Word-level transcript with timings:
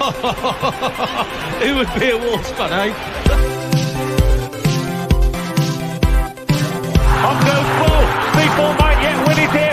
Who 1.60 1.76
would 1.76 1.92
be 2.00 2.08
a 2.08 2.16
Wolves 2.16 2.50
fan, 2.52 2.72
eh? 2.72 2.90
On 7.28 7.36
goes 7.44 7.70
ball. 7.78 8.04
People 8.32 8.72
might 8.78 8.98
yet 9.02 9.28
win 9.28 9.38
it 9.38 9.50
here 9.50 9.69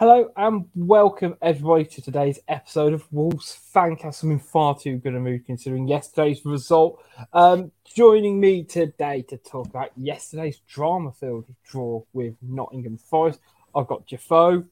Hello 0.00 0.30
and 0.34 0.64
welcome 0.74 1.36
everybody 1.42 1.84
to 1.84 2.00
today's 2.00 2.38
episode 2.48 2.94
of 2.94 3.06
Wolves 3.12 3.60
Fancast. 3.74 4.22
I'm 4.22 4.30
in 4.30 4.38
far 4.38 4.74
too 4.74 4.96
good 4.96 5.14
a 5.14 5.20
mood 5.20 5.44
considering 5.44 5.86
yesterday's 5.86 6.42
result. 6.46 7.04
Um, 7.34 7.70
joining 7.84 8.40
me 8.40 8.64
today 8.64 9.20
to 9.28 9.36
talk 9.36 9.66
about 9.66 9.90
yesterday's 9.98 10.60
drama-filled 10.66 11.44
draw 11.68 12.02
with 12.14 12.34
Nottingham 12.40 12.96
Forest, 12.96 13.40
I've 13.74 13.88
got 13.88 14.08
Jafo, 14.08 14.66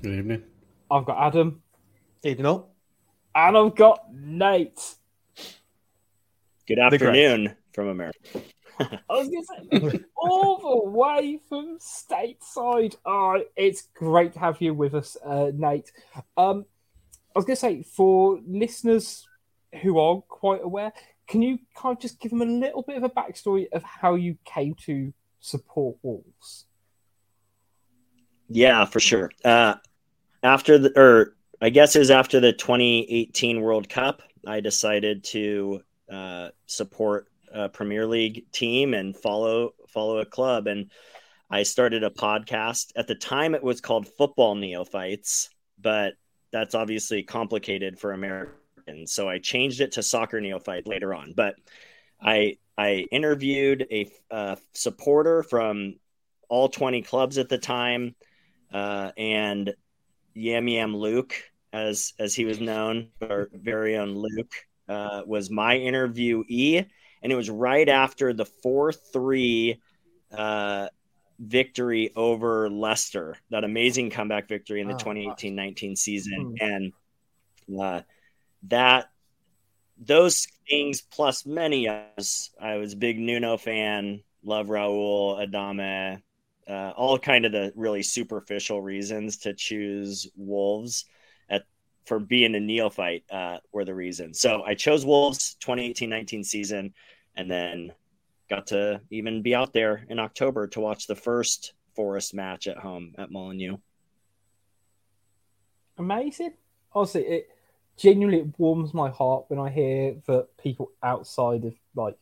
Good 0.00 0.18
evening. 0.18 0.44
I've 0.90 1.04
got 1.04 1.18
Adam, 1.22 1.60
Evening 2.22 2.46
all. 2.46 2.74
and 3.34 3.54
I've 3.54 3.76
got 3.76 4.06
Nate. 4.14 4.94
Good 6.66 6.78
afternoon 6.78 7.54
from 7.74 7.88
America. 7.88 8.40
I 8.80 8.98
was 9.08 9.28
going 9.28 9.44
to 9.70 9.90
say, 9.90 10.00
all 10.16 10.58
the 10.58 10.90
way 10.90 11.38
from 11.48 11.78
stateside. 11.78 12.96
Oh, 13.04 13.42
it's 13.56 13.88
great 13.94 14.32
to 14.34 14.38
have 14.38 14.60
you 14.60 14.74
with 14.74 14.94
us, 14.94 15.16
uh, 15.24 15.50
Nate. 15.54 15.92
Um, 16.36 16.64
I 17.34 17.38
was 17.38 17.44
going 17.44 17.56
to 17.56 17.60
say, 17.60 17.82
for 17.82 18.40
listeners 18.46 19.26
who 19.82 19.98
are 19.98 20.20
quite 20.22 20.62
aware, 20.62 20.92
can 21.26 21.42
you 21.42 21.58
kind 21.76 21.96
of 21.96 22.02
just 22.02 22.20
give 22.20 22.30
them 22.30 22.42
a 22.42 22.46
little 22.46 22.82
bit 22.82 22.96
of 22.96 23.04
a 23.04 23.10
backstory 23.10 23.66
of 23.72 23.82
how 23.82 24.14
you 24.14 24.36
came 24.44 24.74
to 24.86 25.12
support 25.40 25.96
Wolves? 26.02 26.66
Yeah, 28.48 28.84
for 28.84 29.00
sure. 29.00 29.30
Uh, 29.44 29.74
after 30.42 30.78
the, 30.78 30.98
or 30.98 31.34
I 31.60 31.70
guess 31.70 31.96
it 31.96 32.00
was 32.00 32.10
after 32.10 32.40
the 32.40 32.52
2018 32.52 33.60
World 33.60 33.88
Cup, 33.88 34.22
I 34.46 34.60
decided 34.60 35.24
to 35.24 35.80
uh, 36.12 36.48
support 36.66 37.28
a 37.54 37.68
Premier 37.68 38.06
League 38.06 38.50
team 38.52 38.92
and 38.94 39.16
follow 39.16 39.70
follow 39.88 40.18
a 40.18 40.26
club. 40.26 40.66
And 40.66 40.90
I 41.50 41.62
started 41.62 42.02
a 42.02 42.10
podcast. 42.10 42.92
At 42.96 43.06
the 43.06 43.14
time, 43.14 43.54
it 43.54 43.62
was 43.62 43.80
called 43.80 44.08
Football 44.08 44.56
Neophytes, 44.56 45.50
but 45.80 46.14
that's 46.52 46.74
obviously 46.74 47.22
complicated 47.22 47.98
for 47.98 48.12
Americans. 48.12 49.12
So 49.12 49.28
I 49.28 49.38
changed 49.38 49.80
it 49.80 49.92
to 49.92 50.02
Soccer 50.02 50.40
Neophyte 50.40 50.86
later 50.86 51.14
on. 51.14 51.32
But 51.36 51.54
I 52.20 52.58
I 52.76 53.06
interviewed 53.12 53.86
a 53.90 54.10
uh, 54.30 54.56
supporter 54.72 55.42
from 55.42 55.94
all 56.48 56.68
20 56.68 57.02
clubs 57.02 57.38
at 57.38 57.48
the 57.48 57.58
time, 57.58 58.14
uh, 58.72 59.12
and 59.16 59.74
Yam 60.34 60.68
Yam 60.68 60.96
Luke, 60.96 61.34
as 61.72 62.14
as 62.18 62.34
he 62.34 62.44
was 62.44 62.60
known, 62.60 63.10
our 63.22 63.48
very 63.52 63.96
own 63.96 64.14
Luke, 64.14 64.54
uh, 64.88 65.22
was 65.26 65.50
my 65.50 65.76
interviewee, 65.76 66.86
and 67.24 67.32
it 67.32 67.36
was 67.36 67.50
right 67.50 67.88
after 67.88 68.34
the 68.34 68.46
four 68.46 68.92
three 68.92 69.80
uh, 70.32 70.88
victory 71.40 72.12
over 72.14 72.70
Leicester, 72.70 73.36
that 73.50 73.64
amazing 73.64 74.10
comeback 74.10 74.48
victory 74.48 74.80
in 74.82 74.88
the 74.88 74.94
Oh, 74.94 74.98
2018-19 74.98 75.96
season, 75.98 76.54
Hmm. 76.60 76.92
and 77.70 77.80
uh, 77.80 78.02
that 78.68 79.10
those 79.98 80.46
things 80.68 81.00
plus 81.02 81.46
many 81.46 81.88
others. 81.88 82.50
I 82.60 82.76
was 82.76 82.94
a 82.94 82.96
big 82.96 83.18
Nuno 83.18 83.56
fan, 83.56 84.22
love 84.44 84.66
Raul, 84.68 85.38
Adama, 85.46 86.20
uh, 86.68 86.92
all 86.96 87.18
kind 87.18 87.44
of 87.46 87.52
the 87.52 87.72
really 87.76 88.02
superficial 88.02 88.82
reasons 88.82 89.38
to 89.38 89.54
choose 89.54 90.28
Wolves 90.36 91.04
at 91.48 91.64
for 92.06 92.18
being 92.18 92.54
a 92.54 92.60
neophyte 92.60 93.24
uh, 93.30 93.58
were 93.72 93.84
the 93.84 93.94
reasons. 93.94 94.40
So 94.40 94.62
I 94.62 94.74
chose 94.74 95.06
Wolves 95.06 95.56
2018-19 95.60 96.44
season, 96.44 96.94
and 97.36 97.50
then 97.50 97.92
got 98.48 98.68
to 98.68 99.00
even 99.10 99.42
be 99.42 99.54
out 99.54 99.72
there 99.72 100.04
in 100.08 100.18
October 100.18 100.66
to 100.68 100.80
watch 100.80 101.06
the 101.06 101.16
first 101.16 101.72
Forest 101.94 102.34
match 102.34 102.66
at 102.66 102.76
home 102.76 103.14
at 103.18 103.30
Molineux. 103.30 103.76
Amazing. 105.96 106.54
Honestly, 106.92 107.22
it 107.22 107.48
genuinely 107.96 108.40
it 108.40 108.58
warms 108.58 108.92
my 108.92 109.10
heart 109.10 109.44
when 109.48 109.60
I 109.60 109.70
hear 109.70 110.16
that 110.26 110.48
people 110.58 110.90
outside 111.02 111.64
of 111.64 111.74
like 111.94 112.16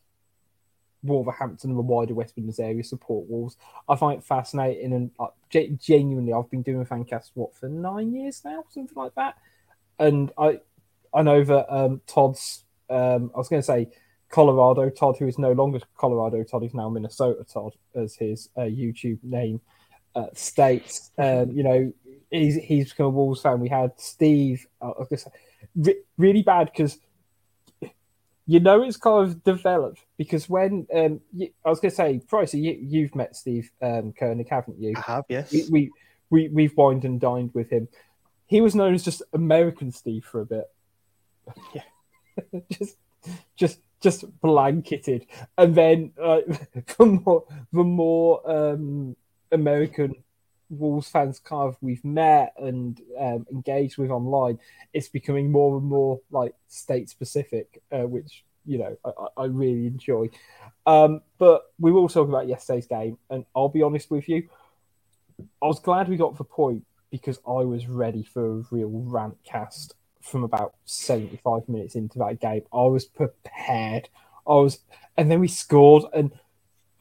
Wolverhampton 1.01 1.71
and 1.71 1.77
the 1.77 1.83
wider 1.83 2.13
West 2.13 2.37
Midlands 2.37 2.59
area 2.59 2.83
support 2.83 3.27
Wolves. 3.27 3.57
I 3.89 3.95
find 3.95 4.19
it 4.19 4.25
fascinating 4.25 4.93
and 4.93 5.11
ge- 5.49 5.79
genuinely, 5.83 6.33
I've 6.33 6.49
been 6.49 6.61
doing 6.61 6.85
Fancast 6.85 7.31
what 7.33 7.55
for 7.55 7.67
nine 7.67 8.13
years 8.13 8.41
now, 8.45 8.63
something 8.69 8.95
like 8.95 9.15
that. 9.15 9.37
And 9.99 10.31
I, 10.37 10.59
I 11.13 11.21
know 11.21 11.43
that 11.43 11.73
um, 11.73 12.01
Todd's. 12.07 12.63
Um, 12.89 13.31
I 13.33 13.37
was 13.37 13.49
going 13.49 13.61
to 13.61 13.65
say 13.65 13.89
Colorado 14.33 14.89
Todd, 14.89 15.17
who 15.19 15.27
is 15.27 15.37
no 15.37 15.51
longer 15.51 15.79
Colorado 15.95 16.43
Todd, 16.43 16.63
is 16.63 16.73
now 16.73 16.89
Minnesota 16.89 17.43
Todd, 17.43 17.75
as 17.93 18.15
his 18.15 18.49
uh, 18.57 18.61
YouTube 18.61 19.19
name 19.21 19.61
uh, 20.15 20.25
states. 20.33 21.11
Um, 21.19 21.51
you 21.51 21.61
know, 21.61 21.93
he's 22.31 22.55
he's 22.55 22.89
become 22.89 23.05
a 23.05 23.09
Wolves 23.09 23.43
fan. 23.43 23.59
We 23.59 23.69
had 23.69 23.91
Steve. 23.97 24.65
uh, 24.81 24.85
I 24.85 24.99
was 24.99 25.07
going 25.07 25.17
to 25.17 25.23
say 25.23 25.31
re- 25.75 26.01
really 26.17 26.41
bad 26.41 26.71
because 26.71 26.97
you 28.47 28.59
know 28.59 28.81
it's 28.81 28.97
kind 28.97 29.27
of 29.27 29.43
developed 29.43 30.03
because 30.17 30.49
when 30.49 30.87
um, 30.95 31.21
you, 31.31 31.49
I 31.63 31.69
was 31.69 31.79
going 31.79 31.91
to 31.91 31.95
say, 31.95 32.19
Price, 32.27 32.55
you, 32.55 32.75
you've 32.81 33.13
met 33.13 33.35
Steve 33.35 33.69
um, 33.83 34.13
Koenig, 34.19 34.49
haven't 34.49 34.79
you? 34.79 34.95
I 34.97 35.11
have, 35.11 35.25
yes. 35.29 35.51
We, 35.51 35.67
we 35.69 35.91
we 36.31 36.47
we've 36.47 36.75
wined 36.75 37.05
and 37.05 37.21
dined 37.21 37.51
with 37.53 37.69
him. 37.69 37.87
He 38.47 38.61
was 38.61 38.73
known 38.73 38.95
as 38.95 39.03
just 39.03 39.21
American 39.31 39.91
Steve 39.91 40.25
for 40.25 40.41
a 40.41 40.45
bit. 40.47 40.65
Yeah. 41.75 42.61
just 42.71 42.97
just 43.55 43.79
just 44.03 44.25
blanketed, 44.41 45.25
and 45.57 45.73
then 45.73 46.11
uh, 46.21 46.41
the 46.97 47.05
more 47.05 47.45
the 47.71 47.83
more 47.83 48.51
um, 48.51 49.15
American 49.51 50.15
Wolves 50.69 51.09
fans 51.09 51.39
kind 51.39 51.69
of 51.69 51.77
we've 51.81 52.03
met 52.03 52.53
and 52.57 52.99
um, 53.17 53.47
engaged 53.51 53.97
with 53.97 54.11
online, 54.11 54.59
it's 54.93 55.07
becoming 55.07 55.51
more 55.51 55.77
and 55.77 55.87
more 55.87 56.19
like 56.29 56.53
state 56.67 57.09
specific, 57.09 57.81
uh, 57.91 57.99
which 57.99 58.43
you 58.65 58.77
know 58.77 58.97
I, 59.05 59.41
I- 59.43 59.45
really 59.45 59.87
enjoy. 59.87 60.29
Um, 60.85 61.21
but 61.37 61.71
we 61.79 61.91
will 61.91 62.09
talk 62.09 62.27
about 62.27 62.47
yesterday's 62.47 62.87
game, 62.87 63.17
and 63.29 63.45
I'll 63.55 63.69
be 63.69 63.81
honest 63.81 64.11
with 64.11 64.27
you, 64.27 64.49
I 65.61 65.67
was 65.67 65.79
glad 65.79 66.09
we 66.09 66.17
got 66.17 66.37
the 66.37 66.43
point 66.43 66.85
because 67.09 67.39
I 67.47 67.63
was 67.63 67.87
ready 67.87 68.23
for 68.23 68.59
a 68.59 68.63
real 68.71 68.89
rant 68.89 69.37
cast 69.45 69.95
from 70.23 70.43
about 70.43 70.73
75 70.85 71.67
minutes 71.69 71.95
into 71.95 72.19
that 72.19 72.39
game. 72.39 72.63
I 72.73 72.83
was 72.83 73.05
prepared. 73.05 74.09
I 74.47 74.55
was, 74.55 74.79
and 75.17 75.29
then 75.29 75.39
we 75.39 75.47
scored, 75.47 76.03
and 76.13 76.31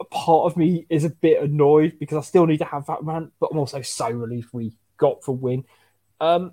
a 0.01 0.05
part 0.05 0.51
of 0.51 0.57
me 0.57 0.87
is 0.91 1.05
a 1.05 1.11
bit 1.11 1.43
annoyed 1.43 1.99
because 1.99 2.19
I 2.19 2.23
still 2.23 2.47
need 2.47 2.59
to 2.59 2.65
have 2.65 2.87
that 2.87 3.03
rant, 3.03 3.33
but 3.41 3.51
I'm 3.53 3.59
also 3.59 3.83
so 3.83 4.11
relieved 4.11 4.49
we 4.53 4.73
got 4.97 5.23
the 5.23 5.33
win. 5.33 5.65
Um, 6.21 6.53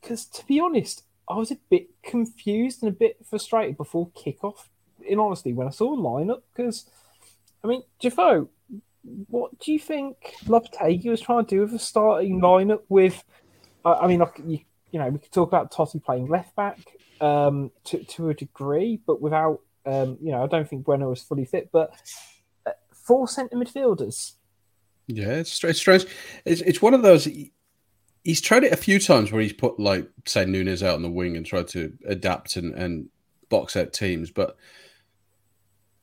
because 0.00 0.26
to 0.26 0.46
be 0.46 0.60
honest, 0.60 1.02
I 1.28 1.34
was 1.34 1.50
a 1.50 1.58
bit 1.68 1.88
confused 2.02 2.82
and 2.82 2.92
a 2.92 2.96
bit 2.96 3.16
frustrated 3.28 3.76
before 3.76 4.10
kickoff. 4.10 4.68
In 5.04 5.18
honesty, 5.18 5.52
when 5.52 5.66
I 5.66 5.70
saw 5.70 5.94
the 5.94 6.02
lineup, 6.02 6.42
because 6.54 6.88
I 7.62 7.68
mean, 7.68 7.82
Jafo, 8.00 8.48
what 9.28 9.58
do 9.58 9.72
you 9.72 9.78
think 9.78 10.16
Lopetegui 10.44 11.10
was 11.10 11.20
trying 11.20 11.44
to 11.44 11.56
do 11.56 11.60
with 11.62 11.74
a 11.74 11.78
starting 11.78 12.40
lineup? 12.40 12.82
With, 12.88 13.22
I 13.84 14.06
mean, 14.06 14.20
like 14.20 14.40
you, 14.44 14.60
you 14.90 14.98
know, 14.98 15.08
we 15.08 15.18
could 15.18 15.32
talk 15.32 15.48
about 15.48 15.72
Toti 15.72 16.02
playing 16.02 16.28
left 16.28 16.54
back 16.56 16.78
um, 17.20 17.70
to 17.84 18.04
to 18.04 18.30
a 18.30 18.34
degree, 18.34 19.00
but 19.06 19.20
without, 19.20 19.60
um, 19.84 20.18
you 20.20 20.32
know, 20.32 20.42
I 20.42 20.46
don't 20.46 20.68
think 20.68 20.84
Bueno 20.84 21.08
was 21.08 21.22
fully 21.22 21.44
fit. 21.44 21.70
But 21.72 21.90
uh, 22.66 22.72
four 22.92 23.28
centre 23.28 23.56
midfielders. 23.56 24.32
Yeah, 25.08 25.34
it's, 25.34 25.62
it's 25.62 25.78
strange. 25.78 26.06
It's, 26.44 26.60
it's 26.62 26.82
one 26.82 26.94
of 26.94 27.02
those. 27.02 27.28
He's 28.24 28.40
tried 28.40 28.64
it 28.64 28.72
a 28.72 28.76
few 28.76 28.98
times 28.98 29.30
where 29.30 29.42
he's 29.42 29.52
put 29.52 29.78
like 29.78 30.08
say 30.24 30.44
Nunes 30.44 30.82
out 30.82 30.96
on 30.96 31.02
the 31.02 31.10
wing 31.10 31.36
and 31.36 31.46
tried 31.46 31.68
to 31.68 31.92
adapt 32.06 32.56
and, 32.56 32.74
and 32.74 33.08
box 33.48 33.76
out 33.76 33.92
teams, 33.92 34.30
but 34.30 34.56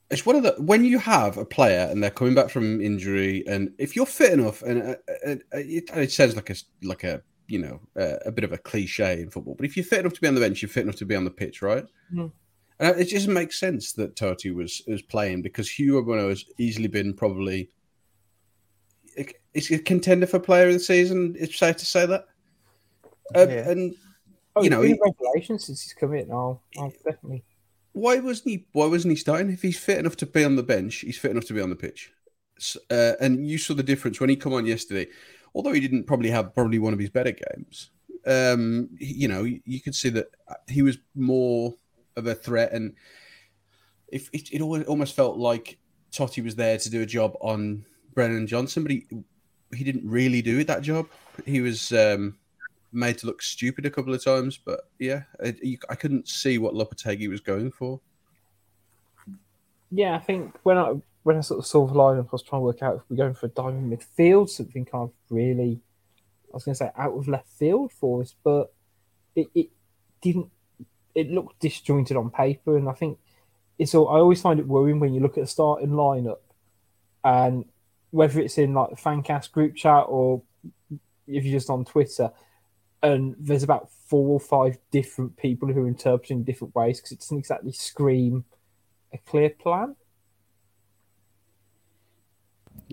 it's 0.09 0.25
one 0.25 0.35
of 0.35 0.43
the 0.43 0.55
when 0.59 0.85
you 0.85 0.99
have 0.99 1.37
a 1.37 1.45
player 1.45 1.87
and 1.89 2.01
they're 2.01 2.11
coming 2.11 2.35
back 2.35 2.49
from 2.49 2.79
injury, 2.79 3.43
and 3.47 3.73
if 3.77 3.95
you're 3.95 4.05
fit 4.05 4.33
enough, 4.33 4.61
and 4.61 4.81
uh, 4.81 4.95
uh, 5.27 5.35
it, 5.53 5.89
it 5.93 6.11
sounds 6.11 6.35
like 6.35 6.49
a 6.49 6.55
like 6.83 7.03
a 7.03 7.21
you 7.53 7.59
know 7.65 7.79
uh, 8.03 8.17
a 8.25 8.31
bit 8.31 8.43
of 8.43 8.51
a 8.53 8.57
cliche 8.69 9.21
in 9.21 9.29
football, 9.29 9.55
but 9.55 9.65
if 9.65 9.75
you're 9.77 9.85
fit 9.91 9.99
enough 10.01 10.13
to 10.13 10.21
be 10.21 10.27
on 10.27 10.35
the 10.35 10.41
bench, 10.45 10.61
you're 10.61 10.69
fit 10.69 10.83
enough 10.83 10.95
to 10.97 11.05
be 11.05 11.15
on 11.15 11.25
the 11.25 11.31
pitch, 11.41 11.61
right? 11.61 11.85
Mm. 12.13 12.31
And 12.79 12.99
it 12.99 13.05
just 13.05 13.27
makes 13.27 13.59
sense 13.59 13.93
that 13.93 14.15
Toti 14.15 14.51
was 14.53 14.81
was 14.87 15.01
playing 15.01 15.41
because 15.43 15.69
Hugo 15.69 16.01
Bueno 16.03 16.29
has 16.29 16.43
easily 16.57 16.87
been 16.97 17.13
probably 17.13 17.69
is 19.53 19.69
a 19.71 19.77
contender 19.79 20.25
for 20.25 20.39
player 20.39 20.67
of 20.67 20.73
the 20.73 20.79
season. 20.79 21.35
It's 21.39 21.57
safe 21.57 21.77
to 21.77 21.85
say 21.85 22.05
that. 22.07 22.25
Uh, 23.35 23.47
Yeah. 23.49 23.69
And 23.69 23.95
Oh, 24.55 24.61
You 24.63 24.69
know, 24.69 24.81
he- 24.83 24.99
revelation 25.03 25.57
since 25.57 25.81
he's 25.81 25.93
come 25.93 26.13
in. 26.13 26.29
I'll, 26.31 26.61
I'll 26.77 26.93
definitely. 27.03 27.43
why 27.93 28.19
wasn't 28.19 28.49
he? 28.49 28.65
Why 28.71 28.85
wasn't 28.85 29.11
he 29.13 29.15
starting? 29.15 29.49
If 29.51 29.63
he's 29.63 29.79
fit 29.79 29.97
enough 29.97 30.15
to 30.17 30.27
be 30.27 30.43
on 30.45 30.55
the 30.57 30.61
bench, 30.63 30.97
he's 30.97 31.17
fit 31.17 31.31
enough 31.31 31.45
to 31.45 31.53
be 31.53 31.61
on 31.61 31.71
the 31.71 31.75
pitch. 31.75 32.11
Uh, 32.91 33.13
and 33.19 33.47
you 33.47 33.57
saw 33.57 33.73
the 33.73 33.81
difference 33.91 34.19
when 34.19 34.29
he 34.29 34.35
come 34.35 34.53
on 34.53 34.67
yesterday. 34.67 35.07
Although 35.55 35.73
he 35.73 35.79
didn't 35.79 36.05
probably 36.05 36.29
have 36.29 36.53
probably 36.53 36.79
one 36.79 36.93
of 36.93 36.99
his 36.99 37.09
better 37.09 37.31
games, 37.31 37.91
um, 38.25 38.89
you 38.99 39.27
know, 39.27 39.43
you, 39.43 39.81
could 39.81 39.95
see 39.95 40.09
that 40.09 40.27
he 40.67 40.81
was 40.81 40.97
more 41.15 41.73
of 42.15 42.27
a 42.27 42.35
threat, 42.35 42.71
and 42.73 42.93
if 44.07 44.29
it, 44.33 44.51
it 44.51 44.61
almost 44.61 45.15
felt 45.15 45.37
like 45.37 45.77
Toti 46.11 46.43
was 46.43 46.55
there 46.55 46.77
to 46.77 46.89
do 46.89 47.01
a 47.01 47.05
job 47.05 47.35
on 47.41 47.85
Brennan 48.13 48.47
Johnson, 48.47 48.83
but 48.83 48.91
he 48.91 49.05
he 49.75 49.83
didn't 49.83 50.07
really 50.07 50.41
do 50.41 50.63
that 50.63 50.81
job. 50.81 51.07
He 51.45 51.61
was 51.61 51.91
um, 51.91 52.37
made 52.91 53.17
to 53.19 53.25
look 53.25 53.41
stupid 53.41 53.85
a 53.85 53.89
couple 53.89 54.13
of 54.13 54.23
times, 54.23 54.57
but 54.57 54.81
yeah, 54.99 55.23
I, 55.43 55.55
you, 55.61 55.77
I 55.89 55.95
couldn't 55.95 56.27
see 56.27 56.57
what 56.57 56.75
Lopetegui 56.75 57.29
was 57.29 57.41
going 57.41 57.71
for. 57.71 57.99
Yeah, 59.91 60.15
I 60.15 60.19
think 60.19 60.55
when 60.63 60.77
I 60.77 60.93
when 61.23 61.37
I 61.37 61.41
sort 61.41 61.59
of 61.59 61.65
saw 61.65 61.87
the 61.87 61.93
lineup, 61.93 62.25
I 62.25 62.29
was 62.31 62.43
trying 62.43 62.61
to 62.61 62.65
work 62.65 62.81
out 62.83 62.95
if 62.97 63.01
we're 63.09 63.17
going 63.17 63.33
for 63.33 63.47
a 63.47 63.49
diamond 63.49 63.91
midfield, 63.91 64.49
something 64.49 64.85
kind 64.85 65.05
of 65.05 65.11
really, 65.29 65.81
I 66.51 66.55
was 66.55 66.65
going 66.65 66.73
to 66.73 66.77
say 66.77 66.91
out 66.97 67.17
of 67.17 67.27
left 67.27 67.47
field 67.47 67.91
for 67.91 68.21
us, 68.21 68.35
but 68.43 68.73
it, 69.35 69.47
it 69.55 69.69
didn't. 70.21 70.49
It 71.15 71.29
looked 71.29 71.59
disjointed 71.59 72.17
on 72.17 72.31
paper, 72.31 72.75
and 72.75 72.89
I 72.89 72.93
think 72.93 73.19
it's 73.77 73.93
all. 73.93 74.09
I 74.09 74.17
always 74.17 74.41
find 74.41 74.59
it 74.59 74.67
worrying 74.67 74.99
when 74.99 75.13
you 75.13 75.21
look 75.21 75.37
at 75.37 75.43
the 75.43 75.47
starting 75.47 75.89
lineup, 75.89 76.39
and 77.23 77.65
whether 78.11 78.39
it's 78.39 78.57
in 78.57 78.73
like 78.73 78.89
the 78.89 78.95
Fancast 78.95 79.51
group 79.51 79.75
chat 79.75 80.05
or 80.07 80.41
if 81.27 81.43
you're 81.43 81.57
just 81.57 81.69
on 81.69 81.85
Twitter, 81.85 82.31
and 83.01 83.35
there's 83.39 83.63
about 83.63 83.89
four 84.07 84.29
or 84.29 84.39
five 84.39 84.77
different 84.91 85.37
people 85.37 85.71
who 85.71 85.85
are 85.85 85.87
interpreting 85.87 86.43
different 86.43 86.75
ways 86.75 86.99
because 86.99 87.11
it 87.11 87.19
doesn't 87.19 87.37
exactly 87.37 87.71
scream 87.71 88.45
a 89.13 89.17
clear 89.19 89.49
plan. 89.49 89.95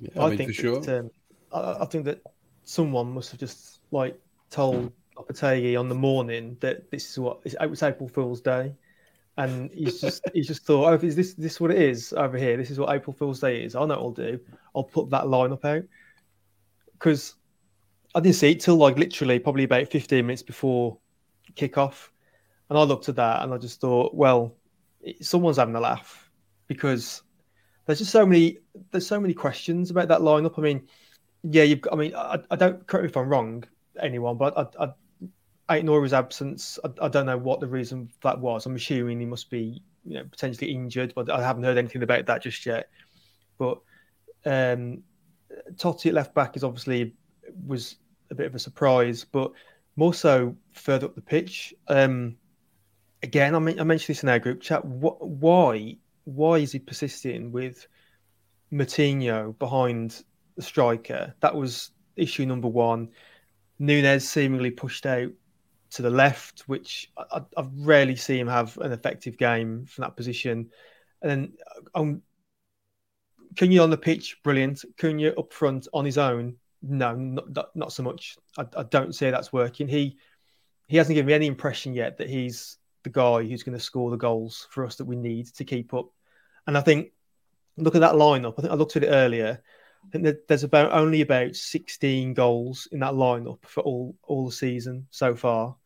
Yeah, 0.00 0.22
I, 0.22 0.28
mean, 0.28 0.38
think 0.38 0.54
for 0.54 0.62
sure. 0.62 0.80
that, 0.80 0.98
um, 0.98 1.10
I, 1.52 1.82
I 1.82 1.84
think 1.86 2.04
that 2.06 2.22
someone 2.64 3.12
must 3.12 3.30
have 3.30 3.40
just 3.40 3.80
like 3.90 4.18
told 4.50 4.92
Lopetegui 5.16 5.78
on 5.78 5.88
the 5.88 5.94
morning 5.94 6.56
that 6.60 6.90
this 6.90 7.10
is 7.10 7.18
what 7.18 7.40
it's, 7.44 7.54
it's 7.60 7.82
April 7.82 8.08
Fool's 8.08 8.40
Day, 8.40 8.74
and 9.36 9.70
he's 9.72 10.00
just 10.00 10.22
he's 10.34 10.46
just 10.46 10.64
thought, 10.64 10.92
oh, 10.92 11.06
is 11.06 11.16
this 11.16 11.34
this 11.34 11.60
what 11.60 11.70
it 11.70 11.80
is 11.80 12.12
over 12.12 12.38
here? 12.38 12.56
This 12.56 12.70
is 12.70 12.78
what 12.78 12.94
April 12.94 13.14
Fool's 13.14 13.40
Day 13.40 13.62
is. 13.62 13.74
I 13.74 13.80
know 13.80 13.88
what 13.88 13.98
I'll 13.98 14.10
do. 14.10 14.40
I'll 14.74 14.84
put 14.84 15.10
that 15.10 15.24
lineup 15.24 15.64
out 15.64 15.84
because 16.92 17.34
I 18.14 18.20
didn't 18.20 18.36
see 18.36 18.52
it 18.52 18.60
till 18.60 18.76
like 18.76 18.98
literally 18.98 19.38
probably 19.38 19.64
about 19.64 19.88
15 19.88 20.26
minutes 20.26 20.42
before 20.42 20.98
kickoff, 21.54 22.08
and 22.68 22.78
I 22.78 22.82
looked 22.82 23.08
at 23.08 23.16
that 23.16 23.42
and 23.42 23.52
I 23.52 23.58
just 23.58 23.80
thought, 23.80 24.14
well, 24.14 24.54
someone's 25.20 25.56
having 25.56 25.74
a 25.74 25.80
laugh 25.80 26.30
because 26.66 27.22
there's 27.90 27.98
just 27.98 28.12
so 28.12 28.24
many 28.24 28.58
there's 28.90 29.06
so 29.06 29.20
many 29.20 29.34
questions 29.34 29.90
about 29.90 30.08
that 30.08 30.20
lineup. 30.20 30.58
I 30.58 30.62
mean, 30.62 30.88
yeah, 31.42 31.62
you've 31.62 31.80
got, 31.80 31.92
I 31.92 31.96
mean, 31.96 32.14
I, 32.14 32.38
I 32.50 32.56
don't 32.56 32.86
correct 32.86 33.04
me 33.04 33.08
if 33.10 33.16
I'm 33.16 33.28
wrong, 33.28 33.64
anyone, 34.00 34.36
but 34.36 34.56
I, 34.56 34.84
I, 34.84 34.92
I 35.68 36.12
absence. 36.12 36.78
I, 36.84 37.06
I 37.06 37.08
don't 37.08 37.26
know 37.26 37.38
what 37.38 37.60
the 37.60 37.66
reason 37.66 38.10
that 38.22 38.38
was. 38.38 38.66
I'm 38.66 38.76
assuming 38.76 39.20
he 39.20 39.26
must 39.26 39.50
be, 39.50 39.82
you 40.04 40.14
know, 40.14 40.24
potentially 40.24 40.72
injured, 40.72 41.12
but 41.14 41.30
I 41.30 41.42
haven't 41.42 41.64
heard 41.64 41.78
anything 41.78 42.02
about 42.02 42.26
that 42.26 42.42
just 42.42 42.64
yet. 42.66 42.88
But 43.58 43.78
um, 44.44 45.02
Toti 45.74 46.06
at 46.06 46.14
left 46.14 46.34
back 46.34 46.56
is 46.56 46.64
obviously 46.64 47.14
was 47.66 47.96
a 48.30 48.34
bit 48.34 48.46
of 48.46 48.54
a 48.54 48.58
surprise, 48.58 49.24
but 49.24 49.52
more 49.96 50.14
so 50.14 50.56
further 50.72 51.06
up 51.06 51.14
the 51.14 51.20
pitch. 51.20 51.74
Um, 51.88 52.36
again, 53.22 53.54
I 53.54 53.58
mean, 53.58 53.80
I 53.80 53.84
mentioned 53.84 54.14
this 54.14 54.22
in 54.22 54.28
our 54.28 54.38
group 54.38 54.60
chat. 54.60 54.82
Wh- 54.82 55.20
why, 55.20 55.96
why 56.24 56.56
is 56.58 56.72
he 56.72 56.78
persisting 56.78 57.52
with 57.52 57.86
Moutinho 58.72 59.58
behind 59.58 60.22
the 60.56 60.62
striker? 60.62 61.34
That 61.40 61.54
was 61.54 61.90
issue 62.16 62.46
number 62.46 62.68
one. 62.68 63.08
Nunes 63.78 64.28
seemingly 64.28 64.70
pushed 64.70 65.06
out 65.06 65.30
to 65.90 66.02
the 66.02 66.10
left, 66.10 66.60
which 66.60 67.10
I, 67.16 67.40
I, 67.56 67.68
rarely 67.78 68.14
see 68.14 68.38
him 68.38 68.46
have 68.46 68.76
an 68.78 68.92
effective 68.92 69.36
game 69.36 69.86
from 69.86 70.02
that 70.02 70.16
position. 70.16 70.70
And 71.22 71.30
then 71.30 71.52
um, 71.94 72.22
Cunha 73.56 73.82
on 73.82 73.90
the 73.90 73.96
pitch, 73.96 74.36
brilliant. 74.44 74.84
Cunha 74.96 75.36
up 75.36 75.52
front 75.52 75.88
on 75.92 76.04
his 76.04 76.18
own, 76.18 76.56
no, 76.82 77.14
not, 77.14 77.74
not, 77.74 77.92
so 77.92 78.02
much. 78.02 78.36
I, 78.56 78.66
I 78.76 78.84
don't 78.84 79.14
see 79.14 79.30
that's 79.30 79.52
working. 79.52 79.88
He 79.88 80.18
he 80.86 80.96
hasn't 80.96 81.14
given 81.14 81.26
me 81.26 81.34
any 81.34 81.46
impression 81.46 81.94
yet 81.94 82.18
that 82.18 82.28
he's 82.28 82.76
the 83.02 83.10
guy 83.10 83.42
who's 83.42 83.62
going 83.62 83.76
to 83.76 83.84
score 83.84 84.10
the 84.10 84.16
goals 84.16 84.66
for 84.70 84.84
us 84.84 84.96
that 84.96 85.04
we 85.04 85.16
need 85.16 85.46
to 85.54 85.64
keep 85.64 85.94
up. 85.94 86.08
And 86.66 86.76
I 86.76 86.80
think 86.80 87.12
look 87.76 87.94
at 87.94 88.00
that 88.02 88.14
lineup. 88.14 88.54
I 88.58 88.62
think 88.62 88.72
I 88.72 88.76
looked 88.76 88.96
at 88.96 89.04
it 89.04 89.08
earlier. 89.08 89.62
I 90.04 90.10
think 90.10 90.36
there's 90.48 90.64
about 90.64 90.92
only 90.92 91.20
about 91.20 91.56
16 91.56 92.34
goals 92.34 92.88
in 92.90 93.00
that 93.00 93.12
lineup 93.12 93.58
for 93.66 93.82
all 93.82 94.16
all 94.22 94.46
the 94.46 94.52
season 94.52 95.06
so 95.10 95.34
far. 95.34 95.76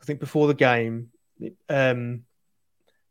I 0.00 0.04
think 0.04 0.18
before 0.18 0.48
the 0.48 0.54
game, 0.54 1.10
um, 1.68 2.24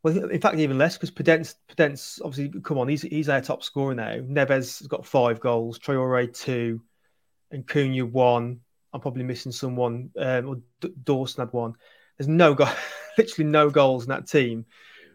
well, 0.02 0.30
in 0.30 0.42
fact, 0.42 0.58
even 0.58 0.78
less 0.78 0.98
because 0.98 1.12
Podence, 1.12 1.56
Podence, 1.70 2.22
obviously, 2.24 2.62
come 2.62 2.78
on, 2.78 2.88
he's 2.88 3.02
he's 3.02 3.30
our 3.30 3.42
top 3.42 3.64
scorer 3.64 3.96
now. 3.96 4.16
Neves 4.18 4.80
has 4.80 4.88
got 4.88 5.06
five 5.06 5.40
goals, 5.40 5.80
Traore 5.80 6.34
two, 6.34 6.82
and 7.52 7.68
Cunha 7.68 8.10
one. 8.10 8.62
I'm 8.92 9.02
probably 9.02 9.24
missing 9.24 9.52
someone. 9.52 10.12
Um, 10.18 10.48
or 10.48 10.56
D- 10.82 10.94
Dawson 11.04 11.46
had 11.46 11.54
one. 11.54 11.76
There's 12.20 12.28
no 12.28 12.54
go, 12.54 12.70
literally 13.18 13.50
no 13.50 13.70
goals 13.70 14.04
in 14.04 14.10
that 14.10 14.28
team, 14.28 14.66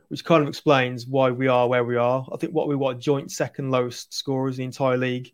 which 0.08 0.24
kind 0.24 0.42
of 0.42 0.48
explains 0.48 1.06
why 1.06 1.30
we 1.30 1.46
are 1.46 1.68
where 1.68 1.84
we 1.84 1.96
are. 1.96 2.26
I 2.32 2.36
think 2.38 2.52
what 2.54 2.66
we 2.66 2.74
want 2.74 3.00
joint 3.00 3.30
second 3.30 3.70
lowest 3.70 4.12
scorers 4.12 4.56
in 4.58 4.62
the 4.62 4.64
entire 4.64 4.96
league. 4.96 5.30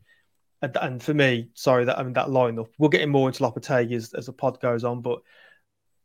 And, 0.63 0.77
and 0.81 1.03
for 1.03 1.15
me, 1.15 1.49
sorry 1.55 1.87
that 1.87 1.99
I 1.99 2.03
mean 2.03 2.13
that 2.15 2.27
lineup. 2.27 2.69
We'll 2.79 2.91
get 2.91 3.09
more 3.09 3.29
into 3.29 3.43
Lopetegui 3.43 3.95
as, 3.95 4.13
as 4.13 4.27
the 4.27 4.33
pod 4.33 4.61
goes 4.61 4.85
on, 4.85 5.01
but 5.01 5.21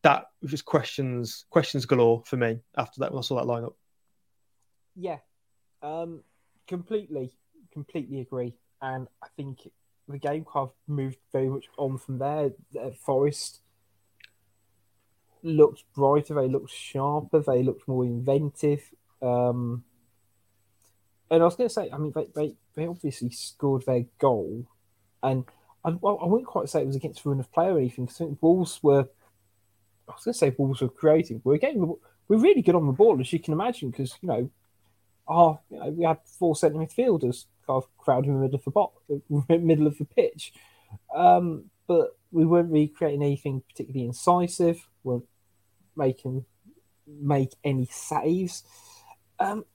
that 0.04 0.28
was 0.40 0.52
just 0.52 0.66
questions 0.66 1.46
questions 1.50 1.88
galore 1.88 2.22
for 2.26 2.38
me 2.38 2.60
after 2.78 3.02
that 3.02 3.12
when 3.12 3.18
I 3.18 3.22
saw 3.22 3.36
that 3.36 3.48
lineup. 3.48 3.74
Yeah, 4.96 5.18
um, 5.82 6.24
completely, 6.68 7.34
completely 7.74 8.22
agree. 8.22 8.54
And 8.82 9.08
I 9.24 9.28
think 9.36 9.68
the 10.08 10.20
game 10.20 10.46
kind 10.46 10.70
of 10.70 10.74
moved 10.88 11.18
very 11.32 11.50
much 11.50 11.66
on 11.78 11.98
from 11.98 12.20
there. 12.20 12.52
Uh, 12.80 12.92
Forest 12.92 13.62
looked 15.46 15.84
brighter, 15.94 16.34
they 16.34 16.48
looked 16.48 16.72
sharper, 16.72 17.40
they 17.40 17.64
looked 17.64 17.88
more 17.88 18.04
inventive. 18.04 18.82
Um, 19.22 19.84
and 21.30 21.42
I 21.42 21.46
was 21.46 21.56
going 21.56 21.70
to 21.70 21.74
say, 21.74 21.90
I 21.92 21.98
mean, 21.98 22.14
they, 22.14 22.28
they, 22.36 22.56
they 22.76 22.88
obviously 22.88 23.30
scored 23.30 23.86
their 23.86 24.06
goal, 24.20 24.68
and 25.24 25.46
I, 25.84 25.92
well, 25.92 26.20
I 26.22 26.26
wouldn't 26.26 26.48
quite 26.48 26.70
say 26.70 26.82
it 26.82 26.88
was 26.88 26.96
against 26.96 27.26
run 27.26 27.40
of 27.40 27.52
play 27.52 27.68
or 27.68 27.78
anything. 27.78 28.06
Because 28.06 28.22
I 28.22 28.26
think 28.26 28.42
Wolves 28.42 28.80
were, 28.82 29.08
I 30.08 30.12
was 30.12 30.24
going 30.24 30.34
to 30.34 30.38
say 30.38 30.56
Wolves 30.58 30.82
were 30.82 30.90
creating. 30.90 31.42
We're 31.44 31.58
getting, 31.58 31.96
we're 32.28 32.38
really 32.38 32.62
good 32.62 32.76
on 32.76 32.88
the 32.88 32.94
ball, 32.94 33.20
as 33.20 33.32
you 33.32 33.40
can 33.40 33.54
imagine, 33.54 33.92
because 33.92 34.18
you 34.22 34.28
know, 34.28 34.50
you 35.70 35.80
know, 35.80 35.90
we 35.96 36.04
had 36.04 36.20
four 36.26 36.56
centre 36.56 36.78
midfielders 36.78 37.46
kind 37.66 37.78
of 37.78 37.98
crowd 37.98 38.26
in 38.26 38.34
the 38.34 38.40
middle 38.40 38.62
of 39.10 39.48
the 39.48 39.58
middle 39.58 39.88
of 39.88 39.98
the 39.98 40.06
pitch. 40.06 40.54
Um, 41.16 41.66
but 41.88 42.18
we 42.32 42.46
weren't 42.46 42.72
really 42.72 42.88
creating 42.88 43.24
anything 43.24 43.62
particularly 43.68 44.06
incisive. 44.06 44.88
weren't 45.04 45.26
making 45.96 46.46
make 47.08 47.52
any 47.64 47.88
saves. 47.92 48.64
Um, 49.40 49.66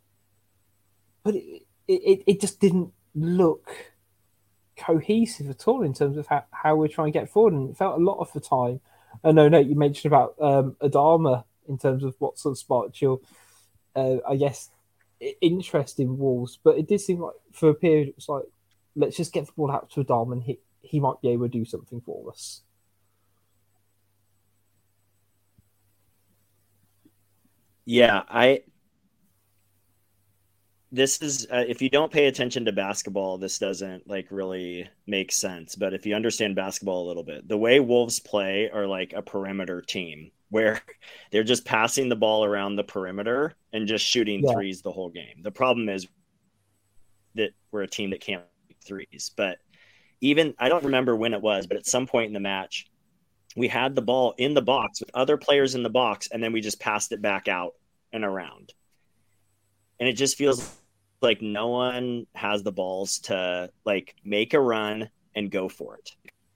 but 1.23 1.35
it, 1.35 1.63
it, 1.87 2.23
it 2.27 2.41
just 2.41 2.61
didn't 2.61 2.93
look 3.15 3.71
cohesive 4.77 5.51
at 5.51 5.69
all 5.69 5.83
in 5.83 5.93
terms 5.93 6.17
of 6.17 6.27
how, 6.27 6.45
how 6.51 6.77
we're 6.77 6.89
trying 6.89 7.13
to 7.13 7.19
get 7.19 7.29
forward. 7.29 7.53
And 7.53 7.71
it 7.71 7.77
felt 7.77 8.01
a 8.01 8.05
lot 8.05 8.19
of 8.19 8.33
the 8.33 8.41
time. 8.41 8.81
I 9.23 9.33
know, 9.33 9.49
Nate, 9.49 9.67
you 9.67 9.75
mentioned 9.75 10.13
about 10.13 10.35
um, 10.41 10.77
Adama 10.83 11.45
in 11.69 11.79
terms 11.79 12.05
of 12.05 12.15
what 12.19 12.39
sort 12.39 12.53
of 12.53 12.59
sparked 12.59 13.01
your, 13.03 13.21
uh, 13.95 14.17
I 14.29 14.37
guess, 14.37 14.71
interest 15.41 16.01
in 16.01 16.19
Wolves. 16.19 16.59
But 16.63 16.79
it 16.79 16.89
did 16.89 17.01
seem 17.01 17.21
like 17.21 17.35
for 17.53 17.69
a 17.69 17.75
period, 17.75 18.09
it 18.09 18.17
was 18.17 18.29
like, 18.29 18.45
let's 18.97 19.17
just 19.17 19.33
get 19.33 19.47
the 19.47 19.53
ball 19.53 19.71
out 19.71 19.91
to 19.91 20.05
Adama 20.05 20.33
and 20.33 20.43
he, 20.43 20.59
he 20.81 21.01
might 21.01 21.21
be 21.21 21.29
able 21.29 21.47
to 21.47 21.59
do 21.59 21.65
something 21.65 22.01
for 22.01 22.31
us. 22.31 22.63
Yeah, 27.85 28.23
I 28.29 28.63
this 30.93 31.23
is 31.23 31.47
uh, 31.53 31.65
if 31.69 31.81
you 31.81 31.89
don't 31.89 32.11
pay 32.11 32.27
attention 32.27 32.65
to 32.65 32.73
basketball 32.73 33.39
this 33.39 33.61
doesn't 33.61 34.09
like 34.09 34.27
really 34.31 34.89
make 35.07 35.33
sense. 35.33 35.77
But 35.77 35.95
if 35.95 36.05
you 36.05 36.15
understand 36.15 36.57
basketball 36.57 37.07
a 37.07 37.09
little 37.09 37.23
bit 37.23 37.47
the 37.47 37.59
way 37.59 37.81
wolves 37.81 38.19
play 38.21 38.71
are 38.71 38.87
like 38.87 39.13
a 39.13 39.23
perimeter 39.23 39.83
team 39.83 40.31
where 40.51 40.81
they're 41.31 41.45
just 41.45 41.65
passing 41.65 42.09
the 42.09 42.17
ball 42.17 42.45
around 42.45 42.77
the 42.77 42.85
perimeter 42.85 43.55
and 43.73 43.87
just 43.87 44.05
shooting 44.05 44.43
yeah. 44.45 44.53
threes 44.53 44.83
the 44.83 44.93
whole 44.93 45.11
game. 45.11 45.43
The 45.43 45.53
problem 45.53 45.89
is 45.89 46.09
that 47.37 47.51
we're 47.71 47.83
a 47.83 47.89
team 47.89 48.11
that 48.11 48.21
can't 48.21 48.43
threes. 48.85 49.31
But 49.37 49.59
even 50.21 50.55
i 50.59 50.69
don't 50.69 50.85
remember 50.85 51.17
when 51.17 51.35
it 51.35 51.41
was 51.41 51.67
but 51.67 51.77
at 51.77 51.87
some 51.87 52.07
point 52.07 52.27
in 52.27 52.33
the 52.33 52.41
match 52.41 52.87
we 53.57 53.69
had 53.69 53.95
the 53.95 54.03
ball 54.03 54.35
in 54.39 54.55
the 54.55 54.63
box 54.63 55.01
with 55.01 55.11
other 55.15 55.37
players 55.37 55.75
in 55.75 55.83
the 55.83 55.91
box 55.91 56.29
and 56.33 56.43
then 56.43 56.53
we 56.53 56.61
just 56.61 56.81
passed 56.81 57.13
it 57.13 57.21
back 57.23 57.49
out 57.49 57.75
and 58.13 58.25
around 58.25 58.73
and 60.01 60.09
it 60.09 60.15
just 60.15 60.37
feels 60.37 60.77
like 61.21 61.43
no 61.43 61.69
one 61.69 62.27
has 62.35 62.63
the 62.63 62.73
balls 62.73 63.19
to 63.19 63.71
like 63.85 64.17
make 64.25 64.55
a 64.55 64.61
run 64.61 65.11
and 65.37 65.51
go 65.51 65.69
for 65.69 65.97
it. 65.97 66.11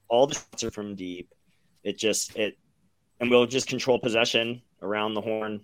All 0.09 0.27
the 0.27 0.35
shots 0.35 0.65
are 0.65 0.71
from 0.71 0.97
deep. 0.97 1.33
It 1.85 1.99
just 1.99 2.37
it 2.37 2.57
and 3.21 3.31
we'll 3.31 3.47
just 3.47 3.69
control 3.69 3.99
possession 3.99 4.63
around 4.83 5.15
the 5.15 5.21
horn, 5.21 5.61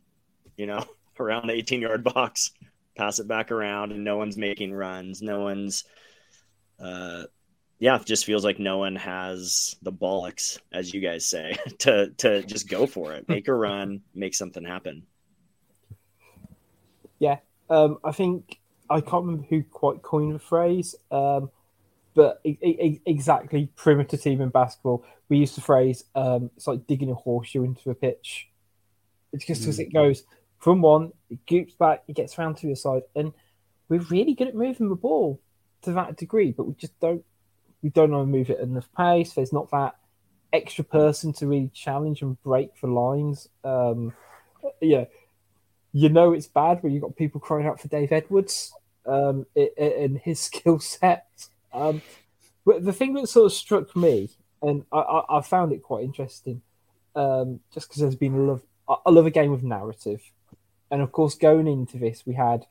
you 0.57 0.67
know, 0.67 0.85
around 1.19 1.49
the 1.49 1.55
18 1.55 1.81
yard 1.81 2.05
box, 2.05 2.53
pass 2.97 3.19
it 3.19 3.27
back 3.27 3.51
around, 3.51 3.93
and 3.93 4.05
no 4.05 4.17
one's 4.19 4.37
making 4.37 4.73
runs. 4.73 5.23
No 5.23 5.41
one's 5.41 5.85
uh 6.79 7.25
yeah, 7.81 7.97
it 7.97 8.05
just 8.05 8.27
feels 8.27 8.45
like 8.45 8.59
no 8.59 8.77
one 8.77 8.95
has 8.97 9.75
the 9.81 9.91
bollocks, 9.91 10.59
as 10.71 10.93
you 10.93 11.01
guys 11.01 11.27
say, 11.27 11.57
to 11.79 12.11
to 12.19 12.43
just 12.43 12.69
go 12.69 12.87
for 12.87 13.15
it, 13.15 13.27
make 13.29 13.49
a 13.49 13.55
run, 13.55 14.03
make 14.15 14.35
something 14.35 14.65
happen. 14.65 15.05
Yeah, 17.19 17.39
um, 17.71 17.99
I 18.05 18.13
think 18.13 18.61
I 18.91 19.01
can't 19.01 19.25
remember 19.25 19.47
who 19.49 19.63
quite 19.63 20.03
coined 20.03 20.35
the 20.35 20.39
phrase, 20.39 20.95
um, 21.11 21.51
but 22.15 22.41
it, 22.45 22.59
it, 22.61 23.01
exactly 23.07 23.71
perimeter 23.77 24.19
team 24.19 24.43
in 24.43 24.51
basketball. 24.51 25.03
We 25.31 25.39
used 25.39 25.57
the 25.57 25.63
phrase 25.63 26.05
um, 26.15 26.51
it's 26.57 26.67
like 26.67 26.87
digging 26.87 27.11
a 27.11 27.15
horseshoe 27.15 27.65
into 27.65 27.89
a 27.89 27.95
pitch. 27.95 28.49
It's 29.33 29.47
just 29.47 29.63
because 29.63 29.79
mm. 29.79 29.87
it 29.87 29.93
goes 29.93 30.25
from 30.59 30.83
one, 30.83 31.13
it 31.31 31.47
goops 31.47 31.73
back, 31.73 32.03
it 32.09 32.15
gets 32.15 32.39
around 32.39 32.59
to 32.59 32.67
the 32.67 32.77
side, 32.77 33.03
and 33.17 33.33
we're 33.89 34.01
really 34.11 34.35
good 34.35 34.49
at 34.49 34.55
moving 34.55 34.91
the 34.91 34.97
ball 34.97 35.41
to 35.83 35.93
that 35.93 36.19
degree, 36.19 36.53
but 36.53 36.65
we 36.65 36.75
just 36.75 36.99
don't 37.01 37.25
we 37.83 37.91
don't 37.91 38.11
know 38.11 38.25
move 38.27 38.51
it 38.51 38.59
at 38.59 38.65
enough 38.65 38.89
pace. 38.97 39.33
There's 39.33 39.53
not 39.53 39.71
that 39.71 39.97
extra 40.53 40.85
person 40.85 41.33
to 41.35 41.47
really 41.47 41.71
challenge 41.73 42.23
and 42.23 42.41
break 42.43 42.81
the 42.81 42.87
lines. 42.87 43.49
Um, 43.65 44.13
yeah, 44.81 45.05
you 45.93 46.09
know 46.09 46.33
it's 46.33 46.47
bad 46.47 46.83
when 46.83 46.93
you've 46.93 47.03
got 47.03 47.17
people 47.17 47.41
crying 47.41 47.67
out 47.67 47.81
for 47.81 47.89
Dave 47.89 48.13
Edwards 48.13 48.73
um, 49.07 49.47
in, 49.55 50.21
his 50.23 50.41
skill 50.41 50.79
set. 50.79 51.27
Um, 51.73 52.03
but 52.67 52.85
the 52.85 52.93
thing 52.93 53.15
that 53.15 53.29
sort 53.29 53.47
of 53.47 53.53
struck 53.53 53.95
me, 53.97 54.31
and 54.63 54.85
I, 54.93 55.23
I, 55.29 55.41
found 55.41 55.73
it 55.73 55.83
quite 55.83 56.05
interesting, 56.05 56.61
um, 57.17 57.61
just 57.73 57.89
because 57.89 58.03
there's 58.03 58.17
been 58.17 58.35
a 58.35 58.43
love, 58.43 58.63
I 58.89 59.11
love 59.11 59.27
a 59.27 59.31
game 59.31 59.53
of 59.53 59.63
narrative, 59.63 60.21
and 60.91 61.01
of 61.01 61.13
course 61.13 61.37
going 61.37 61.67
into 61.67 61.97
this 61.97 62.25
we 62.27 62.35
had, 62.35 62.67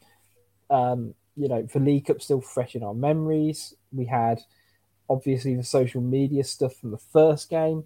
um, 0.69 1.15
you 1.35 1.47
know, 1.47 1.63
the 1.63 1.79
League 1.79 2.05
Cup 2.07 2.21
still 2.21 2.41
fresh 2.41 2.75
in 2.75 2.83
our 2.83 2.93
memories. 2.93 3.73
We 3.91 4.05
had 4.05 4.41
obviously 5.09 5.55
the 5.55 5.63
social 5.63 6.01
media 6.01 6.43
stuff 6.43 6.75
from 6.75 6.91
the 6.91 6.97
first 6.97 7.49
game, 7.49 7.83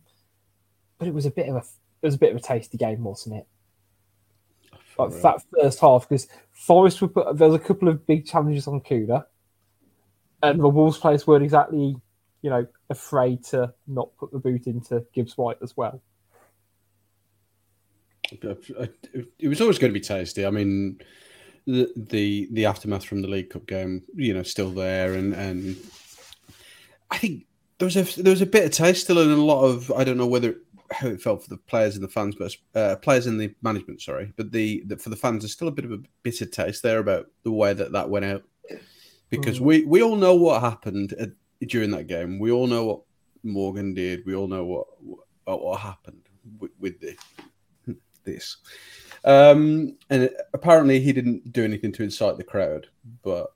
but 0.98 1.08
it 1.08 1.13
was 1.13 1.25
a 1.25 1.32
bit 1.32 1.50
of 1.50 1.56
a 1.56 1.63
it 2.01 2.08
was 2.08 2.15
a 2.15 2.20
bit 2.20 2.32
of 2.32 2.38
a 2.38 2.42
tasty 2.42 2.77
game, 2.77 3.03
wasn't 3.03 3.36
it? 3.38 3.48
like 4.98 5.22
that 5.22 5.42
first 5.60 5.80
half 5.80 6.08
because 6.08 6.27
Forest 6.51 7.01
were 7.01 7.08
put. 7.08 7.38
There 7.38 7.48
was 7.48 7.60
a 7.60 7.63
couple 7.63 7.88
of 7.88 8.06
big 8.06 8.25
challenges 8.25 8.68
on 8.68 8.82
Cunha, 8.82 9.25
and 10.42 10.60
the 10.60 10.70
Wolves 10.70 10.98
players 10.98 11.25
weren't 11.25 11.44
exactly, 11.44 11.96
you 12.42 12.50
know, 12.50 12.68
afraid 12.89 13.44
to 13.46 13.74
not 13.88 14.10
put 14.18 14.32
the 14.32 14.39
boot 14.39 14.68
into 14.68 15.06
Gibbs 15.13 15.38
White 15.38 15.58
as 15.62 15.75
well. 15.75 16.01
Uh, 18.44 18.56
it 19.39 19.48
was 19.48 19.62
always 19.62 19.77
going 19.77 19.94
to 19.94 20.00
be 20.00 20.03
tasty. 20.03 20.46
I 20.46 20.50
mean, 20.50 21.00
the 21.65 21.92
the 21.96 22.48
the 22.51 22.65
aftermath 22.65 23.06
from 23.06 23.22
the 23.22 23.27
League 23.27 23.50
Cup 23.50 23.65
game, 23.68 24.03
you 24.15 24.34
know, 24.34 24.44
still 24.44 24.72
there, 24.72 25.13
and 25.13 25.34
and 25.34 25.75
I 27.13 27.17
think 27.17 27.46
there 27.77 27.86
was 27.86 27.96
a 27.96 28.22
there 28.22 28.32
was 28.32 28.41
a 28.41 28.48
bit 28.48 28.65
of 28.65 28.72
taste 28.72 29.03
still, 29.03 29.20
and 29.20 29.32
a 29.32 29.36
lot 29.36 29.63
of 29.63 29.91
I 29.91 30.03
don't 30.03 30.17
know 30.17 30.27
whether 30.27 30.55
how 30.91 31.08
it 31.08 31.22
felt 31.22 31.43
for 31.43 31.50
the 31.50 31.58
players 31.58 31.96
and 31.96 32.03
the 32.03 32.10
fans, 32.10 32.36
but 32.36 32.55
uh, 32.75 32.96
players 32.98 33.27
and 33.27 33.39
the 33.39 33.53
management. 33.62 34.01
Sorry, 34.01 34.34
but 34.36 34.51
the, 34.51 34.84
the, 34.88 34.98
for 34.98 35.10
the 35.10 35.15
fans, 35.15 35.43
there's 35.43 35.53
still 35.53 35.67
a 35.67 35.72
bit 35.72 35.86
of 35.86 35.91
a 35.91 36.00
bitter 36.24 36.46
taste 36.46 36.84
there 36.84 37.00
about 37.00 37.27
the 37.43 37.51
way 37.51 37.74
that 37.74 37.91
that 37.91 38.10
went 38.10 38.25
out, 38.25 38.43
because 39.29 39.60
mm. 39.60 39.63
we 39.63 39.86
we 39.86 40.01
all 40.01 40.15
know 40.15 40.36
what 40.36 40.62
happened 40.62 41.13
at, 41.13 41.29
during 41.67 41.91
that 41.91 42.08
game. 42.08 42.39
We 42.39 42.51
all 42.51 42.67
know 42.67 42.86
what 42.86 43.01
Morgan 43.43 43.93
did. 43.93 44.25
We 44.25 44.36
all 44.36 44.48
know 44.48 44.65
what 44.65 44.88
what, 45.03 45.63
what 45.63 45.79
happened 45.79 46.24
with, 46.60 46.72
with 46.79 47.00
the, 47.00 47.15
this. 48.24 48.58
Um, 49.24 49.98
and 50.10 50.29
apparently, 50.53 51.00
he 51.00 51.13
didn't 51.13 51.53
do 51.53 51.63
anything 51.63 51.91
to 51.93 52.03
incite 52.03 52.38
the 52.38 52.43
crowd, 52.43 52.88
but 53.22 53.53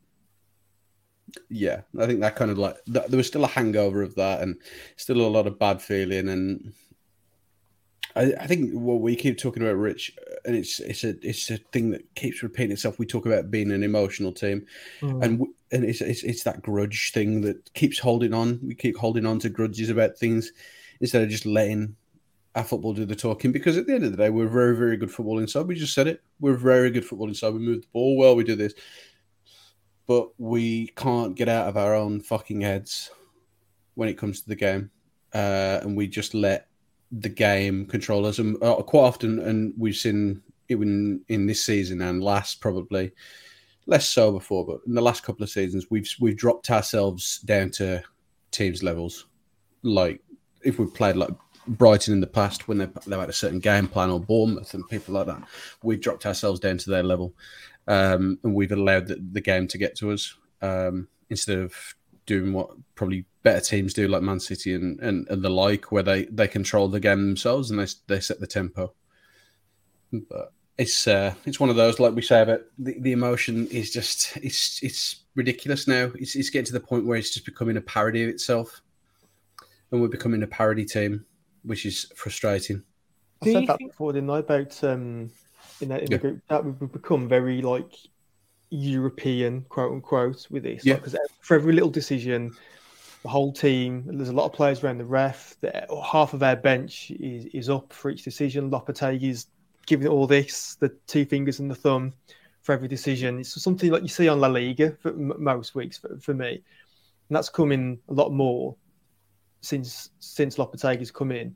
yeah, 1.50 1.82
I 2.00 2.06
think 2.06 2.20
that 2.22 2.36
kind 2.36 2.52
of 2.52 2.58
like 2.58 2.78
that, 2.88 3.10
there 3.10 3.18
was 3.18 3.28
still 3.28 3.44
a 3.44 3.48
hangover 3.48 4.02
of 4.02 4.16
that, 4.16 4.42
and 4.42 4.56
still 4.96 5.22
a 5.22 5.28
lot 5.28 5.48
of 5.48 5.60
bad 5.60 5.82
feeling, 5.82 6.30
and 6.30 6.74
I, 8.18 8.34
I, 8.40 8.48
think 8.48 8.72
what 8.72 9.02
we 9.02 9.16
keep 9.16 9.38
talking 9.38 9.62
about, 9.62 9.76
Rich, 9.76 10.18
and 10.46 10.56
it's 10.56 10.80
it's 10.80 11.04
a 11.04 11.16
it's 11.22 11.50
a 11.52 11.58
thing 11.58 11.92
that 11.92 12.04
keeps 12.16 12.42
repeating 12.42 12.72
itself. 12.72 12.98
We 12.98 13.06
talk 13.06 13.26
about 13.26 13.52
being 13.52 13.72
an 13.72 13.84
emotional 13.84 14.32
team, 14.32 14.66
mm. 15.02 15.24
and 15.24 15.46
and 15.72 15.84
it's, 15.84 16.02
it's 16.02 16.24
it's 16.24 16.44
that 16.44 16.64
grudge 16.64 17.12
thing 17.12 17.42
that 17.42 17.74
keeps 17.74 18.00
holding 18.00 18.34
on. 18.34 18.60
We 18.64 18.74
keep 18.74 18.98
holding 18.98 19.26
on 19.26 19.40
to 19.40 19.50
grudges 19.50 19.90
about 19.90 20.18
things 20.18 20.52
instead 21.00 21.22
of 21.22 21.30
just 21.30 21.46
letting 21.46 21.96
our 22.56 22.64
football 22.64 22.94
do 22.94 23.06
the 23.06 23.16
talking. 23.16 23.52
Because 23.52 23.78
at 23.78 23.86
the 23.86 23.94
end 23.94 24.04
of 24.04 24.12
the 24.12 24.18
day, 24.18 24.32
we're 24.32 24.48
very 24.48 24.76
very 24.76 24.98
good 24.98 25.12
football 25.12 25.38
inside. 25.38 25.68
We 25.68 25.76
just 25.76 25.94
said 25.94 26.08
it. 26.08 26.24
We're 26.40 26.58
very 26.58 26.90
good 26.90 27.06
football 27.06 27.28
inside. 27.28 27.54
We 27.54 27.60
move 27.60 27.82
the 27.82 27.88
ball 27.94 28.18
well. 28.18 28.36
We 28.36 28.44
do 28.44 28.56
this, 28.56 28.74
but 30.08 30.30
we 30.38 30.88
can't 30.96 31.36
get 31.36 31.50
out 31.50 31.68
of 31.68 31.78
our 31.78 31.94
own 31.94 32.22
fucking 32.22 32.62
heads 32.62 33.12
when 33.96 34.10
it 34.10 34.18
comes 34.18 34.42
to 34.42 34.48
the 34.48 34.56
game, 34.56 34.90
uh, 35.34 35.80
and 35.82 35.96
we 35.96 36.08
just 36.08 36.34
let 36.34 36.68
the 37.12 37.30
game 37.30 37.86
controllers, 37.86 38.40
and 38.40 38.62
uh, 38.64 38.76
quite 38.76 39.02
often, 39.02 39.40
and 39.40 39.74
we've 39.78 39.96
seen 39.96 40.42
even 40.70 41.22
in 41.30 41.46
this 41.46 41.64
season 41.64 42.02
and 42.02 42.24
last 42.24 42.60
probably 42.60 43.12
less 43.86 44.10
so 44.10 44.32
before, 44.32 44.66
but 44.66 44.82
in 44.86 44.94
the 44.94 45.02
last 45.02 45.24
couple 45.24 45.44
of 45.44 45.50
seasons, 45.50 45.88
we've 45.90 46.10
we've 46.20 46.38
dropped 46.38 46.70
ourselves 46.70 47.40
down 47.40 47.72
to 47.72 48.04
teams 48.52 48.84
levels. 48.84 49.28
Like 49.82 50.22
if 50.64 50.78
we 50.78 50.86
played 50.86 51.16
like 51.16 51.32
Brighton 51.68 52.14
in 52.14 52.22
the 52.22 52.28
past 52.28 52.68
when 52.68 52.78
they 52.78 52.88
they 53.08 53.18
had 53.18 53.30
a 53.30 53.34
certain 53.34 53.60
game 53.60 53.88
plan 53.88 54.10
or 54.10 54.20
Bournemouth 54.20 54.74
and 54.74 54.88
people 54.90 55.16
like 55.16 55.28
that, 55.28 55.42
we've 55.84 56.02
dropped 56.02 56.26
ourselves 56.26 56.60
down 56.60 56.78
to 56.78 56.90
their 56.90 57.04
level, 57.04 57.34
um, 57.88 58.40
and 58.44 58.54
we've 58.54 58.72
allowed 58.72 59.08
the, 59.08 59.16
the, 59.32 59.42
game 59.42 59.68
to 59.68 59.78
get 59.78 59.96
to 59.96 60.12
us 60.12 60.36
um, 60.62 61.08
instead 61.30 61.60
of 61.60 61.74
doing 62.26 62.52
what 62.52 62.72
probably 62.96 63.26
better 63.44 63.62
teams 63.62 63.94
do, 63.94 64.08
like 64.08 64.22
Man 64.22 64.40
City 64.40 64.74
and, 64.74 65.00
and, 65.00 65.28
and 65.30 65.42
the 65.42 65.50
like, 65.50 65.92
where 65.92 66.04
they, 66.04 66.26
they 66.26 66.48
control 66.48 66.90
the 66.90 67.00
game 67.00 67.26
themselves 67.26 67.72
and 67.72 67.80
they 67.80 67.88
they 68.08 68.20
set 68.20 68.40
the 68.40 68.48
tempo. 68.48 68.94
But 70.12 70.52
it's 70.78 71.08
uh, 71.08 71.34
it's 71.46 71.60
one 71.60 71.70
of 71.70 71.76
those, 71.76 72.00
like 72.00 72.14
we 72.14 72.22
say 72.22 72.42
about 72.42 72.62
the, 72.78 73.00
the 73.00 73.12
emotion 73.12 73.68
is 73.68 73.92
just 73.92 74.38
it's 74.38 74.82
it's 74.84 75.24
ridiculous 75.36 75.88
now. 75.88 76.12
It's 76.16 76.36
it's 76.36 76.50
getting 76.50 76.66
to 76.66 76.74
the 76.74 76.80
point 76.80 77.06
where 77.06 77.18
it's 77.18 77.34
just 77.34 77.46
becoming 77.46 77.78
a 77.78 77.82
parody 77.82 78.24
of 78.24 78.30
itself, 78.30 78.82
and 79.92 80.02
we're 80.02 80.08
becoming 80.08 80.44
a 80.44 80.48
parody 80.48 80.86
team, 80.86 81.26
which 81.64 81.86
is 81.86 82.12
frustrating. 82.16 82.84
I 83.42 83.54
said 83.54 83.68
that 83.68 83.80
before, 83.80 84.14
didn't 84.14 84.30
I? 84.30 84.40
About 84.40 84.84
um, 84.84 85.32
in 85.82 85.90
that 85.90 86.02
in 86.02 86.12
yeah. 86.12 86.18
the 86.18 86.22
group 86.22 86.42
that 86.50 86.64
we've 86.64 86.92
become 86.92 87.28
very 87.28 87.62
like 87.62 87.94
European 88.70 89.62
quote 89.70 89.92
unquote 89.92 90.48
with 90.50 90.64
this. 90.64 90.86
Yeah. 90.86 90.96
Because 90.96 91.16
for 91.42 91.56
every 91.56 91.74
little 91.74 91.90
decision, 91.90 92.52
the 93.24 93.30
whole 93.30 93.52
team, 93.52 94.04
there's 94.08 94.30
a 94.30 94.34
lot 94.34 94.46
of 94.46 94.54
players 94.54 94.84
around 94.84 94.98
the 95.00 95.06
ref. 95.06 95.56
The, 95.62 95.88
half 96.04 96.34
of 96.34 96.44
our 96.44 96.56
bench 96.56 97.12
is, 97.12 97.46
is 97.48 97.70
up 97.70 97.92
for 97.92 98.10
each 98.10 98.24
decision. 98.24 98.70
Lopetegui's 98.70 99.48
giving 99.86 100.08
all 100.08 100.28
this, 100.28 100.76
the 100.76 100.90
two 101.08 101.26
fingers 101.26 101.60
and 101.60 101.72
the 101.72 101.76
thumb 101.76 102.14
for 102.62 102.74
every 102.74 102.88
decision. 102.88 103.40
It's 103.40 103.62
something 103.62 103.92
like 103.92 104.02
you 104.02 104.08
see 104.10 104.28
on 104.28 104.42
La 104.42 104.48
Liga 104.48 104.92
for 105.02 105.10
m- 105.10 105.34
most 105.38 105.76
weeks 105.76 105.98
for, 105.98 106.18
for 106.20 106.34
me. 106.34 106.52
And 107.30 107.36
that's 107.36 107.50
coming 107.50 108.00
a 108.10 108.14
lot 108.14 108.32
more 108.32 108.76
since 109.62 110.12
since 110.20 110.58
Lopetegui's 110.58 111.12
come 111.12 111.32
in. 111.32 111.56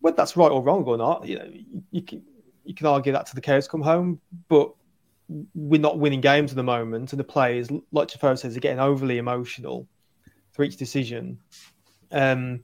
Whether 0.00 0.16
that's 0.16 0.36
right 0.36 0.50
or 0.50 0.62
wrong 0.62 0.84
or 0.84 0.96
not, 0.96 1.26
you 1.26 1.38
know, 1.38 1.48
you, 1.52 1.82
you 1.90 2.02
can 2.02 2.22
you 2.68 2.74
can 2.74 2.86
argue 2.86 3.12
that 3.12 3.26
to 3.26 3.34
the 3.34 3.40
cows 3.40 3.66
come 3.66 3.80
home, 3.80 4.20
but 4.48 4.72
we're 5.54 5.80
not 5.80 5.98
winning 5.98 6.20
games 6.20 6.52
at 6.52 6.56
the 6.56 6.62
moment, 6.62 7.12
and 7.12 7.20
the 7.20 7.24
players, 7.24 7.70
like 7.92 8.08
Jafo 8.08 8.38
says, 8.38 8.56
are 8.56 8.60
getting 8.60 8.78
overly 8.78 9.18
emotional 9.18 9.88
for 10.52 10.64
each 10.64 10.76
decision. 10.76 11.38
Um, 12.12 12.60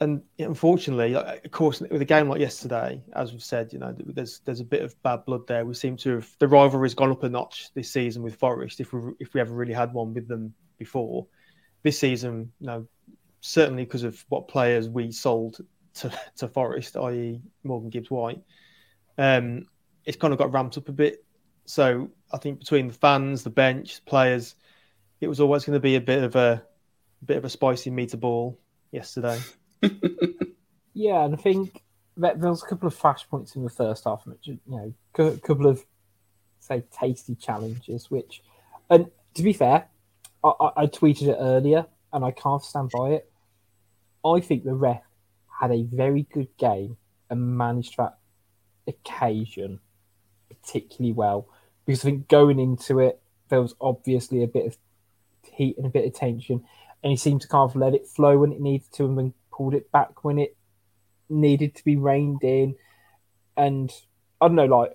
and 0.00 0.22
unfortunately, 0.38 1.14
of 1.14 1.50
course, 1.50 1.80
with 1.80 2.02
a 2.02 2.04
game 2.04 2.28
like 2.28 2.40
yesterday, 2.40 3.00
as 3.14 3.32
we've 3.32 3.42
said, 3.42 3.72
you 3.72 3.78
know, 3.78 3.94
there's 3.98 4.40
there's 4.40 4.60
a 4.60 4.64
bit 4.64 4.82
of 4.82 5.00
bad 5.02 5.24
blood 5.24 5.46
there. 5.46 5.64
We 5.64 5.74
seem 5.74 5.96
to 5.98 6.16
have 6.16 6.36
the 6.38 6.48
rivalry's 6.48 6.94
gone 6.94 7.10
up 7.10 7.22
a 7.22 7.28
notch 7.28 7.72
this 7.74 7.90
season 7.90 8.22
with 8.22 8.36
Forest. 8.36 8.80
If 8.80 8.92
we 8.92 9.12
if 9.20 9.34
we 9.34 9.40
ever 9.40 9.54
really 9.54 9.72
had 9.72 9.92
one 9.92 10.12
with 10.12 10.28
them 10.28 10.54
before, 10.78 11.26
this 11.82 11.98
season, 11.98 12.52
you 12.60 12.66
know, 12.66 12.86
certainly 13.40 13.84
because 13.84 14.04
of 14.04 14.24
what 14.28 14.48
players 14.48 14.88
we 14.88 15.10
sold 15.12 15.58
to 15.94 16.10
to 16.36 16.48
Forest, 16.48 16.96
i.e., 16.96 17.40
Morgan 17.62 17.90
Gibbs 17.90 18.10
White, 18.10 18.42
um, 19.18 19.66
it's 20.04 20.16
kind 20.16 20.32
of 20.32 20.38
got 20.38 20.52
ramped 20.52 20.76
up 20.78 20.88
a 20.88 20.92
bit. 20.92 21.24
So 21.66 22.10
I 22.32 22.38
think 22.38 22.58
between 22.58 22.88
the 22.88 22.94
fans, 22.94 23.42
the 23.42 23.50
bench, 23.50 24.04
players, 24.04 24.54
it 25.20 25.28
was 25.28 25.40
always 25.40 25.64
going 25.64 25.76
to 25.76 25.80
be 25.80 25.96
a 25.96 26.00
bit 26.00 26.22
of 26.22 26.36
a, 26.36 26.62
a 27.22 27.24
bit 27.24 27.36
of 27.36 27.44
a 27.44 27.50
spicy 27.50 27.90
meter 27.90 28.16
ball 28.16 28.58
yesterday. 28.92 29.40
Yeah, 30.94 31.24
and 31.24 31.34
I 31.34 31.36
think 31.36 31.82
there 32.16 32.36
was 32.36 32.62
a 32.62 32.66
couple 32.66 32.86
of 32.86 32.96
flashpoints 32.96 33.56
in 33.56 33.64
the 33.64 33.70
first 33.70 34.04
half, 34.04 34.24
which 34.26 34.46
you 34.46 34.58
know, 34.66 34.94
a 35.18 35.36
couple 35.38 35.66
of 35.66 35.84
say 36.60 36.84
tasty 36.98 37.34
challenges. 37.34 38.10
Which, 38.10 38.42
and 38.88 39.10
to 39.34 39.42
be 39.42 39.52
fair, 39.52 39.88
I, 40.44 40.52
I, 40.60 40.70
I 40.76 40.86
tweeted 40.86 41.28
it 41.28 41.36
earlier, 41.38 41.86
and 42.12 42.24
I 42.24 42.30
can't 42.30 42.62
stand 42.62 42.90
by 42.90 43.10
it. 43.10 43.30
I 44.24 44.40
think 44.40 44.64
the 44.64 44.74
ref 44.74 45.02
had 45.60 45.72
a 45.72 45.82
very 45.82 46.22
good 46.32 46.48
game 46.56 46.96
and 47.28 47.58
managed 47.58 47.96
that 47.98 48.18
occasion 48.86 49.80
particularly 50.48 51.12
well 51.12 51.48
because 51.86 52.00
I 52.00 52.10
think 52.10 52.28
going 52.28 52.58
into 52.58 52.98
it 53.00 53.20
there 53.48 53.60
was 53.60 53.74
obviously 53.80 54.42
a 54.42 54.48
bit 54.48 54.66
of 54.66 54.76
heat 55.52 55.76
and 55.76 55.86
a 55.86 55.90
bit 55.90 56.06
of 56.06 56.14
tension, 56.14 56.64
and 57.02 57.10
he 57.10 57.16
seemed 57.16 57.42
to 57.42 57.48
kind 57.48 57.68
of 57.68 57.76
let 57.76 57.94
it 57.94 58.06
flow 58.06 58.38
when 58.38 58.52
it 58.52 58.60
needed 58.60 58.90
to, 58.94 59.04
and 59.04 59.18
then 59.18 59.34
pulled 59.52 59.74
it 59.74 59.90
back 59.92 60.24
when 60.24 60.38
it 60.38 60.56
needed 61.28 61.74
to 61.76 61.84
be 61.84 61.96
reined 61.96 62.42
in. 62.42 62.74
And 63.56 63.92
I 64.40 64.48
don't 64.48 64.56
know, 64.56 64.64
like 64.64 64.92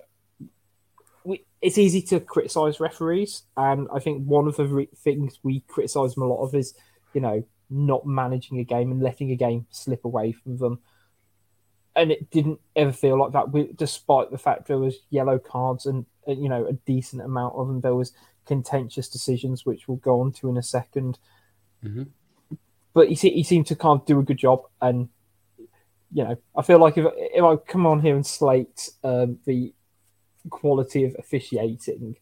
we, 1.24 1.44
it's 1.60 1.78
easy 1.78 2.02
to 2.02 2.20
criticize 2.20 2.80
referees, 2.80 3.44
and 3.56 3.88
I 3.92 4.00
think 4.00 4.24
one 4.24 4.48
of 4.48 4.56
the 4.56 4.66
re- 4.66 4.88
things 4.96 5.38
we 5.42 5.60
criticize 5.60 6.14
them 6.14 6.24
a 6.24 6.26
lot 6.26 6.44
of 6.44 6.54
is, 6.54 6.74
you 7.14 7.20
know, 7.20 7.44
not 7.70 8.04
managing 8.04 8.58
a 8.58 8.64
game 8.64 8.90
and 8.90 9.00
letting 9.00 9.30
a 9.30 9.36
game 9.36 9.66
slip 9.70 10.04
away 10.04 10.32
from 10.32 10.58
them. 10.58 10.80
And 11.96 12.12
it 12.12 12.30
didn't 12.30 12.60
ever 12.76 12.92
feel 12.92 13.18
like 13.18 13.32
that, 13.32 13.50
we, 13.50 13.72
despite 13.74 14.30
the 14.30 14.38
fact 14.38 14.68
there 14.68 14.78
was 14.78 15.00
yellow 15.10 15.38
cards 15.38 15.86
and 15.86 16.06
uh, 16.28 16.32
you 16.32 16.48
know 16.48 16.66
a 16.66 16.72
decent 16.72 17.22
amount 17.22 17.54
of 17.56 17.66
them. 17.66 17.80
There 17.80 17.94
was 17.94 18.12
contentious 18.46 19.08
decisions, 19.08 19.66
which 19.66 19.88
we'll 19.88 19.96
go 19.98 20.20
on 20.20 20.32
to 20.32 20.48
in 20.48 20.56
a 20.56 20.60
2nd 20.60 21.16
Mhm. 21.84 22.08
But 22.92 23.08
he, 23.08 23.14
he 23.14 23.42
seemed 23.42 23.66
to 23.66 23.76
kind 23.76 24.00
of 24.00 24.06
do 24.06 24.18
a 24.18 24.22
good 24.22 24.36
job, 24.36 24.62
and 24.80 25.08
you 26.12 26.24
know, 26.24 26.36
I 26.56 26.62
feel 26.62 26.78
like 26.78 26.98
if 26.98 27.06
if 27.16 27.42
I 27.44 27.56
come 27.56 27.86
on 27.86 28.00
here 28.00 28.16
and 28.16 28.26
slate 28.26 28.90
um, 29.04 29.38
the 29.46 29.72
quality 30.48 31.04
of 31.04 31.14
officiating, 31.18 32.16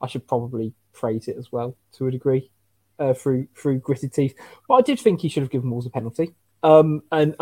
I 0.00 0.06
should 0.06 0.26
probably 0.26 0.72
praise 0.92 1.28
it 1.28 1.36
as 1.36 1.52
well 1.52 1.76
to 1.92 2.06
a 2.06 2.10
degree 2.10 2.50
uh, 2.98 3.12
through 3.12 3.48
through 3.54 3.80
gritted 3.80 4.14
teeth. 4.14 4.34
But 4.66 4.74
I 4.74 4.80
did 4.80 4.98
think 4.98 5.20
he 5.20 5.28
should 5.28 5.42
have 5.42 5.50
given 5.50 5.70
Wolves 5.70 5.86
a 5.86 5.90
penalty. 5.90 6.34
Um, 6.62 7.02
and 7.12 7.36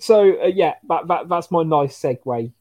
so 0.00 0.42
uh, 0.42 0.46
yeah, 0.46 0.74
that, 0.88 1.08
that 1.08 1.28
that's 1.28 1.50
my 1.50 1.62
nice 1.62 1.98
segue. 2.00 2.52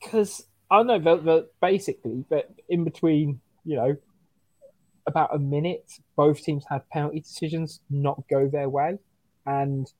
Because 0.00 0.44
I 0.70 0.82
know, 0.82 0.98
the, 0.98 1.16
the, 1.16 1.48
basically, 1.60 2.24
but 2.28 2.50
in 2.68 2.84
between, 2.84 3.40
you 3.64 3.76
know, 3.76 3.96
about 5.06 5.34
a 5.34 5.38
minute, 5.38 5.92
both 6.16 6.42
teams 6.42 6.64
had 6.68 6.88
penalty 6.90 7.20
decisions 7.20 7.80
not 7.90 8.22
go 8.28 8.48
their 8.48 8.68
way, 8.68 8.98
and 9.46 9.90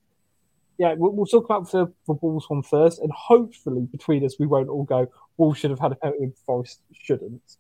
yeah, 0.79 0.95
we'll, 0.97 1.12
we'll 1.12 1.27
talk 1.27 1.45
about 1.45 1.71
the, 1.71 1.87
the 2.07 2.15
Wolves 2.15 2.49
one 2.49 2.62
first, 2.62 3.01
and 3.01 3.12
hopefully 3.12 3.87
between 3.91 4.25
us 4.25 4.37
we 4.38 4.47
won't 4.47 4.69
all 4.69 4.85
go 4.85 5.09
Wolves 5.37 5.59
should 5.59 5.71
have 5.71 5.81
had 5.81 5.93
a 5.93 5.97
penalty 5.97 6.33
Forest 6.47 6.81
shouldn't. 6.93 7.57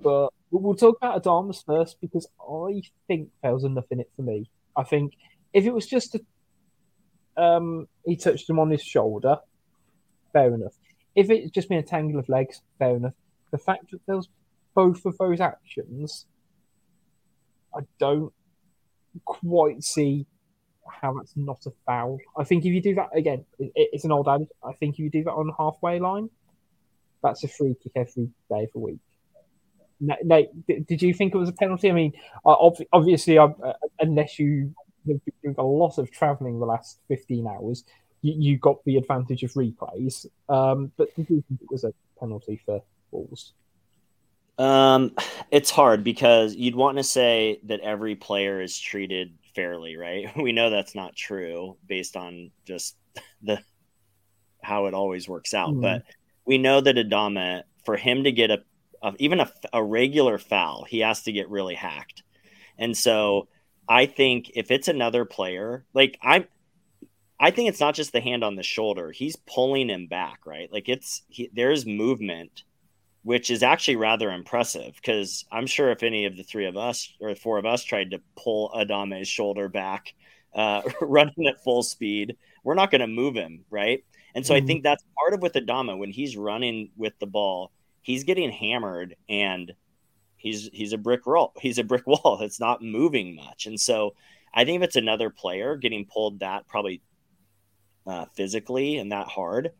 But 0.00 0.30
we'll 0.50 0.62
we'll 0.62 0.74
talk 0.74 0.96
about 0.96 1.22
Adamas 1.22 1.64
first 1.64 2.00
because 2.00 2.26
I 2.40 2.82
think 3.06 3.30
there 3.42 3.54
was 3.54 3.64
enough 3.64 3.86
in 3.90 4.00
it 4.00 4.10
for 4.16 4.22
me. 4.22 4.48
I 4.76 4.82
think 4.82 5.14
if 5.52 5.64
it 5.64 5.74
was 5.74 5.86
just 5.86 6.16
a, 6.16 7.42
um, 7.42 7.88
he 8.04 8.16
touched 8.16 8.48
him 8.48 8.58
on 8.58 8.70
his 8.70 8.82
shoulder, 8.82 9.38
fair 10.32 10.54
enough. 10.54 10.74
If 11.14 11.30
it's 11.30 11.50
just 11.50 11.68
been 11.68 11.78
a 11.78 11.82
tangle 11.82 12.18
of 12.18 12.28
legs, 12.28 12.60
fair 12.78 12.96
enough. 12.96 13.14
The 13.50 13.58
fact 13.58 13.90
that 13.92 14.00
there 14.06 14.16
was 14.16 14.28
both 14.74 15.04
of 15.06 15.16
those 15.18 15.40
actions, 15.40 16.26
I 17.74 17.80
don't 17.98 18.32
quite 19.24 19.82
see 19.84 20.26
how 20.88 21.14
that's 21.14 21.36
not 21.36 21.64
a 21.66 21.70
foul. 21.86 22.18
I 22.36 22.44
think 22.44 22.64
if 22.64 22.72
you 22.72 22.82
do 22.82 22.96
that 22.96 23.10
again, 23.14 23.44
it, 23.58 23.72
it's 23.74 24.04
an 24.04 24.12
old 24.12 24.28
adage. 24.28 24.48
I 24.62 24.72
think 24.72 24.94
if 24.94 24.98
you 24.98 25.10
do 25.10 25.24
that 25.24 25.32
on 25.32 25.46
the 25.46 25.54
halfway 25.56 26.00
line, 26.00 26.28
that's 27.22 27.44
a 27.44 27.48
free 27.48 27.74
kick 27.80 27.92
every 27.94 28.30
day 28.50 28.64
of 28.64 28.72
the 28.72 28.80
week. 28.80 29.00
Did 30.86 31.02
you 31.02 31.14
think 31.14 31.34
it 31.34 31.38
was 31.38 31.48
a 31.48 31.52
penalty? 31.52 31.90
I 31.90 31.92
mean, 31.92 32.12
uh, 32.44 32.70
obviously, 32.92 33.38
uh, 33.38 33.48
uh, 33.62 33.72
unless 34.00 34.38
you 34.38 34.74
have 35.08 35.24
been 35.24 35.32
doing 35.42 35.54
a 35.58 35.62
lot 35.64 35.98
of 35.98 36.10
travelling 36.10 36.58
the 36.58 36.66
last 36.66 37.00
15 37.08 37.46
hours, 37.46 37.84
you, 38.22 38.58
got 38.58 38.82
the 38.84 38.96
advantage 38.96 39.42
of 39.42 39.52
replays. 39.52 40.26
Um, 40.48 40.92
but 40.96 41.14
did 41.14 41.28
you 41.28 41.44
think 41.46 41.60
it 41.60 41.70
was 41.70 41.84
a 41.84 41.92
penalty 42.18 42.60
for 42.64 42.82
Wolves? 43.10 43.52
Um, 44.58 45.12
it's 45.50 45.70
hard 45.70 46.04
because 46.04 46.54
you'd 46.54 46.76
want 46.76 46.98
to 46.98 47.04
say 47.04 47.60
that 47.64 47.80
every 47.80 48.14
player 48.14 48.62
is 48.62 48.78
treated 48.78 49.34
fairly, 49.54 49.96
right? 49.96 50.30
We 50.42 50.52
know 50.52 50.70
that's 50.70 50.94
not 50.94 51.16
true 51.16 51.76
based 51.86 52.16
on 52.16 52.50
just 52.64 52.96
the 53.42 53.60
how 54.62 54.86
it 54.86 54.94
always 54.94 55.28
works 55.28 55.52
out. 55.52 55.70
Mhm. 55.70 55.82
But 55.82 56.02
we 56.46 56.58
know 56.58 56.80
that 56.80 56.96
Adama, 56.96 57.62
for 57.84 57.96
him 57.96 58.24
to 58.24 58.32
get 58.32 58.50
a, 58.50 58.62
a 59.04 59.14
even 59.20 59.40
a, 59.40 59.52
a 59.74 59.84
regular 59.84 60.38
foul, 60.38 60.84
he 60.84 61.00
has 61.00 61.22
to 61.24 61.32
get 61.32 61.50
really 61.50 61.76
hacked. 61.76 62.24
And 62.78 62.96
so 62.96 63.48
I 63.88 64.06
think 64.06 64.52
if 64.56 64.70
it's 64.70 64.88
another 64.88 65.24
player, 65.26 65.86
like 65.94 66.18
I'm, 66.22 66.46
I 67.40 67.50
think 67.50 67.68
it's 67.68 67.80
not 67.80 67.94
just 67.94 68.12
the 68.12 68.20
hand 68.20 68.44
on 68.44 68.56
the 68.56 68.62
shoulder. 68.62 69.10
He's 69.10 69.36
pulling 69.36 69.88
him 69.90 70.06
back, 70.06 70.46
right? 70.46 70.72
Like 70.72 70.88
it's 70.88 71.22
he, 71.28 71.50
there's 71.52 71.86
movement 71.86 72.64
which 73.22 73.50
is 73.50 73.62
actually 73.62 73.96
rather 73.96 74.30
impressive 74.32 74.94
because 74.96 75.44
I'm 75.52 75.66
sure 75.66 75.90
if 75.90 76.02
any 76.02 76.26
of 76.26 76.36
the 76.36 76.44
three 76.44 76.66
of 76.66 76.76
us 76.76 77.12
or 77.20 77.34
four 77.34 77.58
of 77.58 77.66
us 77.66 77.84
tried 77.84 78.12
to 78.12 78.22
pull 78.36 78.70
Adama's 78.74 79.28
shoulder 79.28 79.68
back, 79.68 80.14
uh, 80.54 80.82
running 81.00 81.48
at 81.48 81.62
full 81.64 81.82
speed, 81.82 82.36
we're 82.64 82.74
not 82.74 82.90
going 82.90 83.00
to 83.02 83.06
move 83.06 83.34
him, 83.34 83.64
right? 83.70 84.04
And 84.34 84.46
so 84.46 84.54
I 84.54 84.60
Mhm. 84.60 84.66
think 84.66 84.84
that's 84.84 85.04
part 85.18 85.34
of 85.34 85.42
with 85.42 85.54
Adama 85.54 85.98
when 85.98 86.10
he's 86.10 86.36
running 86.36 86.90
with 86.96 87.14
the 87.20 87.26
ball, 87.26 87.72
he's 88.04 88.22
getting 88.22 88.52
hammered 88.52 89.16
and 89.28 89.72
he's 90.36 90.68
he's 90.72 90.92
a 90.92 90.98
brick 90.98 91.26
roll, 91.26 91.52
he's 91.60 91.78
a 91.78 91.84
brick 91.84 92.06
wall. 92.06 92.38
It's 92.42 92.60
not 92.60 92.82
moving 92.82 93.34
much, 93.34 93.66
and 93.66 93.80
so 93.80 94.14
I 94.54 94.64
think 94.64 94.76
if 94.76 94.82
it's 94.84 94.96
another 94.96 95.30
player 95.30 95.76
getting 95.76 96.06
pulled 96.06 96.40
that 96.40 96.68
probably 96.68 97.02
uh, 98.06 98.26
physically 98.34 98.98
and 98.98 99.10
that 99.10 99.26
hard, 99.26 99.72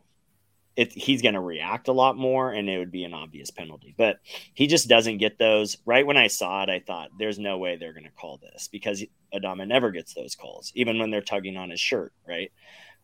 he's 0.75 1.21
going 1.21 1.35
to 1.35 1.41
react 1.41 1.87
a 1.87 1.93
lot 1.93 2.17
more 2.17 2.51
and 2.51 2.69
it 2.69 2.77
would 2.77 2.91
be 2.91 3.05
an 3.05 3.13
obvious 3.13 3.49
penalty. 3.49 3.95
But 3.97 4.19
he 4.53 4.67
just 4.67 4.89
doesn't 4.89 5.19
get 5.19 5.37
those. 5.37 5.77
Right 5.85 6.05
when 6.05 6.17
I 6.17 6.27
saw 6.27 6.63
it, 6.63 6.69
I 6.69 6.81
thought 6.85 7.09
there's 7.17 7.39
no 7.39 7.57
way 7.57 7.77
they're 7.77 7.93
going 7.93 8.03
to 8.03 8.11
call 8.11 8.37
this 8.37 8.67
because 8.67 9.03
Adama 9.33 9.65
never 9.67 9.91
gets 9.91 10.13
those 10.13 10.35
calls, 10.35 10.71
even 10.75 10.99
when 10.99 11.11
they're 11.11 11.21
tugging 11.21 11.55
on 11.55 11.69
his 11.69 11.79
shirt, 11.79 12.11
right? 12.27 12.51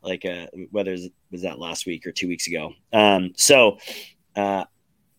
Like 0.02 0.26
uh, 0.26 0.48
whether 0.72 0.94
it 0.94 1.14
was 1.32 1.44
that 1.44 1.60
last 1.60 1.86
week 1.86 2.06
or 2.06 2.12
two 2.12 2.28
weeks 2.28 2.48
ago. 2.48 2.74
Um, 2.92 3.32
so, 3.38 3.78
uh, 4.36 4.66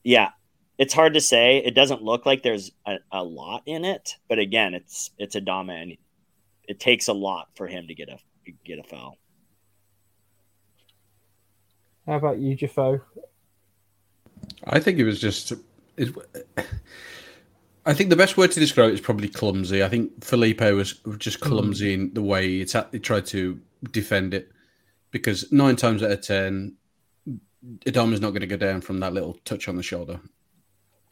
yeah, 0.05 0.31
it's 0.79 0.95
hard 0.95 1.15
to 1.15 1.21
say. 1.21 1.59
It 1.59 1.75
doesn't 1.75 2.03
look 2.03 2.27
like 2.27 2.43
there's 2.43 2.73
a, 2.87 2.97
a 3.11 3.23
lot 3.23 3.63
in 3.67 3.85
it, 3.85 4.17
but 4.29 4.39
again, 4.39 4.75
it's 4.75 5.11
it's 5.19 5.37
Adama 5.37 5.83
and 5.83 5.97
it 6.69 6.81
takes 6.81 7.09
a 7.09 7.13
lot 7.13 7.49
for 7.55 7.67
him 7.67 7.87
to 7.89 7.95
get 7.95 8.09
a 8.09 8.19
get 8.65 8.79
a 8.79 8.83
foul. 8.83 9.19
How 12.07 12.17
about 12.17 12.39
you, 12.39 12.57
Jafo? 12.57 13.01
I 14.65 14.81
think 14.81 14.99
it 14.99 15.05
was 15.05 15.21
just. 15.21 15.53
It, 15.97 16.15
I 17.85 17.95
think 17.95 18.11
the 18.11 18.17
best 18.17 18.37
word 18.37 18.53
to 18.53 18.61
describe 18.61 18.91
it 18.91 18.95
is 18.95 19.01
probably 19.01 19.29
clumsy. 19.29 19.83
I 19.83 19.89
think 19.89 20.25
Felipe 20.25 20.61
was 20.61 20.95
just 21.19 21.39
hmm. 21.41 21.49
clumsy 21.49 21.95
in 21.95 22.15
the 22.15 22.23
way 22.23 22.57
it's 22.57 22.75
at, 22.75 22.89
he 22.93 22.99
tried 22.99 23.27
to 23.27 23.61
defend 23.91 24.35
it 24.35 24.53
because 25.11 25.51
nine 25.53 25.77
times 25.77 26.03
out 26.03 26.13
of 26.13 26.21
ten, 26.21 26.77
Adama's 27.87 28.21
not 28.21 28.31
going 28.31 28.41
to 28.41 28.47
go 28.47 28.57
down 28.57 28.81
from 28.81 29.01
that 29.01 29.13
little 29.13 29.35
touch 29.45 29.69
on 29.69 29.77
the 29.77 29.83
shoulder, 29.83 30.21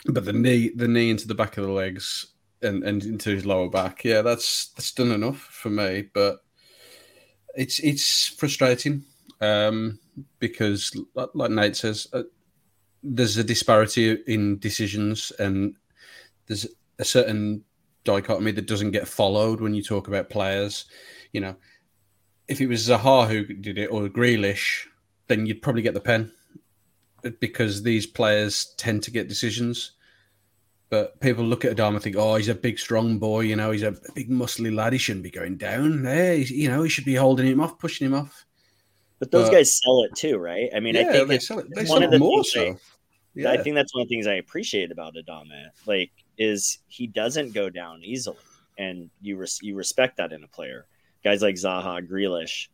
but 0.06 0.24
the 0.24 0.32
knee, 0.32 0.70
the 0.74 0.88
knee 0.88 1.10
into 1.10 1.28
the 1.28 1.34
back 1.34 1.56
of 1.56 1.64
the 1.64 1.72
legs 1.72 2.26
and, 2.62 2.82
and 2.82 3.04
into 3.04 3.30
his 3.30 3.46
lower 3.46 3.68
back, 3.68 4.04
yeah, 4.04 4.22
that's 4.22 4.68
that's 4.70 4.92
done 4.92 5.12
enough 5.12 5.38
for 5.38 5.70
me. 5.70 6.08
But 6.12 6.40
it's 7.54 7.78
it's 7.80 8.26
frustrating 8.26 9.04
um, 9.40 9.98
because, 10.38 10.96
like 11.14 11.50
Nate 11.50 11.76
says, 11.76 12.08
uh, 12.12 12.24
there's 13.02 13.36
a 13.36 13.44
disparity 13.44 14.18
in 14.26 14.58
decisions 14.58 15.32
and 15.38 15.74
there's 16.46 16.66
a 16.98 17.04
certain 17.04 17.64
dichotomy 18.04 18.50
that 18.52 18.66
doesn't 18.66 18.90
get 18.90 19.08
followed 19.08 19.60
when 19.60 19.74
you 19.74 19.82
talk 19.82 20.08
about 20.08 20.30
players. 20.30 20.86
You 21.32 21.42
know, 21.42 21.56
if 22.48 22.60
it 22.60 22.66
was 22.66 22.88
Zaha 22.88 23.28
who 23.28 23.44
did 23.44 23.78
it 23.78 23.86
or 23.86 24.08
Grealish, 24.08 24.86
then 25.28 25.46
you'd 25.46 25.62
probably 25.62 25.82
get 25.82 25.94
the 25.94 26.00
pen 26.00 26.32
because 27.40 27.82
these 27.82 28.06
players 28.06 28.74
tend 28.76 29.02
to 29.04 29.10
get 29.10 29.28
decisions. 29.28 29.92
But 30.88 31.20
people 31.20 31.44
look 31.44 31.64
at 31.64 31.76
Adama 31.76 31.94
and 31.94 32.02
think, 32.02 32.16
oh, 32.16 32.34
he's 32.34 32.48
a 32.48 32.54
big, 32.54 32.78
strong 32.78 33.18
boy. 33.18 33.42
You 33.42 33.54
know, 33.54 33.70
he's 33.70 33.84
a 33.84 33.94
big, 34.14 34.28
muscly 34.28 34.74
lad. 34.74 34.92
He 34.92 34.98
shouldn't 34.98 35.22
be 35.22 35.30
going 35.30 35.56
down. 35.56 36.04
Hey, 36.04 36.44
you 36.48 36.68
know, 36.68 36.82
he 36.82 36.88
should 36.88 37.04
be 37.04 37.14
holding 37.14 37.46
him 37.46 37.60
off, 37.60 37.78
pushing 37.78 38.06
him 38.06 38.14
off. 38.14 38.44
But 39.20 39.30
those 39.30 39.48
but, 39.48 39.56
guys 39.56 39.80
sell 39.80 40.02
it 40.02 40.16
too, 40.16 40.38
right? 40.38 40.68
I 40.74 40.80
mean, 40.80 40.96
yeah, 40.96 41.02
I 41.02 41.12
think 41.12 41.28
they 41.28 41.38
sell 41.38 41.60
it. 41.60 41.66
They 41.74 41.84
sell 41.84 42.02
it 42.02 42.18
more 42.18 42.42
so. 42.42 42.76
Yeah. 43.34 43.52
I 43.52 43.58
think 43.58 43.76
that's 43.76 43.94
one 43.94 44.02
of 44.02 44.08
the 44.08 44.14
things 44.14 44.26
I 44.26 44.34
appreciate 44.34 44.90
about 44.90 45.14
Adama. 45.14 45.68
Like, 45.86 46.10
is 46.38 46.78
he 46.88 47.06
doesn't 47.06 47.52
go 47.52 47.70
down 47.70 48.02
easily, 48.02 48.38
and 48.76 49.10
you 49.20 49.36
res- 49.36 49.60
you 49.62 49.76
respect 49.76 50.16
that 50.16 50.32
in 50.32 50.42
a 50.42 50.48
player. 50.48 50.86
Guys 51.22 51.42
like 51.42 51.54
Zaha, 51.54 52.04
Grealish, 52.08 52.68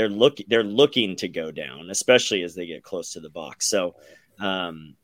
they're 0.00 0.08
look 0.08 0.38
they're 0.48 0.64
looking 0.64 1.14
to 1.16 1.28
go 1.28 1.50
down, 1.50 1.90
especially 1.90 2.42
as 2.42 2.54
they 2.54 2.64
get 2.64 2.82
close 2.82 3.12
to 3.12 3.20
the 3.20 3.28
box. 3.28 3.68
So, 3.68 3.96
um, 4.38 4.96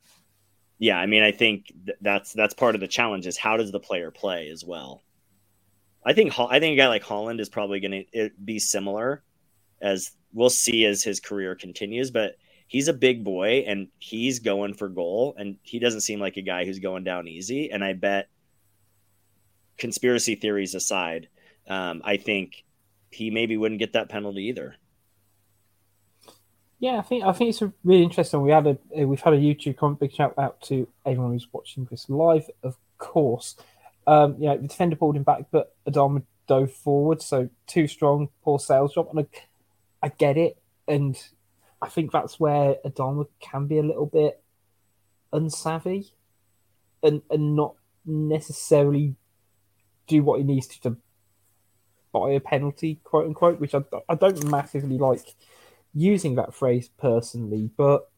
yeah, 0.78 0.98
I 0.98 1.04
mean, 1.04 1.22
I 1.22 1.32
think 1.32 1.66
th- 1.84 1.98
that's 2.00 2.32
that's 2.32 2.54
part 2.54 2.74
of 2.74 2.80
the 2.80 2.88
challenge 2.88 3.26
is 3.26 3.36
how 3.36 3.58
does 3.58 3.72
the 3.72 3.78
player 3.78 4.10
play 4.10 4.48
as 4.48 4.64
well. 4.64 5.02
I 6.02 6.14
think 6.14 6.32
I 6.38 6.60
think 6.60 6.72
a 6.72 6.76
guy 6.76 6.88
like 6.88 7.04
Haaland 7.04 7.40
is 7.40 7.50
probably 7.50 7.78
going 7.80 8.06
to 8.14 8.30
be 8.42 8.58
similar, 8.58 9.22
as 9.82 10.12
we'll 10.32 10.48
see 10.48 10.86
as 10.86 11.02
his 11.02 11.20
career 11.20 11.54
continues, 11.54 12.10
but 12.10 12.36
he's 12.68 12.88
a 12.88 12.94
big 12.94 13.22
boy 13.22 13.64
and 13.66 13.88
he's 13.98 14.38
going 14.38 14.72
for 14.72 14.88
goal 14.88 15.34
and 15.38 15.58
he 15.62 15.78
doesn't 15.78 16.00
seem 16.00 16.20
like 16.20 16.38
a 16.38 16.42
guy 16.42 16.64
who's 16.64 16.78
going 16.78 17.04
down 17.04 17.28
easy 17.28 17.70
and 17.70 17.84
i 17.84 17.92
bet 17.92 18.28
conspiracy 19.78 20.34
theories 20.34 20.74
aside 20.74 21.28
um, 21.68 22.02
i 22.04 22.16
think 22.16 22.64
he 23.10 23.30
maybe 23.30 23.56
wouldn't 23.56 23.78
get 23.78 23.92
that 23.92 24.08
penalty 24.08 24.44
either 24.48 24.76
yeah 26.78 26.98
i 26.98 27.02
think 27.02 27.24
i 27.24 27.32
think 27.32 27.50
it's 27.50 27.62
really 27.84 28.02
interesting. 28.02 28.42
We 28.42 28.50
had 28.50 28.66
a 28.66 29.06
we've 29.06 29.20
had 29.20 29.34
a 29.34 29.38
youtube 29.38 29.76
comment 29.76 30.00
big 30.00 30.14
shout 30.14 30.34
out 30.38 30.60
to 30.62 30.88
everyone 31.04 31.32
who's 31.32 31.48
watching 31.52 31.86
this 31.90 32.08
live 32.08 32.48
of 32.62 32.76
course. 32.98 33.56
Um 34.06 34.36
yeah 34.38 34.56
the 34.56 34.68
defender 34.68 34.96
pulled 34.96 35.16
him 35.16 35.22
back 35.22 35.46
but 35.50 35.74
adama 35.88 36.22
dove 36.46 36.72
forward 36.72 37.20
so 37.22 37.48
too 37.66 37.86
strong 37.86 38.28
poor 38.42 38.58
sales 38.58 38.94
job. 38.94 39.08
And 39.10 39.20
I, 39.20 40.06
I 40.06 40.08
get 40.08 40.36
it 40.36 40.58
and 40.86 41.16
I 41.80 41.88
think 41.88 42.12
that's 42.12 42.40
where 42.40 42.76
Adama 42.84 43.26
can 43.40 43.66
be 43.66 43.78
a 43.78 43.82
little 43.82 44.06
bit 44.06 44.42
unsavvy 45.32 46.10
and 47.02 47.22
and 47.30 47.54
not 47.54 47.74
necessarily 48.04 49.16
do 50.06 50.22
what 50.22 50.38
he 50.38 50.44
needs 50.44 50.66
to 50.68 50.80
to 50.82 50.96
buy 52.12 52.30
a 52.30 52.40
penalty, 52.40 53.00
quote 53.04 53.26
unquote, 53.26 53.60
which 53.60 53.74
I, 53.74 53.82
I 54.08 54.14
don't 54.14 54.44
massively 54.44 54.96
like 54.96 55.34
using 55.96 56.34
that 56.36 56.54
phrase 56.54 56.88
personally, 56.98 57.70
but 57.76 58.08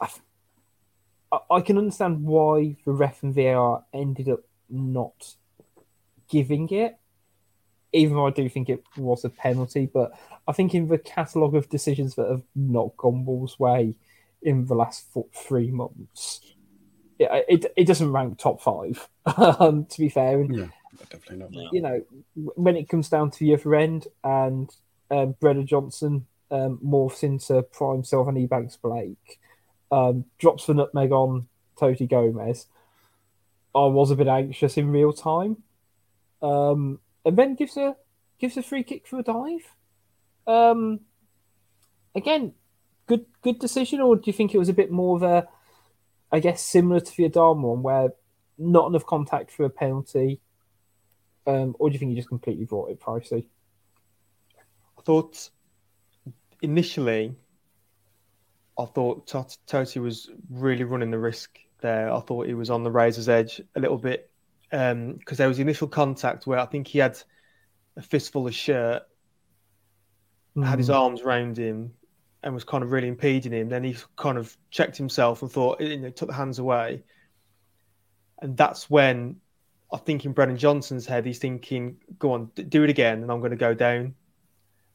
I, 0.00 0.08
I 1.50 1.60
can 1.60 1.78
understand 1.78 2.24
why 2.24 2.76
the 2.84 2.92
ref 2.92 3.22
and 3.22 3.34
VAR 3.34 3.84
ended 3.92 4.28
up 4.28 4.40
not 4.70 5.34
giving 6.28 6.68
it 6.70 6.98
even 7.92 8.16
though 8.16 8.26
I 8.26 8.30
do 8.30 8.48
think 8.48 8.68
it 8.68 8.84
was 8.96 9.24
a 9.24 9.30
penalty. 9.30 9.86
But 9.92 10.12
I 10.46 10.52
think 10.52 10.74
in 10.74 10.88
the 10.88 10.98
catalogue 10.98 11.54
of 11.54 11.68
decisions 11.68 12.14
that 12.16 12.28
have 12.28 12.42
not 12.54 12.96
gone 12.96 13.24
Wolves' 13.24 13.58
way 13.58 13.94
in 14.42 14.66
the 14.66 14.74
last 14.74 15.10
four, 15.10 15.26
three 15.34 15.70
months, 15.70 16.40
it, 17.18 17.46
it, 17.48 17.72
it 17.76 17.86
doesn't 17.86 18.12
rank 18.12 18.38
top 18.38 18.60
five. 18.60 19.08
um, 19.36 19.86
to 19.86 19.98
be 19.98 20.08
fair, 20.08 20.40
and, 20.40 20.54
yeah, 20.54 20.66
definitely 21.10 21.38
not. 21.38 21.72
You 21.72 21.82
know, 21.82 22.02
when 22.34 22.76
it 22.76 22.88
comes 22.88 23.08
down 23.08 23.30
to 23.30 23.38
the 23.38 23.54
other 23.54 23.74
end, 23.74 24.06
and 24.22 24.70
um, 25.10 25.34
Brennan 25.40 25.66
Johnson 25.66 26.26
um, 26.50 26.78
morphs 26.84 27.22
into 27.22 27.62
prime 27.62 28.04
Sylvan 28.04 28.36
Ebanks 28.36 28.80
Blake, 28.80 29.38
um, 29.90 30.24
drops 30.38 30.66
the 30.66 30.74
nutmeg 30.74 31.12
on 31.12 31.48
Toti 31.76 32.08
Gomes. 32.08 32.66
I 33.74 33.86
was 33.86 34.10
a 34.10 34.16
bit 34.16 34.28
anxious 34.28 34.76
in 34.76 34.90
real 34.90 35.12
time. 35.12 35.62
Um, 36.40 37.00
and 37.24 37.36
then 37.36 37.54
gives 37.54 37.76
a 37.76 37.96
gives 38.38 38.56
a 38.56 38.62
free 38.62 38.82
kick 38.82 39.06
for 39.06 39.18
a 39.18 39.22
dive. 39.22 39.74
Um, 40.46 41.00
again, 42.14 42.54
good 43.06 43.26
good 43.42 43.58
decision, 43.58 44.00
or 44.00 44.16
do 44.16 44.22
you 44.26 44.32
think 44.32 44.54
it 44.54 44.58
was 44.58 44.68
a 44.68 44.74
bit 44.74 44.90
more 44.90 45.16
of 45.16 45.22
a, 45.22 45.48
I 46.32 46.40
guess, 46.40 46.62
similar 46.62 47.00
to 47.00 47.16
the 47.16 47.28
Adama 47.28 47.60
one, 47.60 47.82
where 47.82 48.10
not 48.56 48.88
enough 48.88 49.06
contact 49.06 49.50
for 49.50 49.64
a 49.64 49.70
penalty, 49.70 50.40
um, 51.46 51.76
or 51.78 51.88
do 51.88 51.94
you 51.94 51.98
think 51.98 52.10
he 52.10 52.16
just 52.16 52.28
completely 52.28 52.64
brought 52.64 52.90
it 52.90 53.00
pricey? 53.00 53.46
I 54.98 55.02
thought 55.02 55.50
initially, 56.62 57.34
I 58.78 58.84
thought 58.84 59.26
Toti 59.26 60.00
was 60.00 60.30
really 60.50 60.84
running 60.84 61.10
the 61.10 61.18
risk 61.18 61.58
there. 61.80 62.12
I 62.12 62.20
thought 62.20 62.46
he 62.46 62.54
was 62.54 62.70
on 62.70 62.84
the 62.84 62.90
razor's 62.90 63.28
edge 63.28 63.60
a 63.74 63.80
little 63.80 63.98
bit 63.98 64.30
because 64.70 64.92
um, 64.92 65.18
there 65.28 65.48
was 65.48 65.56
the 65.56 65.62
initial 65.62 65.88
contact 65.88 66.46
where 66.46 66.58
I 66.58 66.66
think 66.66 66.86
he 66.86 66.98
had 66.98 67.18
a 67.96 68.02
fistful 68.02 68.46
of 68.46 68.54
shirt, 68.54 69.02
mm. 70.56 70.64
had 70.64 70.78
his 70.78 70.88
hmm. 70.88 70.94
arms 70.94 71.22
round 71.22 71.56
him, 71.56 71.92
and 72.42 72.54
was 72.54 72.64
kind 72.64 72.84
of 72.84 72.92
really 72.92 73.08
impeding 73.08 73.52
him. 73.52 73.68
Then 73.68 73.82
he 73.82 73.96
kind 74.16 74.38
of 74.38 74.56
checked 74.70 74.96
himself 74.96 75.42
and 75.42 75.50
thought, 75.50 75.80
you 75.80 75.96
know, 75.96 76.10
took 76.10 76.28
the 76.28 76.34
hands 76.34 76.58
away. 76.58 77.02
And 78.40 78.56
that's 78.56 78.88
when 78.88 79.36
I 79.92 79.96
think 79.96 80.24
in 80.24 80.32
Brennan 80.32 80.58
Johnson's 80.58 81.06
head, 81.06 81.26
he's 81.26 81.38
thinking, 81.38 81.96
go 82.18 82.32
on, 82.32 82.50
do 82.54 82.84
it 82.84 82.90
again, 82.90 83.22
and 83.22 83.32
I'm 83.32 83.40
going 83.40 83.50
to 83.50 83.56
go 83.56 83.74
down. 83.74 84.14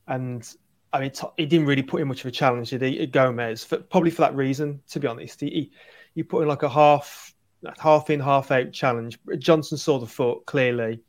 And 0.07 0.47
I 0.93 0.99
mean, 0.99 1.11
he 1.37 1.47
didn't 1.47 1.65
really 1.65 1.81
put 1.81 2.01
in 2.01 2.07
much 2.07 2.21
of 2.21 2.27
a 2.27 2.31
challenge, 2.31 2.69
did 2.69 2.83
he, 2.83 3.05
Gomes? 3.07 3.63
For, 3.63 3.77
probably 3.77 4.11
for 4.11 4.21
that 4.21 4.35
reason, 4.35 4.79
to 4.89 4.99
be 4.99 5.07
honest. 5.07 5.41
He, 5.41 5.71
he, 6.13 6.21
put 6.21 6.43
in 6.43 6.47
like 6.47 6.61
a 6.61 6.69
half 6.69 7.33
half 7.79 8.09
in, 8.09 8.19
half 8.19 8.51
out 8.51 8.71
challenge. 8.71 9.17
Johnson 9.39 9.77
saw 9.77 9.97
the 9.97 10.05
foot 10.05 10.45
clearly, 10.45 11.01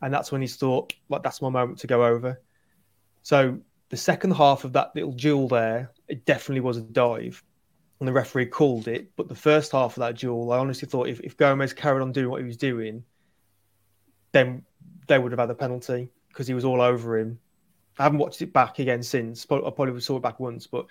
and 0.00 0.12
that's 0.12 0.32
when 0.32 0.42
he 0.42 0.48
thought, 0.48 0.92
like, 1.08 1.22
that's 1.22 1.40
my 1.40 1.50
moment 1.50 1.78
to 1.80 1.86
go 1.86 2.04
over. 2.04 2.42
So 3.22 3.58
the 3.90 3.96
second 3.96 4.32
half 4.32 4.64
of 4.64 4.72
that 4.72 4.90
little 4.96 5.12
duel 5.12 5.48
there, 5.48 5.92
it 6.08 6.24
definitely 6.24 6.60
was 6.60 6.76
a 6.76 6.82
dive, 6.82 7.42
and 8.00 8.08
the 8.08 8.12
referee 8.12 8.46
called 8.46 8.88
it. 8.88 9.14
But 9.16 9.28
the 9.28 9.36
first 9.36 9.70
half 9.70 9.96
of 9.96 10.00
that 10.00 10.16
duel, 10.16 10.50
I 10.50 10.58
honestly 10.58 10.88
thought 10.88 11.08
if, 11.08 11.20
if 11.20 11.36
Gomes 11.36 11.72
carried 11.72 12.02
on 12.02 12.10
doing 12.10 12.28
what 12.28 12.40
he 12.40 12.46
was 12.46 12.56
doing, 12.56 13.04
then 14.32 14.64
they 15.06 15.18
would 15.18 15.30
have 15.30 15.38
had 15.38 15.50
a 15.50 15.54
penalty 15.54 16.10
because 16.28 16.48
he 16.48 16.54
was 16.54 16.64
all 16.64 16.80
over 16.80 17.18
him. 17.18 17.38
I 17.98 18.04
haven't 18.04 18.18
watched 18.18 18.42
it 18.42 18.52
back 18.52 18.78
again 18.78 19.02
since. 19.02 19.46
I 19.50 19.70
probably 19.70 20.00
saw 20.00 20.16
it 20.16 20.22
back 20.22 20.40
once, 20.40 20.66
but 20.66 20.86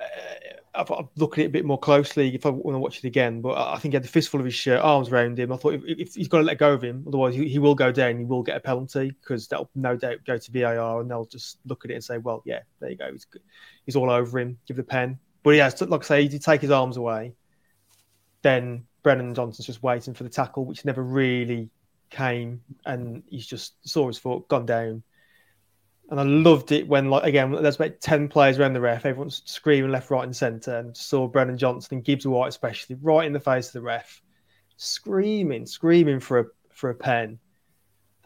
uh, 0.00 0.54
I'm 0.74 1.08
looking 1.16 1.42
at 1.42 1.46
it 1.46 1.48
a 1.48 1.52
bit 1.52 1.64
more 1.64 1.78
closely 1.78 2.34
if 2.34 2.44
I 2.46 2.48
want 2.48 2.74
to 2.74 2.80
watch 2.80 2.98
it 2.98 3.04
again. 3.04 3.40
But 3.40 3.56
I 3.56 3.78
think 3.78 3.92
he 3.92 3.96
had 3.96 4.04
the 4.04 4.08
fistful 4.08 4.40
of 4.40 4.46
his 4.46 4.54
shirt, 4.54 4.80
arms 4.80 5.10
around 5.10 5.38
him. 5.38 5.52
I 5.52 5.56
thought 5.56 5.74
if, 5.74 5.82
if 5.86 6.14
he's 6.14 6.28
got 6.28 6.38
to 6.38 6.44
let 6.44 6.58
go 6.58 6.72
of 6.72 6.82
him, 6.82 7.04
otherwise 7.06 7.34
he, 7.34 7.48
he 7.48 7.58
will 7.58 7.76
go 7.76 7.92
down. 7.92 8.18
He 8.18 8.24
will 8.24 8.42
get 8.42 8.56
a 8.56 8.60
penalty 8.60 9.14
because 9.20 9.46
that'll 9.46 9.70
no 9.74 9.96
doubt 9.96 10.24
go 10.26 10.36
to 10.36 10.50
VAR 10.52 11.00
and 11.00 11.10
they'll 11.10 11.26
just 11.26 11.58
look 11.66 11.84
at 11.84 11.90
it 11.92 11.94
and 11.94 12.04
say, 12.04 12.18
"Well, 12.18 12.42
yeah, 12.44 12.60
there 12.80 12.90
you 12.90 12.96
go. 12.96 13.12
He's 13.12 13.26
he's 13.86 13.96
all 13.96 14.10
over 14.10 14.38
him. 14.38 14.58
Give 14.66 14.76
the 14.76 14.82
pen." 14.82 15.18
But 15.44 15.50
yeah, 15.50 15.70
like 15.86 16.02
I 16.02 16.06
say, 16.06 16.22
he 16.22 16.28
did 16.28 16.42
take 16.42 16.62
his 16.62 16.70
arms 16.70 16.96
away. 16.96 17.34
Then 18.42 18.86
Brennan 19.02 19.34
Johnson's 19.34 19.66
just 19.66 19.82
waiting 19.82 20.14
for 20.14 20.24
the 20.24 20.30
tackle, 20.30 20.64
which 20.64 20.84
never 20.84 21.02
really 21.02 21.70
came, 22.10 22.62
and 22.84 23.22
he's 23.28 23.46
just 23.46 23.74
saw 23.88 24.08
his 24.08 24.18
foot 24.18 24.48
gone 24.48 24.66
down 24.66 25.02
and 26.10 26.20
I 26.20 26.22
loved 26.22 26.72
it 26.72 26.86
when, 26.86 27.08
like, 27.08 27.24
again, 27.24 27.50
there's 27.52 27.76
about 27.76 28.00
10 28.00 28.28
players 28.28 28.58
around 28.58 28.74
the 28.74 28.80
ref, 28.80 29.06
everyone's 29.06 29.42
screaming 29.46 29.90
left, 29.90 30.10
right, 30.10 30.24
and 30.24 30.36
centre. 30.36 30.78
And 30.78 30.96
saw 30.96 31.26
Brennan 31.26 31.56
Johnson 31.56 31.96
and 31.96 32.04
Gibbs 32.04 32.26
White, 32.26 32.48
especially, 32.48 32.96
right 33.00 33.26
in 33.26 33.32
the 33.32 33.40
face 33.40 33.68
of 33.68 33.72
the 33.74 33.80
ref, 33.80 34.22
screaming, 34.76 35.66
screaming 35.66 36.20
for 36.20 36.40
a 36.40 36.44
for 36.72 36.90
a 36.90 36.94
pen. 36.94 37.38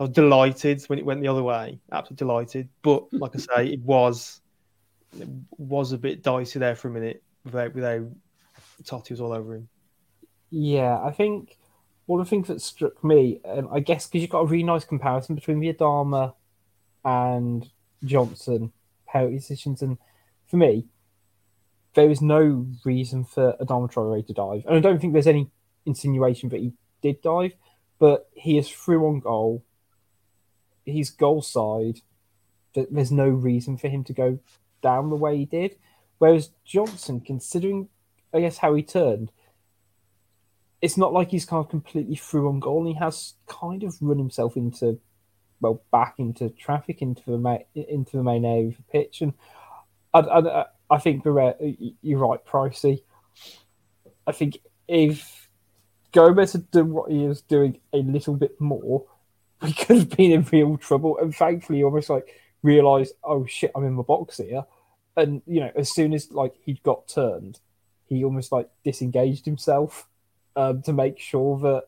I 0.00 0.04
was 0.04 0.12
delighted 0.12 0.82
when 0.84 0.98
it 0.98 1.04
went 1.04 1.20
the 1.20 1.28
other 1.28 1.42
way, 1.42 1.80
absolutely 1.92 2.26
delighted. 2.26 2.68
But 2.82 3.04
like 3.12 3.32
I 3.34 3.38
say, 3.38 3.72
it 3.72 3.80
was 3.80 4.40
it 5.18 5.28
was 5.56 5.92
a 5.92 5.98
bit 5.98 6.22
dicey 6.22 6.58
there 6.58 6.74
for 6.74 6.88
a 6.88 6.90
minute 6.90 7.22
without 7.44 7.74
without 7.74 8.08
Toti 8.82 9.10
was 9.10 9.20
all 9.20 9.32
over 9.32 9.54
him. 9.54 9.68
Yeah, 10.50 11.00
I 11.00 11.12
think 11.12 11.56
one 12.06 12.20
of 12.20 12.26
the 12.26 12.30
things 12.30 12.48
that 12.48 12.60
struck 12.60 13.04
me, 13.04 13.40
and 13.44 13.68
I 13.70 13.80
guess 13.80 14.06
because 14.06 14.22
you've 14.22 14.30
got 14.30 14.40
a 14.40 14.46
really 14.46 14.64
nice 14.64 14.84
comparison 14.84 15.34
between 15.34 15.60
the 15.60 15.72
Adama 15.72 16.34
and 17.04 17.68
Johnson 18.04 18.72
penalty 19.06 19.36
decisions, 19.36 19.82
and 19.82 19.98
for 20.46 20.56
me, 20.56 20.86
there 21.94 22.08
was 22.08 22.20
no 22.20 22.66
reason 22.84 23.24
for 23.24 23.56
Adama 23.60 23.90
Traore 23.90 24.26
to 24.26 24.32
dive, 24.32 24.64
and 24.66 24.76
I 24.76 24.80
don't 24.80 25.00
think 25.00 25.12
there's 25.12 25.26
any 25.26 25.50
insinuation 25.86 26.48
that 26.50 26.60
he 26.60 26.72
did 27.02 27.22
dive, 27.22 27.54
but 27.98 28.28
he 28.34 28.58
is 28.58 28.68
through 28.68 29.06
on 29.06 29.20
goal. 29.20 29.64
He's 30.84 31.10
goal 31.10 31.42
side. 31.42 32.00
There's 32.74 33.10
no 33.10 33.28
reason 33.28 33.76
for 33.76 33.88
him 33.88 34.04
to 34.04 34.12
go 34.12 34.38
down 34.82 35.10
the 35.10 35.16
way 35.16 35.36
he 35.36 35.44
did. 35.44 35.76
Whereas 36.18 36.50
Johnson, 36.64 37.20
considering, 37.20 37.88
I 38.32 38.40
guess, 38.40 38.58
how 38.58 38.74
he 38.74 38.82
turned, 38.82 39.32
it's 40.80 40.96
not 40.96 41.12
like 41.12 41.30
he's 41.30 41.44
kind 41.44 41.64
of 41.64 41.70
completely 41.70 42.16
through 42.16 42.48
on 42.48 42.60
goal. 42.60 42.86
He 42.86 42.94
has 42.94 43.34
kind 43.46 43.82
of 43.82 43.96
run 44.00 44.18
himself 44.18 44.56
into, 44.56 45.00
well, 45.60 45.82
back 45.90 46.14
into 46.18 46.50
traffic 46.50 47.02
into 47.02 47.22
the 47.30 47.38
main, 47.38 47.64
into 47.74 48.16
the 48.16 48.22
main 48.22 48.44
area 48.44 48.68
of 48.68 48.76
the 48.76 48.82
pitch, 48.90 49.22
and 49.22 49.32
I, 50.14 50.20
I, 50.20 50.66
I 50.90 50.98
think 50.98 51.24
the 51.24 51.94
you're 52.02 52.18
right, 52.18 52.44
Pricey. 52.44 53.02
I 54.26 54.32
think 54.32 54.58
if 54.86 55.48
Gomes 56.12 56.52
had 56.52 56.70
done 56.70 56.92
what 56.92 57.10
he 57.10 57.26
was 57.26 57.42
doing 57.42 57.78
a 57.92 57.98
little 57.98 58.34
bit 58.34 58.60
more, 58.60 59.04
we 59.62 59.72
could 59.72 59.96
have 59.98 60.10
been 60.10 60.32
in 60.32 60.46
real 60.50 60.76
trouble. 60.76 61.18
And 61.18 61.34
thankfully, 61.34 61.82
almost 61.82 62.10
like 62.10 62.34
realised, 62.62 63.14
oh 63.24 63.46
shit, 63.46 63.72
I'm 63.74 63.84
in 63.84 63.94
my 63.94 64.02
box 64.02 64.38
here. 64.38 64.64
And 65.16 65.42
you 65.46 65.60
know, 65.60 65.72
as 65.76 65.92
soon 65.92 66.14
as 66.14 66.30
like 66.30 66.54
he 66.60 66.80
got 66.84 67.08
turned, 67.08 67.60
he 68.06 68.24
almost 68.24 68.52
like 68.52 68.68
disengaged 68.84 69.44
himself 69.44 70.08
um, 70.56 70.82
to 70.82 70.92
make 70.92 71.18
sure 71.18 71.58
that 71.60 71.84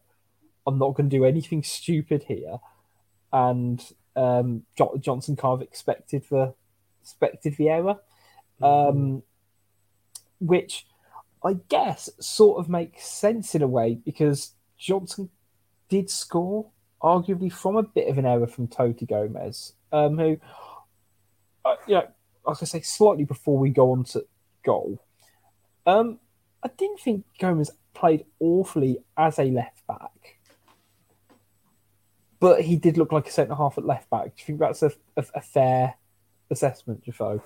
I'm 0.66 0.78
not 0.78 0.94
going 0.94 1.08
to 1.08 1.16
do 1.16 1.24
anything 1.24 1.62
stupid 1.62 2.24
here. 2.24 2.58
And 3.32 3.82
um, 4.16 4.62
Johnson 5.00 5.36
kind 5.36 5.54
of 5.54 5.62
expected 5.62 6.24
the 6.30 6.54
expected 7.02 7.56
the 7.56 7.68
error, 7.68 7.96
mm-hmm. 8.60 8.64
um, 8.64 9.22
which 10.40 10.86
I 11.44 11.54
guess 11.68 12.10
sort 12.20 12.58
of 12.58 12.68
makes 12.68 13.06
sense 13.06 13.54
in 13.54 13.62
a 13.62 13.68
way 13.68 13.94
because 13.94 14.52
Johnson 14.78 15.30
did 15.88 16.10
score 16.10 16.70
arguably 17.02 17.52
from 17.52 17.76
a 17.76 17.82
bit 17.82 18.08
of 18.08 18.18
an 18.18 18.26
error 18.26 18.46
from 18.46 18.68
Toti 18.68 19.08
Gomes, 19.08 19.72
um, 19.92 20.18
who, 20.18 20.38
uh, 21.64 21.76
you 21.86 21.94
know, 21.94 22.08
like 22.46 22.58
I 22.60 22.64
say, 22.64 22.80
slightly 22.82 23.24
before 23.24 23.58
we 23.58 23.70
go 23.70 23.92
on 23.92 24.04
to 24.04 24.24
goal, 24.64 25.02
um, 25.86 26.18
I 26.62 26.68
didn't 26.76 27.00
think 27.00 27.24
Gomes 27.38 27.70
played 27.94 28.24
awfully 28.38 28.98
as 29.16 29.38
a 29.38 29.44
left 29.44 29.86
back, 29.86 30.38
but 32.40 32.62
he 32.62 32.76
did 32.76 32.96
look 32.96 33.12
like 33.12 33.28
a 33.28 33.30
centre 33.30 33.54
half 33.54 33.78
at 33.78 33.84
left 33.84 34.10
back. 34.10 34.24
Do 34.24 34.32
you 34.38 34.44
think 34.44 34.58
that's 34.58 34.82
a, 34.82 34.92
a, 35.16 35.24
a 35.36 35.40
fair 35.40 35.94
assessment, 36.50 37.04
Jafo? 37.04 37.40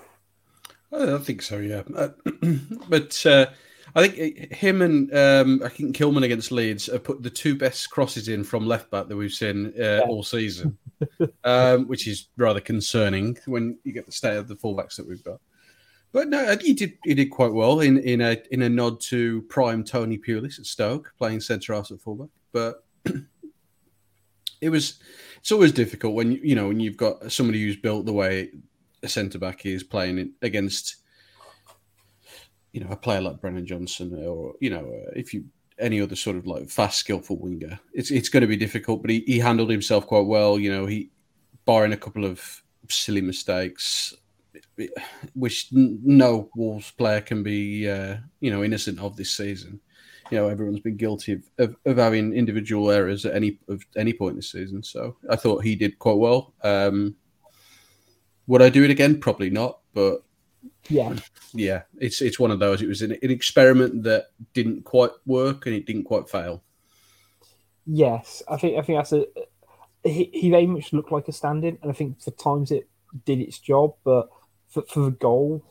I 0.92 1.18
think 1.18 1.42
so, 1.42 1.58
yeah. 1.58 1.82
Uh, 1.94 2.08
but 2.88 3.26
uh, 3.26 3.46
I 3.96 4.08
think 4.08 4.52
him 4.52 4.82
and 4.82 5.12
um, 5.14 5.62
I 5.64 5.68
think 5.68 5.96
Kilman 5.96 6.24
against 6.24 6.52
Leeds 6.52 6.86
have 6.86 7.04
put 7.04 7.22
the 7.22 7.30
two 7.30 7.56
best 7.56 7.90
crosses 7.90 8.28
in 8.28 8.44
from 8.44 8.66
left 8.66 8.90
back 8.90 9.08
that 9.08 9.16
we've 9.16 9.32
seen 9.32 9.66
uh, 9.78 9.82
yeah. 9.82 10.00
all 10.08 10.22
season, 10.22 10.78
um, 11.44 11.86
which 11.88 12.06
is 12.06 12.28
rather 12.36 12.60
concerning 12.60 13.36
when 13.46 13.78
you 13.84 13.92
get 13.92 14.06
the 14.06 14.12
state 14.12 14.36
of 14.36 14.48
the 14.48 14.56
fullbacks 14.56 14.96
that 14.96 15.08
we've 15.08 15.24
got. 15.24 15.40
But 16.12 16.28
no, 16.28 16.56
he 16.60 16.74
did 16.74 16.96
he 17.02 17.14
did 17.14 17.26
quite 17.26 17.52
well 17.52 17.80
in, 17.80 17.98
in 17.98 18.20
a 18.20 18.40
in 18.52 18.62
a 18.62 18.68
nod 18.68 19.00
to 19.02 19.42
prime 19.42 19.82
Tony 19.82 20.16
Pulis 20.16 20.60
at 20.60 20.66
Stoke 20.66 21.12
playing 21.18 21.40
centre 21.40 21.74
half 21.74 21.90
at 21.90 22.00
fullback. 22.00 22.28
But 22.52 22.84
it 24.64 24.70
was 24.70 24.98
it's 25.38 25.52
always 25.52 25.72
difficult 25.72 26.14
when 26.14 26.32
you 26.32 26.54
know 26.54 26.68
when 26.68 26.80
you've 26.80 26.96
got 26.96 27.30
somebody 27.30 27.62
who's 27.62 27.76
built 27.76 28.06
the 28.06 28.12
way 28.12 28.50
a 29.02 29.08
centre 29.08 29.38
back 29.38 29.66
is 29.66 29.82
playing 29.82 30.32
against 30.40 30.96
you 32.72 32.80
know 32.80 32.90
a 32.90 32.96
player 32.96 33.20
like 33.20 33.40
Brennan 33.40 33.66
Johnson 33.66 34.24
or 34.26 34.54
you 34.60 34.70
know 34.70 34.90
if 35.14 35.34
you 35.34 35.44
any 35.78 36.00
other 36.00 36.16
sort 36.16 36.36
of 36.36 36.46
like 36.46 36.70
fast 36.70 36.98
skillful 36.98 37.36
winger 37.36 37.78
it's 37.92 38.10
it's 38.10 38.28
going 38.28 38.40
to 38.40 38.46
be 38.46 38.56
difficult 38.56 39.02
but 39.02 39.10
he, 39.10 39.22
he 39.26 39.38
handled 39.38 39.70
himself 39.70 40.06
quite 40.06 40.26
well 40.26 40.58
you 40.58 40.72
know 40.72 40.86
he 40.86 41.10
barring 41.66 41.92
a 41.92 41.96
couple 41.96 42.24
of 42.24 42.62
silly 42.88 43.20
mistakes 43.20 44.14
which 45.34 45.68
no 45.72 46.48
Wolves 46.56 46.90
player 46.92 47.20
can 47.20 47.42
be, 47.42 47.88
uh, 47.88 48.16
you 48.40 48.50
know, 48.50 48.62
innocent 48.62 49.00
of 49.00 49.16
this 49.16 49.30
season. 49.30 49.80
You 50.30 50.38
know, 50.38 50.48
everyone's 50.48 50.80
been 50.80 50.96
guilty 50.96 51.32
of, 51.32 51.42
of, 51.58 51.76
of, 51.84 51.96
having 51.98 52.32
individual 52.32 52.90
errors 52.90 53.26
at 53.26 53.34
any 53.34 53.58
of 53.68 53.84
any 53.96 54.12
point 54.12 54.36
this 54.36 54.50
season. 54.50 54.82
So 54.82 55.16
I 55.28 55.36
thought 55.36 55.64
he 55.64 55.76
did 55.76 55.98
quite 55.98 56.16
well. 56.16 56.54
Um, 56.62 57.16
would 58.46 58.62
I 58.62 58.70
do 58.70 58.84
it 58.84 58.90
again? 58.90 59.20
Probably 59.20 59.50
not. 59.50 59.80
But 59.92 60.22
yeah, 60.88 61.14
yeah, 61.52 61.82
it's 61.98 62.22
it's 62.22 62.38
one 62.38 62.50
of 62.50 62.58
those. 62.58 62.82
It 62.82 62.88
was 62.88 63.02
an, 63.02 63.12
an 63.12 63.30
experiment 63.30 64.02
that 64.04 64.26
didn't 64.52 64.84
quite 64.84 65.10
work 65.26 65.66
and 65.66 65.74
it 65.74 65.86
didn't 65.86 66.04
quite 66.04 66.28
fail. 66.28 66.62
Yes, 67.86 68.42
I 68.48 68.56
think 68.56 68.78
I 68.78 68.82
think 68.82 68.98
that's 68.98 69.12
a. 69.12 69.26
He, 70.04 70.30
he 70.32 70.50
very 70.50 70.66
much 70.66 70.92
looked 70.92 71.12
like 71.12 71.28
a 71.28 71.32
stand-in, 71.32 71.78
and 71.80 71.90
I 71.90 71.94
think 71.94 72.20
for 72.20 72.30
times 72.32 72.70
it 72.70 72.88
did 73.24 73.40
its 73.40 73.58
job, 73.58 73.94
but 74.04 74.28
for, 74.68 74.82
for 74.82 75.00
the 75.00 75.10
goal. 75.10 75.64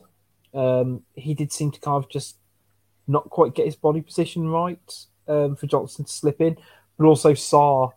Um, 0.54 1.02
he 1.16 1.34
did 1.34 1.52
seem 1.52 1.72
to 1.72 1.80
kind 1.80 2.04
of 2.04 2.10
just 2.10 2.38
not 3.08 3.30
quite 3.30 3.56
get 3.56 3.66
his 3.66 3.76
body 3.76 4.02
position 4.02 4.48
right 4.48 5.06
um, 5.28 5.56
for 5.56 5.68
Johnson 5.68 6.06
to 6.06 6.12
slip 6.12 6.42
in, 6.42 6.58
but 6.98 7.06
also 7.06 7.34
Sá 7.34 7.90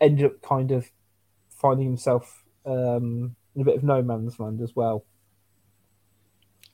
ended 0.00 0.26
up 0.26 0.42
kind 0.42 0.72
of 0.72 0.90
finding 1.50 1.86
himself 1.86 2.44
um, 2.66 3.36
in 3.54 3.62
a 3.62 3.64
bit 3.64 3.76
of 3.76 3.84
no 3.84 4.02
man's 4.02 4.38
land 4.38 4.60
as 4.60 4.74
well. 4.74 5.04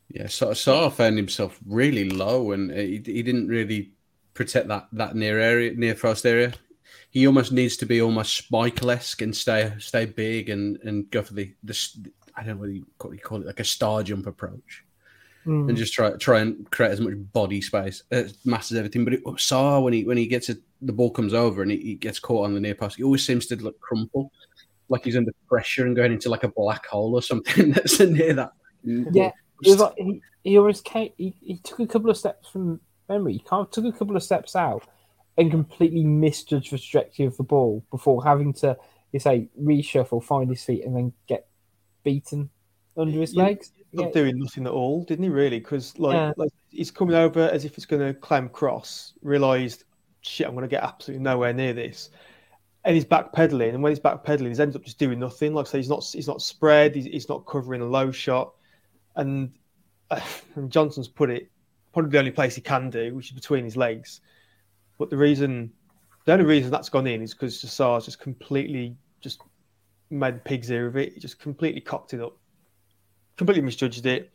Yeah, 0.08 0.28
so 0.28 0.54
Sá 0.54 0.88
found 0.88 1.18
himself 1.18 1.58
really 1.66 2.08
low, 2.08 2.52
and 2.52 2.70
he, 2.70 3.02
he 3.04 3.22
didn't 3.22 3.48
really 3.48 3.92
protect 4.32 4.68
that 4.68 4.88
that 4.92 5.14
near 5.14 5.38
area, 5.38 5.74
near 5.74 5.94
frost 5.94 6.24
area. 6.24 6.54
He 7.10 7.26
almost 7.26 7.52
needs 7.52 7.76
to 7.78 7.86
be 7.86 8.00
almost 8.00 8.50
Schmeichel 8.50 8.94
esque 8.94 9.22
and 9.22 9.36
stay 9.36 9.72
stay 9.78 10.06
big 10.06 10.48
and, 10.48 10.78
and 10.82 11.10
go 11.10 11.22
for 11.22 11.34
the, 11.34 11.54
the 11.62 11.76
I 12.34 12.44
don't 12.44 12.56
know 12.56 12.80
what 12.98 13.12
you 13.12 13.18
call 13.18 13.40
it, 13.40 13.46
like 13.46 13.60
a 13.60 13.64
star 13.64 14.02
jump 14.02 14.26
approach, 14.26 14.84
mm. 15.48 15.68
and 15.68 15.76
just 15.76 15.94
try 15.94 16.10
try 16.12 16.40
and 16.40 16.70
create 16.70 16.92
as 16.92 17.00
much 17.00 17.14
body 17.32 17.60
space, 17.60 18.02
uh, 18.12 18.24
masters 18.44 18.78
everything. 18.78 19.04
But 19.04 19.14
it, 19.14 19.22
Sá 19.38 19.80
when 19.80 19.92
he 19.92 20.04
when 20.04 20.16
he 20.16 20.26
gets 20.26 20.48
it, 20.48 20.58
the 20.82 20.92
ball 20.92 21.10
comes 21.10 21.34
over 21.34 21.62
and 21.62 21.70
he, 21.70 21.78
he 21.78 21.94
gets 21.94 22.20
caught 22.20 22.44
on 22.44 22.54
the 22.54 22.60
near 22.60 22.74
pass, 22.74 22.96
he 22.96 23.02
always 23.02 23.24
seems 23.24 23.46
to 23.46 23.56
look 23.56 23.80
crumple, 23.80 24.30
like 24.88 25.04
he's 25.04 25.16
under 25.16 25.32
pressure 25.48 25.86
and 25.86 25.96
going 25.96 26.12
into 26.12 26.28
like 26.28 26.44
a 26.44 26.48
black 26.48 26.86
hole 26.86 27.14
or 27.14 27.22
something 27.22 27.70
that's 27.72 27.98
near 28.00 28.34
that. 28.34 28.52
Yeah, 28.84 29.32
it 29.62 29.78
like 29.78 29.94
he, 29.96 30.20
he 30.44 30.58
always 30.58 30.80
came, 30.80 31.10
he, 31.16 31.34
he 31.40 31.58
took 31.58 31.80
a 31.80 31.86
couple 31.86 32.10
of 32.10 32.16
steps 32.16 32.48
from 32.48 32.80
memory. 33.08 33.34
He 33.34 33.38
kind 33.40 33.66
of 33.66 33.70
took 33.70 33.84
a 33.84 33.92
couple 33.92 34.16
of 34.16 34.22
steps 34.22 34.54
out 34.54 34.84
and 35.36 35.50
completely 35.50 36.04
misjudged 36.04 36.72
the 36.72 36.78
trajectory 36.78 37.26
of 37.26 37.36
the 37.36 37.42
ball 37.42 37.84
before 37.90 38.24
having 38.24 38.52
to, 38.52 38.76
you 39.12 39.20
say, 39.20 39.48
reshuffle, 39.60 40.22
find 40.22 40.50
his 40.50 40.64
feet, 40.64 40.84
and 40.84 40.96
then 40.96 41.12
get 41.26 41.46
beaten 42.02 42.50
under 42.96 43.20
his 43.20 43.34
legs. 43.34 43.70
Not 43.92 44.12
doing 44.12 44.38
nothing 44.38 44.66
at 44.66 44.72
all, 44.72 45.04
didn't 45.04 45.24
he? 45.24 45.30
Really? 45.30 45.58
Because 45.58 45.98
like, 45.98 46.14
yeah. 46.14 46.32
like, 46.36 46.50
he's 46.70 46.90
coming 46.90 47.14
over 47.14 47.48
as 47.48 47.64
if 47.64 47.76
it's 47.76 47.86
going 47.86 48.06
to 48.06 48.18
climb 48.18 48.48
cross. 48.48 49.14
Realised, 49.22 49.84
shit, 50.20 50.46
I'm 50.46 50.54
going 50.54 50.62
to 50.62 50.68
get 50.68 50.82
absolutely 50.82 51.24
nowhere 51.24 51.52
near 51.52 51.72
this. 51.72 52.10
And 52.84 52.94
he's 52.94 53.04
backpedaling, 53.04 53.74
and 53.74 53.82
when 53.82 53.90
he's 53.90 54.00
backpedaling, 54.00 54.54
he 54.54 54.62
ends 54.62 54.76
up 54.76 54.84
just 54.84 54.98
doing 54.98 55.18
nothing. 55.18 55.54
Like 55.54 55.66
I 55.66 55.70
say, 55.70 55.78
he's 55.78 55.88
not 55.88 56.04
he's 56.12 56.28
not 56.28 56.42
spread. 56.42 56.94
He's, 56.94 57.06
he's 57.06 57.28
not 57.28 57.46
covering 57.46 57.80
a 57.80 57.86
low 57.86 58.10
shot, 58.10 58.54
and, 59.16 59.52
uh, 60.10 60.20
and 60.54 60.70
Johnson's 60.70 61.08
put 61.08 61.30
it 61.30 61.50
probably 61.92 62.10
the 62.10 62.18
only 62.18 62.30
place 62.30 62.54
he 62.54 62.60
can 62.60 62.90
do, 62.90 63.14
which 63.14 63.26
is 63.26 63.32
between 63.32 63.64
his 63.64 63.76
legs. 63.76 64.20
But 64.98 65.10
the 65.10 65.16
reason, 65.16 65.72
the 66.24 66.32
only 66.32 66.44
reason 66.44 66.70
that's 66.70 66.88
gone 66.88 67.06
in 67.06 67.22
is 67.22 67.32
because 67.32 67.62
Sá's 67.62 68.04
just 68.04 68.20
completely 68.20 68.96
just 69.20 69.40
made 70.10 70.36
the 70.36 70.40
pig's 70.40 70.70
ear 70.70 70.86
of 70.86 70.96
it. 70.96 71.14
He 71.14 71.20
just 71.20 71.38
completely 71.38 71.80
cocked 71.80 72.14
it 72.14 72.20
up, 72.20 72.36
completely 73.38 73.62
misjudged 73.62 74.04
it. 74.04 74.30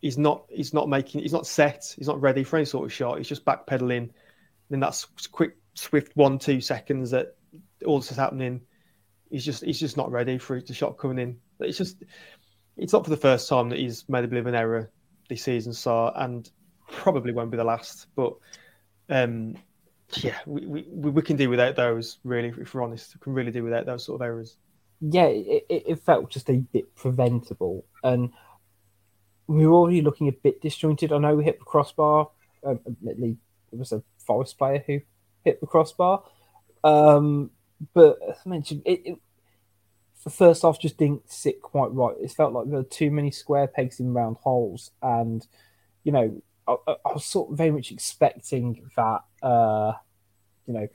He's 0.00 0.16
not. 0.16 0.46
He's 0.48 0.72
not 0.72 0.88
making. 0.88 1.22
He's 1.22 1.32
not 1.32 1.46
set. 1.46 1.94
He's 1.98 2.06
not 2.06 2.20
ready 2.20 2.44
for 2.44 2.56
any 2.56 2.64
sort 2.64 2.86
of 2.86 2.92
shot. 2.92 3.18
He's 3.18 3.28
just 3.28 3.44
backpedaling. 3.44 4.10
Then 4.70 4.80
that's 4.80 5.04
quick, 5.30 5.56
swift 5.74 6.16
one, 6.16 6.38
two 6.38 6.60
seconds 6.60 7.10
that 7.10 7.36
all 7.84 8.00
this 8.00 8.10
is 8.10 8.16
happening. 8.16 8.62
He's 9.30 9.44
just. 9.44 9.64
He's 9.64 9.80
just 9.80 9.96
not 9.96 10.10
ready 10.10 10.38
for 10.38 10.60
the 10.60 10.74
shot 10.74 10.96
coming 10.96 11.18
in. 11.18 11.38
It's 11.60 11.76
just. 11.76 12.02
It's 12.76 12.92
not 12.92 13.04
for 13.04 13.10
the 13.10 13.16
first 13.16 13.48
time 13.48 13.70
that 13.70 13.78
he's 13.78 14.08
made 14.08 14.24
a 14.24 14.28
bit 14.28 14.38
of 14.38 14.46
an 14.46 14.54
error 14.54 14.90
this 15.28 15.42
season, 15.42 15.72
so 15.72 16.12
and 16.14 16.48
probably 16.88 17.32
won't 17.32 17.50
be 17.50 17.56
the 17.56 17.64
last. 17.64 18.06
But 18.14 18.34
um, 19.08 19.56
yeah, 20.18 20.36
we, 20.44 20.66
we, 20.66 21.10
we 21.10 21.22
can 21.22 21.36
do 21.36 21.48
without 21.48 21.74
those. 21.74 22.18
Really, 22.22 22.52
if 22.60 22.74
we're 22.74 22.82
honest, 22.82 23.16
we 23.16 23.20
can 23.20 23.32
really 23.32 23.50
do 23.50 23.64
without 23.64 23.86
those 23.86 24.04
sort 24.04 24.20
of 24.20 24.24
errors 24.24 24.56
yeah, 25.00 25.26
it, 25.26 25.66
it 25.68 26.00
felt 26.04 26.30
just 26.30 26.48
a 26.48 26.54
bit 26.54 26.94
preventable. 26.94 27.84
And 28.02 28.30
we 29.46 29.66
were 29.66 29.74
already 29.74 30.02
looking 30.02 30.28
a 30.28 30.32
bit 30.32 30.60
disjointed. 30.60 31.12
I 31.12 31.18
know 31.18 31.36
we 31.36 31.44
hit 31.44 31.58
the 31.58 31.64
crossbar 31.64 32.30
Um, 32.64 32.80
admittedly, 32.86 33.36
it 33.72 33.78
was 33.78 33.92
a 33.92 34.02
Forest 34.18 34.58
player 34.58 34.82
who 34.86 35.00
hit 35.44 35.60
the 35.60 35.66
crossbar. 35.66 36.24
Um, 36.82 37.50
but 37.94 38.18
as 38.28 38.36
I 38.44 38.48
mentioned, 38.48 38.82
it, 38.84 39.02
it 39.04 39.18
the 40.24 40.30
first 40.30 40.62
half 40.62 40.80
just 40.80 40.96
didn't 40.96 41.30
sit 41.30 41.62
quite 41.62 41.92
right. 41.92 42.16
It 42.20 42.32
felt 42.32 42.52
like 42.52 42.66
there 42.66 42.78
were 42.78 42.82
too 42.82 43.12
many 43.12 43.30
square 43.30 43.68
pegs 43.68 44.00
in 44.00 44.12
round 44.12 44.38
holes, 44.38 44.90
and 45.00 45.46
you 46.02 46.10
know, 46.10 46.42
I, 46.66 46.76
I 46.88 47.12
was 47.12 47.24
sort 47.24 47.52
of 47.52 47.56
very 47.56 47.70
much 47.70 47.92
expecting 47.92 48.90
that. 48.96 49.20
Uh, 49.40 49.92
you 50.66 50.74
know, 50.74 50.88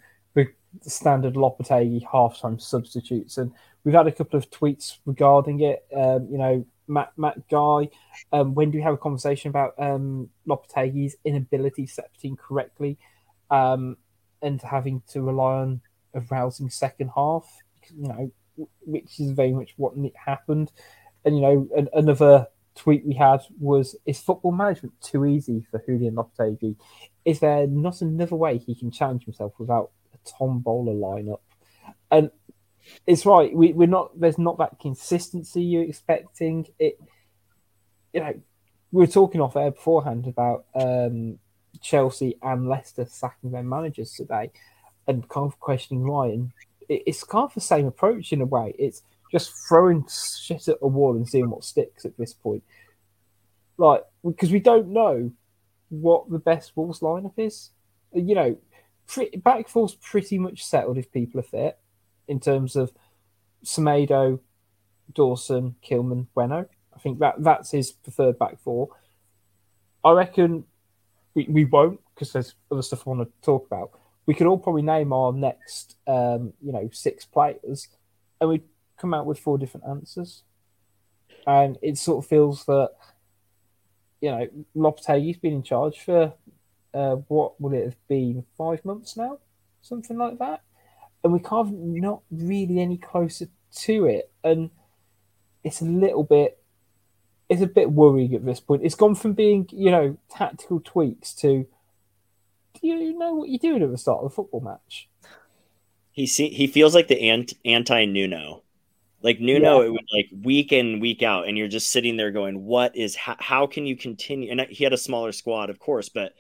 the 0.84 0.90
standard 0.90 1.36
Lopetegui 1.36 2.06
halftime 2.06 2.62
substitutes, 2.62 3.38
and 3.38 3.52
we've 3.84 3.96
had 3.96 4.08
a 4.08 4.12
couple 4.12 4.38
of 4.38 4.50
tweets 4.50 4.98
regarding 5.06 5.62
it. 5.62 5.86
Um, 5.96 6.28
you 6.32 6.38
know, 6.38 6.66
Matt 6.88 7.12
Matt 7.18 7.48
Guy, 7.50 7.90
um, 8.32 8.54
when 8.54 8.72
do 8.72 8.78
we 8.78 8.84
have 8.84 8.94
a 8.94 8.98
conversation 8.98 9.50
about 9.50 9.74
um, 9.78 10.30
Lopetegui's 10.48 11.16
inability 11.26 11.86
to 11.86 11.92
set 11.92 12.18
team 12.20 12.36
correctly, 12.36 12.98
um, 13.50 13.98
and 14.42 14.62
having 14.62 15.02
to 15.10 15.22
rely 15.22 15.56
on 15.56 15.82
a 16.14 16.22
rousing 16.22 16.70
second 16.70 17.12
half? 17.16 17.46
You 17.98 18.08
know, 18.08 18.32
which 18.82 19.20
is 19.20 19.32
very 19.32 19.54
much 19.54 19.74
what 19.78 19.94
happened. 20.16 20.72
And 21.26 21.36
you 21.36 21.42
know, 21.42 21.70
an, 21.76 21.90
another 21.94 22.48
tweet 22.76 23.06
we 23.06 23.14
had 23.14 23.42
was: 23.60 23.96
Is 24.06 24.22
football 24.22 24.52
management 24.52 24.94
too 25.02 25.26
easy 25.26 25.66
for 25.70 25.84
Julian 25.86 26.16
Lopetegui? 26.16 26.76
Is 27.26 27.40
there 27.40 27.68
not 27.68 28.02
another 28.02 28.36
way 28.36 28.58
he 28.58 28.76
can 28.76 28.92
challenge 28.92 29.26
himself 29.26 29.54
without 29.60 29.92
tombola 30.26 30.94
lineup? 30.94 31.40
And 32.10 32.32
it's 33.06 33.26
right. 33.26 33.54
We, 33.54 33.74
we're 33.74 33.88
not. 33.88 34.20
There's 34.20 34.38
not 34.38 34.58
that 34.58 34.80
consistency 34.80 35.62
you're 35.62 35.84
expecting. 35.84 36.68
It. 36.80 37.00
You 38.14 38.20
know, 38.22 38.42
we 38.92 39.00
were 39.00 39.08
talking 39.08 39.42
off 39.42 39.56
air 39.56 39.72
beforehand 39.72 40.28
about 40.28 40.66
um, 40.76 41.40
Chelsea 41.82 42.38
and 42.42 42.68
Leicester 42.68 43.06
sacking 43.06 43.52
their 43.52 43.64
managers 43.64 44.14
today, 44.14 44.52
and 45.08 45.28
kind 45.30 45.48
of 45.48 45.60
questioning 45.60 46.04
Ryan 46.04 46.52
it's 46.92 47.24
kind 47.24 47.46
of 47.46 47.54
the 47.54 47.62
same 47.62 47.88
approach 47.88 48.34
in 48.34 48.42
a 48.42 48.46
way. 48.46 48.76
It's 48.78 49.04
just 49.32 49.54
throwing 49.68 50.06
shit 50.10 50.68
at 50.68 50.78
a 50.82 50.88
wall 50.88 51.16
and 51.16 51.28
seeing 51.28 51.50
what 51.50 51.64
sticks 51.64 52.06
at 52.06 52.18
this 52.18 52.34
point. 52.34 52.64
Like, 53.78 54.04
because 54.26 54.52
we 54.52 54.60
don't 54.60 54.90
know 54.90 55.32
what 55.90 56.30
the 56.30 56.40
best 56.40 56.74
Wolves 56.76 57.00
lineup 57.00 57.34
is. 57.38 57.70
You 58.14 58.36
know, 58.36 58.58
pretty, 59.12 59.38
back 59.38 59.68
four's 59.68 59.96
pretty 59.96 60.38
much 60.38 60.64
settled 60.64 60.98
if 60.98 61.12
people 61.12 61.40
are 61.40 61.44
fit 61.44 61.78
in 62.28 62.40
terms 62.40 62.76
of 62.76 62.92
Semedo, 63.64 64.40
Dawson, 65.14 65.76
Kilman, 65.84 66.28
Bueno. 66.34 66.68
I 66.96 67.00
think 67.00 67.20
that 67.20 67.36
that's 67.44 67.72
his 67.72 67.92
preferred 67.92 68.40
back 68.40 68.60
four. 68.60 68.90
I 70.04 70.12
reckon 70.12 70.66
we, 71.34 71.46
we 71.50 71.66
won't 71.66 72.00
because 72.14 72.34
there's 72.34 72.56
other 72.72 72.82
stuff 72.82 73.08
I 73.08 73.12
want 73.12 73.22
to 73.22 73.46
talk 73.46 73.66
about 73.66 73.92
we 74.26 74.34
could 74.34 74.48
all 74.48 74.58
probably 74.58 74.82
name 74.82 75.14
our 75.14 75.34
next, 75.34 75.98
um, 76.08 76.54
you 76.62 76.72
know, 76.72 76.90
six 76.92 77.26
players, 77.26 77.88
and 78.40 78.50
we'd 78.50 78.64
come 78.98 79.14
out 79.14 79.26
with 79.26 79.40
four 79.40 79.58
different 79.58 79.88
answers. 79.88 80.44
And 81.48 81.78
it 81.82 81.98
sort 81.98 82.24
of 82.24 82.30
feels 82.30 82.66
that, 82.66 82.92
you 84.22 84.30
know, 84.30 84.48
Lopetegui's 84.76 85.40
been 85.40 85.54
in 85.54 85.64
charge 85.64 86.00
for 86.00 86.34
uh, 86.94 87.16
what 87.28 87.60
would 87.62 87.74
it 87.74 87.86
have 87.86 88.08
been 88.08 88.46
five 88.58 88.84
months 88.86 89.16
now, 89.18 89.40
something 89.82 90.18
like 90.18 90.40
that, 90.40 90.62
and 91.24 91.34
we 91.34 91.40
can't 91.40 91.72
not 91.74 92.22
really 92.32 92.80
any 92.80 92.98
closer 92.98 93.48
to 93.74 94.06
it, 94.06 94.32
and 94.44 94.70
it's 95.64 95.82
a 95.82 95.86
little 95.86 96.24
bit. 96.24 96.58
It's 97.50 97.62
a 97.62 97.68
bit 97.68 97.92
worrying 97.92 98.34
at 98.34 98.46
this 98.46 98.62
point. 98.62 98.84
It's 98.86 98.96
gone 98.96 99.14
from 99.14 99.34
being, 99.34 99.68
you 99.74 99.92
know, 99.92 100.18
tactical 100.30 100.80
tweaks 100.80 101.34
to 101.36 101.68
do 102.82 102.88
you 102.88 103.18
know 103.18 103.36
what 103.36 103.50
you're 103.50 103.60
doing 103.60 103.84
at 103.84 103.92
the 103.92 103.98
start 103.98 104.20
of 104.20 104.26
a 104.26 104.30
football 104.30 104.62
match? 104.62 105.08
He 106.12 106.26
see, 106.26 106.50
he 106.50 106.68
feels 106.68 106.96
like 106.96 107.08
the 107.08 107.56
anti 107.66 108.06
Nuno. 108.06 108.64
Like 109.24 109.40
Nuno, 109.40 109.82
yeah. 109.82 109.88
it 109.88 109.92
would 109.92 110.08
like 110.14 110.30
week 110.44 110.72
in 110.72 111.00
week 111.00 111.22
out, 111.22 111.48
and 111.48 111.58
you're 111.58 111.68
just 111.68 111.92
sitting 111.92 112.18
there 112.18 112.32
going, 112.32 112.66
"What 112.66 112.96
is? 112.96 113.16
How, 113.16 113.36
how 113.40 113.68
can 113.68 113.86
you 113.86 113.96
continue?" 113.96 114.50
And 114.52 114.62
he 114.62 114.84
had 114.84 114.94
a 114.94 114.98
smaller 114.98 115.32
squad, 115.32 115.70
of 115.70 115.78
course, 115.78 116.10
but 116.10 116.34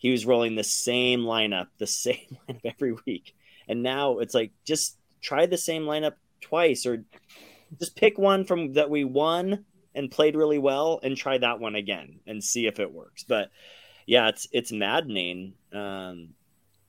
he 0.00 0.10
was 0.10 0.26
rolling 0.26 0.56
the 0.56 0.64
same 0.64 1.20
lineup, 1.20 1.66
the 1.78 1.86
same 1.86 2.38
lineup 2.48 2.60
every 2.64 2.94
week. 3.06 3.36
And 3.68 3.82
now 3.82 4.18
it's 4.18 4.34
like, 4.34 4.50
just 4.64 4.96
try 5.20 5.46
the 5.46 5.58
same 5.58 5.84
lineup 5.84 6.14
twice, 6.40 6.86
or 6.86 7.04
just 7.78 7.94
pick 7.94 8.18
one 8.18 8.44
from 8.44 8.72
that 8.72 8.90
we 8.90 9.04
won 9.04 9.64
and 9.94 10.10
played 10.10 10.34
really 10.34 10.58
well, 10.58 11.00
and 11.02 11.16
try 11.16 11.36
that 11.38 11.60
one 11.60 11.74
again 11.74 12.20
and 12.26 12.42
see 12.42 12.66
if 12.66 12.80
it 12.80 12.92
works. 12.92 13.24
But 13.24 13.50
yeah, 14.06 14.28
it's 14.28 14.48
it's 14.52 14.72
maddening. 14.72 15.52
Um, 15.72 16.30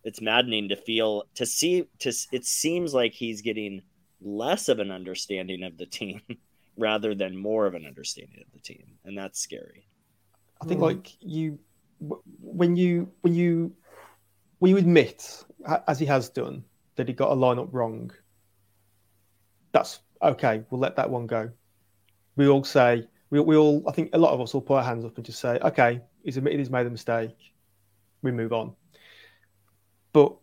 it's 0.04 0.21
maddening 0.21 0.69
to 0.69 0.76
feel 0.76 1.26
to 1.36 1.45
see 1.45 1.88
to 2.00 2.13
it 2.32 2.45
seems 2.45 2.93
like 2.93 3.13
he's 3.13 3.41
getting 3.41 3.82
less 4.21 4.69
of 4.69 4.80
an 4.80 4.89
understanding 4.89 5.63
of 5.63 5.78
the 5.78 5.86
team 5.86 6.21
rather 6.78 7.13
than 7.13 7.36
more 7.36 7.67
of 7.67 7.76
an 7.76 7.86
understanding 7.86 8.41
of 8.41 8.52
the 8.54 8.60
team, 8.60 8.97
and 9.04 9.17
that's 9.17 9.39
scary. 9.39 9.86
I 10.62 10.65
think 10.65 10.80
like 10.80 11.12
you 11.19 11.60
when 12.02 12.76
you 12.76 13.12
when 13.22 13.34
you 13.34 13.74
when 14.60 14.72
you 14.72 14.78
admit 14.78 15.44
as 15.88 16.00
he 16.00 16.06
has 16.06 16.30
done 16.30 16.64
that 16.96 17.08
he 17.08 17.14
got 17.14 17.32
a 17.32 17.36
lineup 17.36 17.70
wrong, 17.72 18.12
that's 19.72 20.00
okay. 20.22 20.64
We'll 20.70 20.82
let 20.82 20.96
that 20.96 21.10
one 21.10 21.28
go. 21.28 21.50
We 22.36 22.48
all 22.48 22.64
say 22.64 23.08
we, 23.30 23.40
we 23.40 23.56
all 23.56 23.84
I 23.88 23.92
think 23.92 24.10
a 24.14 24.18
lot 24.18 24.34
of 24.34 24.42
us 24.42 24.54
will 24.54 24.62
put 24.62 24.76
our 24.76 24.84
hands 24.84 25.06
up 25.06 25.16
and 25.18 25.26
just 25.26 25.40
say, 25.40 25.60
okay, 25.62 26.02
he's 26.24 26.38
admitted 26.38 26.60
he's 26.60 26.70
made 26.70 26.88
a 26.88 26.90
mistake. 26.90 27.38
We 28.24 28.32
move 28.32 28.54
on. 28.54 28.74
But 30.14 30.36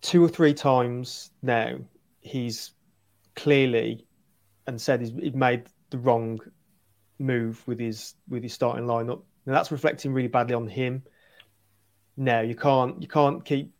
two 0.00 0.24
or 0.24 0.28
three 0.28 0.54
times 0.54 1.30
now, 1.42 1.78
he's 2.20 2.72
clearly 3.34 4.06
and 4.66 4.80
said 4.80 5.00
he's, 5.00 5.12
he's 5.12 5.34
made 5.34 5.64
the 5.90 5.98
wrong 5.98 6.40
move 7.18 7.66
with 7.66 7.78
his 7.78 8.14
with 8.28 8.42
his 8.42 8.52
starting 8.52 8.86
lineup. 8.86 9.22
Now 9.46 9.54
that's 9.54 9.70
reflecting 9.70 10.12
really 10.12 10.28
badly 10.28 10.54
on 10.54 10.68
him. 10.68 11.02
Now 12.16 12.40
you 12.40 12.54
can't 12.54 13.00
you 13.00 13.08
can't 13.08 13.44
keep 13.44 13.72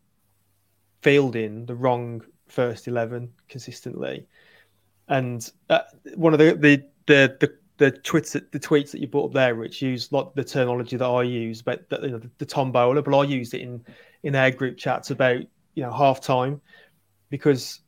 fielding 1.03 1.67
the 1.67 1.75
wrong 1.75 2.23
first 2.49 2.89
eleven 2.89 3.33
consistently. 3.49 4.27
And 5.09 5.51
uh, 5.69 5.81
one 6.15 6.33
of 6.33 6.39
the 6.39 6.55
the 6.55 6.85
the, 7.07 7.37
the 7.41 7.55
the 7.79 7.93
tweets 7.93 8.33
the 8.33 8.59
tweets 8.59 8.91
that 8.93 9.01
you 9.01 9.07
brought 9.07 9.27
up 9.27 9.35
there, 9.35 9.55
which 9.55 9.83
use 9.83 10.11
like 10.13 10.35
the 10.35 10.45
terminology 10.45 10.97
that 10.97 11.07
I 11.07 11.23
use, 11.23 11.63
but 11.63 11.89
the, 11.91 12.01
you 12.03 12.11
know, 12.11 12.19
the, 12.19 12.31
the 12.39 13.03
but 13.05 13.19
I 13.19 13.25
used 13.25 13.55
it 13.55 13.61
in 13.61 13.85
in 14.23 14.35
our 14.35 14.51
group 14.51 14.79
chats 14.79 15.11
about 15.11 15.41
you 15.75 15.83
know 15.83 15.93
half 15.93 16.21
time 16.21 16.61
because 17.31 17.81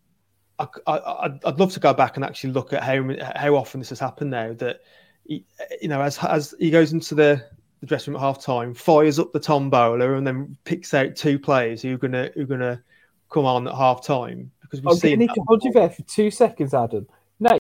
I, 0.58 0.66
I 0.86 1.28
would 1.44 1.60
love 1.60 1.72
to 1.72 1.80
go 1.80 1.94
back 1.94 2.16
and 2.16 2.24
actually 2.24 2.52
look 2.52 2.72
at 2.72 2.82
how 2.82 3.14
how 3.36 3.54
often 3.54 3.80
this 3.80 3.90
has 3.90 4.00
happened 4.00 4.30
now 4.30 4.52
that 4.54 4.80
he, 5.24 5.44
you 5.80 5.88
know 5.88 6.02
as 6.02 6.18
as 6.18 6.54
he 6.58 6.70
goes 6.70 6.92
into 6.92 7.14
the 7.14 7.44
the 7.80 7.86
dressing 7.86 8.12
room 8.12 8.22
at 8.22 8.26
half 8.26 8.42
time, 8.42 8.74
fires 8.74 9.18
up 9.18 9.32
the 9.32 9.40
tombola, 9.40 10.14
and 10.14 10.26
then 10.26 10.56
picks 10.64 10.94
out 10.94 11.16
two 11.16 11.38
players 11.38 11.82
who 11.82 11.94
are 11.94 11.98
gonna 11.98 12.30
who 12.34 12.42
are 12.42 12.46
gonna 12.46 12.82
come 13.30 13.44
on 13.44 13.68
at 13.68 13.74
half 13.74 14.04
time 14.04 14.50
because 14.62 14.80
we've 14.80 14.88
oh, 14.88 14.92
okay, 14.92 15.10
seen. 15.10 15.12
I 15.14 15.26
need 15.26 15.34
to 15.34 15.42
hold 15.46 15.64
you 15.64 15.72
there 15.72 15.90
for 15.90 16.02
two 16.02 16.30
seconds, 16.30 16.74
Adam. 16.74 17.06
Nate, 17.40 17.60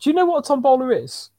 do 0.00 0.10
you 0.10 0.12
know 0.12 0.26
what 0.26 0.44
a 0.44 0.48
tombola 0.48 0.90
is? 0.90 1.30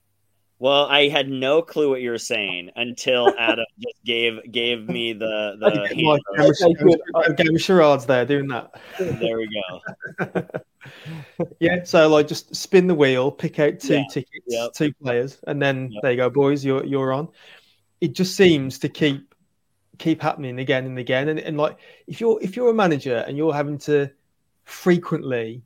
Well, 0.57 0.85
I 0.85 1.09
had 1.09 1.27
no 1.27 1.61
clue 1.61 1.89
what 1.89 2.01
you 2.01 2.11
were 2.11 2.17
saying 2.17 2.71
until 2.77 3.33
Adam 3.39 3.65
just 3.79 4.03
gave 4.05 4.51
gave 4.51 4.87
me 4.87 5.13
the 5.13 5.57
the 5.59 5.87
game, 5.93 7.35
game 7.35 7.55
of 7.55 7.61
charades 7.61 8.05
there 8.05 8.25
doing 8.25 8.47
that. 8.47 8.79
There 8.97 9.37
we 9.37 9.49
go. 9.69 10.47
yeah, 11.59 11.83
so 11.83 12.07
like 12.07 12.27
just 12.27 12.55
spin 12.55 12.87
the 12.87 12.95
wheel, 12.95 13.31
pick 13.31 13.59
out 13.59 13.79
two 13.79 13.95
yeah. 13.95 14.03
tickets, 14.09 14.45
yep. 14.47 14.73
two 14.73 14.93
players, 14.93 15.39
and 15.47 15.61
then 15.61 15.91
yep. 15.91 16.01
there 16.01 16.11
you 16.11 16.17
go, 16.17 16.29
boys. 16.29 16.63
You're 16.63 16.85
you're 16.85 17.11
on. 17.11 17.27
It 18.05 18.13
just 18.13 18.35
seems 18.35 18.77
to 18.79 18.89
keep 18.89 19.33
keep 19.97 20.21
happening 20.21 20.59
again 20.59 20.85
and 20.85 20.99
again. 20.99 21.29
And, 21.29 21.39
and 21.39 21.57
like 21.57 21.77
if 22.05 22.21
you're 22.21 22.37
if 22.39 22.55
you're 22.55 22.69
a 22.69 22.73
manager 22.73 23.17
and 23.27 23.35
you're 23.35 23.53
having 23.53 23.79
to 23.79 24.11
frequently 24.65 25.63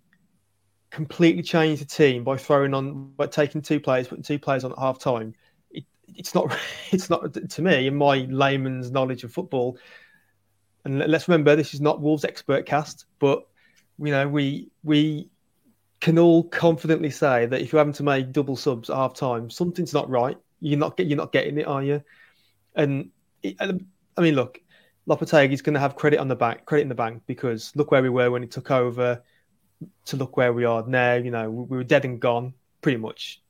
completely 0.90 1.44
change 1.44 1.80
the 1.80 1.86
team 1.86 2.24
by 2.24 2.38
throwing 2.38 2.74
on 2.74 3.12
by 3.18 3.28
taking 3.28 3.62
two 3.62 3.82
players, 3.82 4.08
putting 4.08 4.24
two 4.24 4.40
players 4.40 4.64
on 4.64 4.72
at 4.72 4.80
half 4.80 5.00
time. 5.00 5.36
It, 5.70 5.84
it's 6.08 6.34
not 6.34 6.58
it's 6.92 7.10
not 7.10 7.34
to 7.34 7.62
me 7.62 7.88
in 7.88 7.96
my 7.98 8.20
layman's 8.30 8.90
knowledge 8.90 9.26
of 9.26 9.34
football. 9.34 9.78
And 10.86 11.00
let's 11.00 11.28
remember 11.28 11.58
this 11.58 11.74
is 11.74 11.82
not 11.82 12.00
Wolves 12.00 12.24
expert 12.24 12.66
cast, 12.66 13.06
but 13.20 13.46
you 13.98 14.12
know 14.12 14.30
we 14.30 14.72
we 14.82 15.30
can 16.00 16.18
all 16.18 16.44
confidently 16.44 17.10
say 17.10 17.46
that 17.48 17.60
if 17.60 17.74
you're 17.74 17.82
having 17.82 17.92
to 17.92 18.04
make 18.04 18.32
double 18.32 18.56
subs 18.56 18.90
at 18.90 18.96
half 18.96 19.14
time, 19.14 19.50
something's 19.50 19.94
not 19.94 20.10
right. 20.10 20.38
You're 20.62 20.80
not 20.80 20.96
get 20.96 21.08
you're 21.08 21.18
not 21.18 21.34
getting 21.34 21.58
it, 21.58 21.68
are 21.68 21.84
you? 21.84 22.02
And 22.80 23.10
uh, 23.60 23.74
I 24.18 24.22
mean, 24.22 24.36
look, 24.36 24.60
Lopetegui's 25.08 25.62
going 25.62 25.74
to 25.74 25.80
have 25.80 25.96
credit 25.96 26.20
on 26.20 26.28
the 26.28 26.36
bank, 26.36 26.66
credit 26.66 26.84
in 26.84 26.90
the 26.90 26.96
bank 26.96 27.24
because 27.28 27.76
look 27.76 27.92
where 27.92 28.02
we 28.02 28.10
were 28.10 28.32
when 28.32 28.42
he 28.42 28.48
took 28.48 28.72
over 28.72 29.22
to 30.06 30.18
look 30.18 30.38
where 30.38 30.54
we 30.54 30.66
are 30.66 30.86
now. 30.88 31.16
You 31.16 31.32
know, 31.32 31.50
we 31.50 31.78
were 31.78 31.84
dead 31.84 32.06
and 32.06 32.20
gone 32.20 32.54
pretty 32.82 32.98
much 32.98 33.42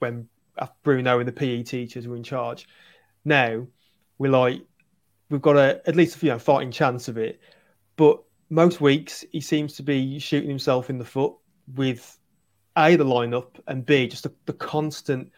when 0.00 0.28
uh, 0.58 0.66
Bruno 0.82 1.20
and 1.20 1.28
the 1.28 1.32
PE 1.32 1.62
teachers 1.62 2.08
were 2.08 2.16
in 2.16 2.24
charge. 2.24 2.66
Now 3.24 3.66
we're 4.18 4.32
like 4.32 4.62
we've 5.30 5.40
got 5.40 5.56
a 5.56 5.80
at 5.86 5.96
least 5.96 6.22
you 6.22 6.30
know 6.30 6.38
fighting 6.38 6.72
chance 6.72 7.08
of 7.08 7.18
it. 7.18 7.40
But 7.96 8.20
most 8.50 8.80
weeks 8.80 9.24
he 9.30 9.40
seems 9.40 9.74
to 9.74 9.82
be 9.82 10.18
shooting 10.18 10.48
himself 10.48 10.90
in 10.90 10.98
the 10.98 11.04
foot 11.04 11.34
with 11.74 12.18
a 12.76 12.96
the 12.96 13.04
lineup 13.04 13.60
and 13.68 13.84
b 13.84 14.08
just 14.08 14.24
the, 14.24 14.32
the 14.46 14.52
constant 14.54 15.30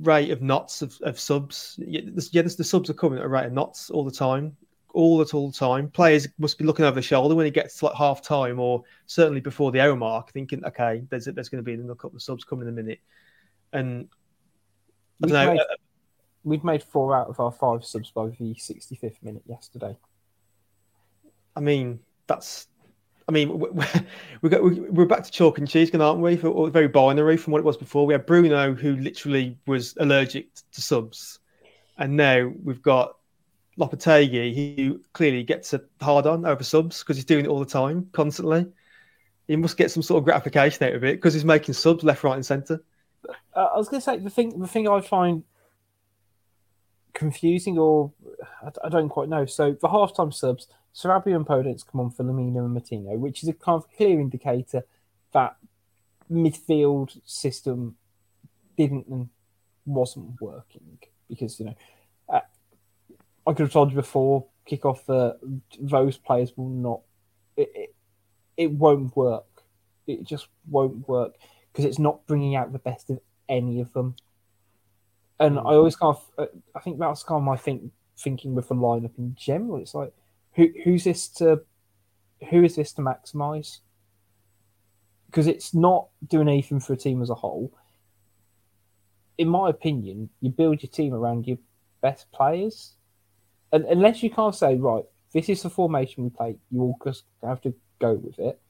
rate 0.00 0.30
of 0.30 0.42
knots 0.42 0.82
of, 0.82 0.98
of 1.02 1.18
subs. 1.18 1.78
Yeah, 1.78 2.02
the, 2.04 2.54
the 2.56 2.64
subs 2.64 2.90
are 2.90 2.94
coming 2.94 3.18
at 3.18 3.24
a 3.24 3.28
rate 3.28 3.46
of 3.46 3.52
knots 3.52 3.90
all 3.90 4.04
the 4.04 4.10
time, 4.10 4.56
all 4.94 5.20
at 5.20 5.34
all 5.34 5.50
the 5.50 5.56
time. 5.56 5.90
Players 5.90 6.28
must 6.38 6.58
be 6.58 6.64
looking 6.64 6.84
over 6.84 6.96
the 6.96 7.02
shoulder 7.02 7.34
when 7.34 7.46
it 7.46 7.54
gets 7.54 7.78
to 7.78 7.86
like 7.86 7.94
half 7.94 8.22
time 8.22 8.58
or 8.58 8.82
certainly 9.06 9.40
before 9.40 9.72
the 9.72 9.80
hour 9.80 9.96
mark, 9.96 10.32
thinking, 10.32 10.64
okay, 10.64 11.02
there's 11.10 11.26
there's 11.26 11.48
going 11.48 11.62
to 11.62 11.66
be 11.66 11.74
another 11.74 11.94
couple 11.94 12.16
of 12.16 12.22
subs 12.22 12.44
coming 12.44 12.66
in 12.66 12.74
a 12.74 12.76
minute. 12.76 13.00
And 13.72 14.08
I 15.22 15.26
We've 15.26 15.32
know. 15.32 15.52
made, 15.52 15.60
uh, 15.60 15.64
we've 16.44 16.64
made 16.64 16.82
four 16.82 17.14
out 17.14 17.28
of 17.28 17.38
our 17.40 17.52
five 17.52 17.84
subs 17.84 18.10
by 18.10 18.28
the 18.28 18.54
65th 18.54 19.22
minute 19.22 19.42
yesterday. 19.46 19.96
I 21.54 21.60
mean, 21.60 22.00
that's. 22.26 22.66
I 23.30 23.32
mean, 23.32 23.60
we- 23.60 23.70
we- 23.70 23.84
we 24.42 24.48
got 24.50 24.62
we- 24.64 24.80
we're 24.80 25.06
back 25.06 25.22
to 25.22 25.30
chalk 25.30 25.58
and 25.58 25.68
cheese, 25.68 25.88
again, 25.88 26.00
aren't 26.00 26.18
we? 26.20 26.36
For, 26.36 26.48
or 26.48 26.68
very 26.68 26.88
binary 26.88 27.36
from 27.36 27.52
what 27.52 27.60
it 27.60 27.64
was 27.64 27.76
before. 27.76 28.04
We 28.04 28.12
had 28.12 28.26
Bruno, 28.26 28.74
who 28.74 28.96
literally 28.96 29.56
was 29.68 29.96
allergic 30.00 30.48
to 30.72 30.82
subs, 30.82 31.38
and 31.96 32.16
now 32.16 32.52
we've 32.64 32.82
got 32.82 33.16
Lopetegui, 33.78 34.76
who 34.76 35.00
clearly 35.12 35.44
gets 35.44 35.72
a 35.74 35.80
hard 36.00 36.26
on 36.26 36.44
over 36.44 36.64
subs 36.64 36.98
because 37.04 37.16
he's 37.16 37.24
doing 37.24 37.44
it 37.44 37.48
all 37.48 37.60
the 37.60 37.64
time, 37.66 38.08
constantly. 38.10 38.66
He 39.46 39.54
must 39.54 39.76
get 39.76 39.92
some 39.92 40.02
sort 40.02 40.18
of 40.18 40.24
gratification 40.24 40.88
out 40.88 40.94
of 40.94 41.04
it 41.04 41.16
because 41.18 41.32
he's 41.32 41.44
making 41.44 41.74
subs 41.74 42.02
left, 42.02 42.24
right, 42.24 42.34
and 42.34 42.44
centre. 42.44 42.82
Uh, 43.54 43.68
I 43.74 43.76
was 43.76 43.88
going 43.88 44.00
to 44.00 44.04
say 44.04 44.18
the 44.18 44.28
thing. 44.28 44.58
The 44.58 44.66
thing 44.66 44.88
I 44.88 45.00
find 45.00 45.44
confusing, 47.14 47.78
or 47.78 48.10
I, 48.60 48.70
I 48.84 48.88
don't 48.88 49.08
quite 49.08 49.28
know. 49.28 49.46
So 49.46 49.70
the 49.80 49.88
halftime 49.88 50.34
subs, 50.34 50.66
Sarabia 50.94 51.36
and 51.36 51.46
Podence 51.46 51.86
come 51.86 52.00
on 52.00 52.10
for 52.10 52.24
Lemina 52.24 52.58
and 52.58 52.76
Moutinho, 52.76 53.18
which 53.18 53.42
is 53.42 53.48
a 53.48 53.52
kind 53.52 53.76
of 53.76 53.90
clear 53.96 54.20
indicator 54.20 54.84
that 55.32 55.56
midfield 56.30 57.18
system 57.24 57.96
didn't 58.76 59.06
and 59.08 59.28
wasn't 59.86 60.40
working 60.40 60.98
because 61.28 61.58
you 61.58 61.66
know 61.66 61.74
uh, 62.28 62.40
I 63.46 63.52
could 63.52 63.64
have 63.64 63.72
told 63.72 63.90
you 63.90 63.96
before 63.96 64.46
kickoff 64.70 65.04
that 65.06 65.38
those 65.80 66.16
players 66.16 66.56
will 66.56 66.68
not. 66.68 67.00
It, 67.56 67.70
it, 67.74 67.94
it 68.56 68.70
won't 68.70 69.16
work. 69.16 69.44
It 70.06 70.24
just 70.24 70.48
won't 70.68 71.08
work 71.08 71.34
because 71.72 71.84
it's 71.84 71.98
not 71.98 72.26
bringing 72.26 72.56
out 72.56 72.72
the 72.72 72.78
best 72.78 73.10
of 73.10 73.20
any 73.48 73.80
of 73.80 73.92
them. 73.92 74.16
And 75.38 75.58
I 75.58 75.62
always 75.62 75.96
kind 75.96 76.16
of, 76.16 76.30
uh, 76.36 76.46
I 76.74 76.80
think 76.80 76.98
that's 76.98 77.22
kind 77.22 77.38
of 77.38 77.44
my 77.44 77.56
think, 77.56 77.90
thinking 78.18 78.54
with 78.54 78.68
the 78.68 78.74
lineup 78.74 79.16
in 79.18 79.34
general. 79.38 79.78
It's 79.78 79.94
like, 79.94 80.12
who 80.54 80.68
who's 80.84 81.04
this 81.04 81.28
to, 81.28 81.62
who 82.50 82.62
is 82.62 82.76
this 82.76 82.92
to 82.94 83.02
maximise? 83.02 83.78
Because 85.26 85.46
it's 85.46 85.74
not 85.74 86.08
doing 86.26 86.48
anything 86.48 86.80
for 86.80 86.92
a 86.94 86.96
team 86.96 87.22
as 87.22 87.30
a 87.30 87.34
whole. 87.34 87.72
In 89.38 89.48
my 89.48 89.70
opinion, 89.70 90.30
you 90.40 90.50
build 90.50 90.82
your 90.82 90.90
team 90.90 91.14
around 91.14 91.46
your 91.46 91.58
best 92.00 92.30
players, 92.32 92.94
and 93.72 93.84
unless 93.84 94.22
you 94.22 94.30
can't 94.30 94.54
say 94.54 94.76
right, 94.76 95.04
this 95.32 95.48
is 95.48 95.62
the 95.62 95.70
formation 95.70 96.24
we 96.24 96.30
play, 96.30 96.56
you 96.70 96.80
all 96.80 96.98
just 97.04 97.24
have 97.42 97.60
to 97.62 97.74
go 98.00 98.14
with 98.14 98.38
it. 98.38 98.60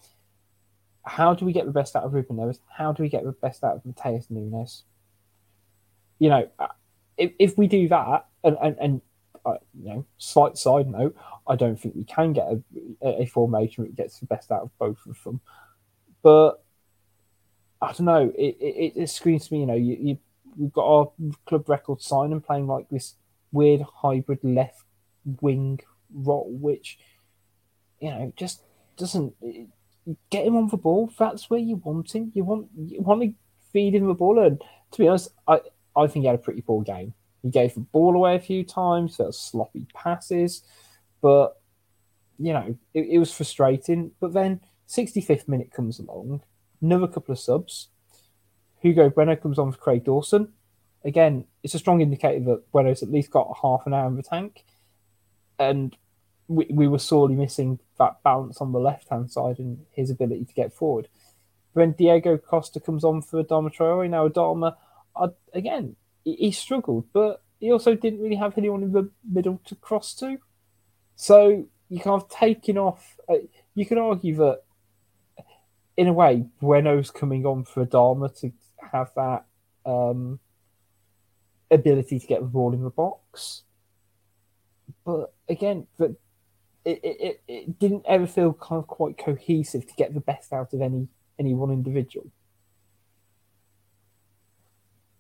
How 1.03 1.35
do 1.35 1.47
we 1.47 1.53
get 1.53 1.65
the 1.65 1.73
best 1.73 1.97
out 1.97 2.05
of 2.05 2.13
Ruben 2.13 2.37
Neves? 2.37 2.59
How 2.69 2.93
do 2.93 3.03
we 3.03 3.09
get 3.09 3.25
the 3.25 3.33
best 3.33 3.65
out 3.65 3.77
of 3.77 3.83
Matheus 3.85 4.31
Nunes? 4.31 4.85
You 6.19 6.29
know, 6.29 6.49
if, 7.17 7.33
if 7.39 7.59
we 7.59 7.67
do 7.67 7.89
that, 7.89 8.27
and 8.45 8.59
and, 8.63 8.77
and 8.79 9.01
uh, 9.47 9.55
you 9.75 9.89
know, 9.89 10.07
slight 10.19 10.59
side 10.59 10.89
note, 10.89 11.17
I 11.51 11.57
don't 11.57 11.79
think 11.79 11.97
we 11.97 12.05
can 12.05 12.33
get 12.33 12.47
a, 12.47 13.23
a 13.23 13.27
formation 13.27 13.83
that 13.83 13.97
gets 13.97 14.21
the 14.21 14.27
best 14.27 14.53
out 14.53 14.63
of 14.63 14.79
both 14.79 15.05
of 15.05 15.21
them. 15.25 15.41
But 16.23 16.63
I 17.83 17.89
don't 17.89 18.07
know. 18.07 18.33
It 18.39 18.57
it, 18.61 18.93
it 18.97 19.11
screams 19.11 19.49
to 19.49 19.55
me. 19.55 19.61
You 19.61 19.67
know, 19.67 19.75
you, 19.75 19.97
you 20.01 20.19
we've 20.57 20.73
got 20.73 20.87
our 20.87 21.13
club 21.47 21.69
record 21.69 22.01
signing 22.03 22.41
playing 22.41 22.69
like 22.69 22.89
this 22.89 23.15
weird 23.51 23.83
hybrid 23.83 24.39
left 24.45 24.85
wing 25.41 25.81
role, 26.15 26.53
which 26.53 26.99
you 27.99 28.11
know 28.11 28.33
just 28.37 28.63
doesn't 28.97 29.35
get 30.31 30.47
him 30.47 30.57
on 30.57 30.69
the 30.69 30.77
ball. 30.77 31.13
That's 31.19 31.51
where 31.51 31.59
you 31.59 31.77
want 31.77 32.15
him. 32.15 32.31
You 32.33 32.45
want 32.45 32.69
you 32.77 33.01
want 33.01 33.23
to 33.23 33.35
feed 33.73 33.97
him 33.97 34.07
the 34.07 34.15
ball. 34.15 34.39
And 34.39 34.63
to 34.93 34.99
be 34.99 35.09
honest, 35.09 35.31
I 35.49 35.61
I 35.97 36.07
think 36.07 36.23
he 36.23 36.27
had 36.27 36.37
a 36.37 36.39
pretty 36.39 36.63
poor 36.63 36.85
game. 36.85 37.13
He 37.43 37.51
gave 37.51 37.75
the 37.75 37.81
ball 37.81 38.15
away 38.15 38.37
a 38.37 38.41
few 38.41 38.63
times. 38.63 39.17
There 39.17 39.27
were 39.27 39.33
sloppy 39.33 39.89
passes, 39.95 40.63
but 41.21 41.61
you 42.39 42.53
know 42.53 42.77
it, 42.95 43.07
it 43.11 43.19
was 43.19 43.33
frustrating. 43.33 44.13
But 44.21 44.33
then 44.33 44.61
65th 44.89 45.49
minute 45.49 45.73
comes 45.73 45.99
along, 45.99 46.43
another 46.81 47.09
couple 47.09 47.33
of 47.33 47.39
subs. 47.39 47.89
Hugo 48.81 49.11
Bueno 49.11 49.37
comes 49.37 49.59
on 49.59 49.73
for 49.73 49.79
Craig 49.79 50.05
Dawson. 50.05 50.53
Again, 51.05 51.45
it's 51.63 51.75
a 51.75 51.79
strong 51.79 52.01
indicator 52.01 52.45
that 52.45 52.73
Bueno's 52.73 53.03
at 53.03 53.11
least 53.11 53.31
got 53.31 53.59
half 53.63 53.87
an 53.87 53.95
hour 53.95 54.09
in 54.09 54.17
the 54.17 54.23
tank. 54.23 54.65
And 55.59 55.97
we, 56.49 56.67
we 56.71 56.89
were 56.89 56.99
sorely 56.99 57.37
missing 57.37 57.79
that 57.99 58.23
balance 58.23 58.61
on 58.61 58.73
the 58.73 58.81
left 58.81 59.09
hand 59.09 59.31
side 59.31 59.59
and 59.59 59.85
his 59.93 60.11
ability 60.11 60.47
to 60.47 60.55
get 60.55 60.73
forward. 60.73 61.09
When 61.73 61.93
Diego 61.93 62.37
Costa 62.37 62.81
comes 62.81 63.05
on 63.05 63.23
for 63.23 63.43
Adama 63.43 63.73
Traore, 63.73 64.11
now 64.11 64.29
Adama, 64.29 64.75
uh, 65.15 65.29
again, 65.55 65.97
he, 66.25 66.35
he 66.35 66.51
struggled, 66.51 67.07
but 67.13 67.43
he 67.61 67.71
also 67.71 67.95
didn't 67.95 68.21
really 68.21 68.37
have 68.37 68.59
anyone 68.59 68.83
in 68.83 68.93
the 68.93 69.11
middle 69.31 69.61
to 69.67 69.77
cross 69.77 70.15
to. 70.17 70.39
So 71.21 71.67
you 71.91 72.01
kind 72.01 72.23
of 72.23 72.31
taking 72.31 72.79
off. 72.79 73.19
Uh, 73.29 73.35
you 73.75 73.85
can 73.85 73.99
argue 73.99 74.37
that, 74.37 74.63
in 75.95 76.07
a 76.07 76.15
way, 76.15 76.47
Bueno's 76.63 77.11
coming 77.11 77.45
on 77.45 77.65
for 77.65 77.85
Adama 77.85 78.35
to 78.41 78.51
have 78.91 79.11
that 79.17 79.45
um, 79.85 80.41
ability 81.71 82.21
to 82.21 82.27
get 82.27 82.41
the 82.41 82.47
ball 82.47 82.73
in 82.73 82.83
the 82.83 82.89
box. 82.89 83.65
But 85.05 85.35
again, 85.47 85.87
that 85.99 86.17
it, 86.87 87.01
it, 87.05 87.43
it, 87.47 87.79
didn't 87.79 88.07
ever 88.09 88.27
feel 88.27 88.55
kind 88.55 88.79
of 88.79 88.87
quite 88.87 89.19
cohesive 89.19 89.87
to 89.87 89.95
get 89.97 90.15
the 90.15 90.21
best 90.21 90.55
out 90.55 90.73
of 90.73 90.81
any 90.81 91.07
any 91.39 91.53
one 91.53 91.71
individual. 91.71 92.33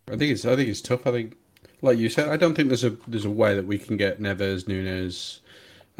I 0.08 0.16
think 0.16 0.32
it's 0.32 0.46
I 0.46 0.56
think 0.56 0.70
it's 0.70 0.80
tough. 0.80 1.06
I 1.06 1.10
think, 1.10 1.36
like 1.82 1.98
you 1.98 2.08
said, 2.08 2.30
I 2.30 2.38
don't 2.38 2.54
think 2.54 2.68
there's 2.68 2.84
a 2.84 2.96
there's 3.06 3.26
a 3.26 3.30
way 3.30 3.54
that 3.54 3.66
we 3.66 3.76
can 3.76 3.98
get 3.98 4.18
Neves, 4.18 4.66
Nunes, 4.66 5.42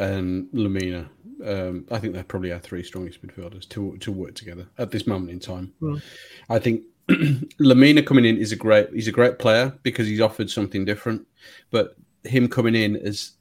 and 0.00 0.48
Lemina. 0.52 1.08
Um, 1.46 1.86
I 1.90 1.98
think 1.98 2.12
they're 2.12 2.24
probably 2.24 2.52
our 2.52 2.58
three 2.58 2.82
strongest 2.82 3.24
midfielders 3.24 3.68
to 3.70 3.96
to 3.98 4.10
work 4.10 4.34
together 4.34 4.66
at 4.78 4.90
this 4.90 5.06
moment 5.06 5.30
in 5.30 5.38
time. 5.38 5.72
Mm. 5.80 6.02
I 6.48 6.58
think 6.58 6.82
Lemina 7.08 8.04
coming 8.04 8.24
in 8.24 8.38
is 8.38 8.52
a 8.52 8.56
great 8.56 8.88
he's 8.92 9.08
a 9.08 9.12
great 9.12 9.38
player 9.38 9.78
because 9.82 10.06
he's 10.06 10.20
offered 10.20 10.50
something 10.50 10.84
different, 10.84 11.26
but 11.70 11.96
him 12.24 12.48
coming 12.48 12.74
in 12.74 12.94
has 13.04 13.32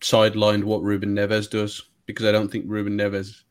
sidelined 0.00 0.64
what 0.64 0.82
Ruben 0.82 1.14
Neves 1.14 1.50
does 1.50 1.90
because 2.06 2.26
I 2.26 2.32
don't 2.32 2.50
think 2.50 2.64
Ruben 2.68 2.96
Neves 2.96 3.42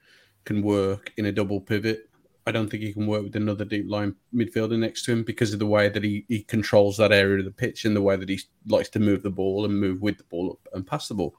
can 0.45 0.61
work 0.61 1.11
in 1.17 1.25
a 1.25 1.31
double 1.31 1.59
pivot. 1.59 2.09
I 2.47 2.51
don't 2.51 2.69
think 2.69 2.83
he 2.83 2.93
can 2.93 3.07
work 3.07 3.23
with 3.23 3.35
another 3.35 3.65
deep 3.65 3.89
line 3.89 4.15
midfielder 4.33 4.77
next 4.77 5.03
to 5.05 5.13
him 5.13 5.23
because 5.23 5.51
of 5.51 5.59
the 5.59 5.65
way 5.65 5.89
that 5.89 6.03
he, 6.03 6.25
he 6.27 6.43
controls 6.43 6.95
that 6.97 7.11
area 7.11 7.39
of 7.39 7.45
the 7.45 7.51
pitch 7.51 7.85
and 7.85 7.95
the 7.95 8.01
way 8.01 8.15
that 8.15 8.29
he 8.29 8.39
likes 8.67 8.89
to 8.89 8.99
move 8.99 9.23
the 9.23 9.31
ball 9.31 9.65
and 9.65 9.79
move 9.79 9.99
with 10.01 10.17
the 10.19 10.23
ball 10.25 10.59
and 10.73 10.85
pass 10.85 11.07
the 11.07 11.15
ball. 11.15 11.33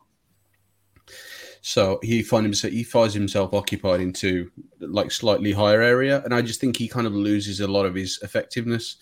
So 1.68 1.98
he 2.00 2.22
finds 2.22 2.44
himself 2.44 2.72
he 2.72 2.84
finds 2.84 3.12
himself 3.12 3.52
occupied 3.52 4.00
into 4.00 4.52
like 4.78 5.10
slightly 5.10 5.50
higher 5.50 5.82
area, 5.82 6.22
and 6.22 6.32
I 6.32 6.40
just 6.40 6.60
think 6.60 6.76
he 6.76 6.86
kind 6.86 7.08
of 7.08 7.12
loses 7.12 7.58
a 7.58 7.66
lot 7.66 7.86
of 7.86 7.96
his 7.96 8.20
effectiveness. 8.22 8.98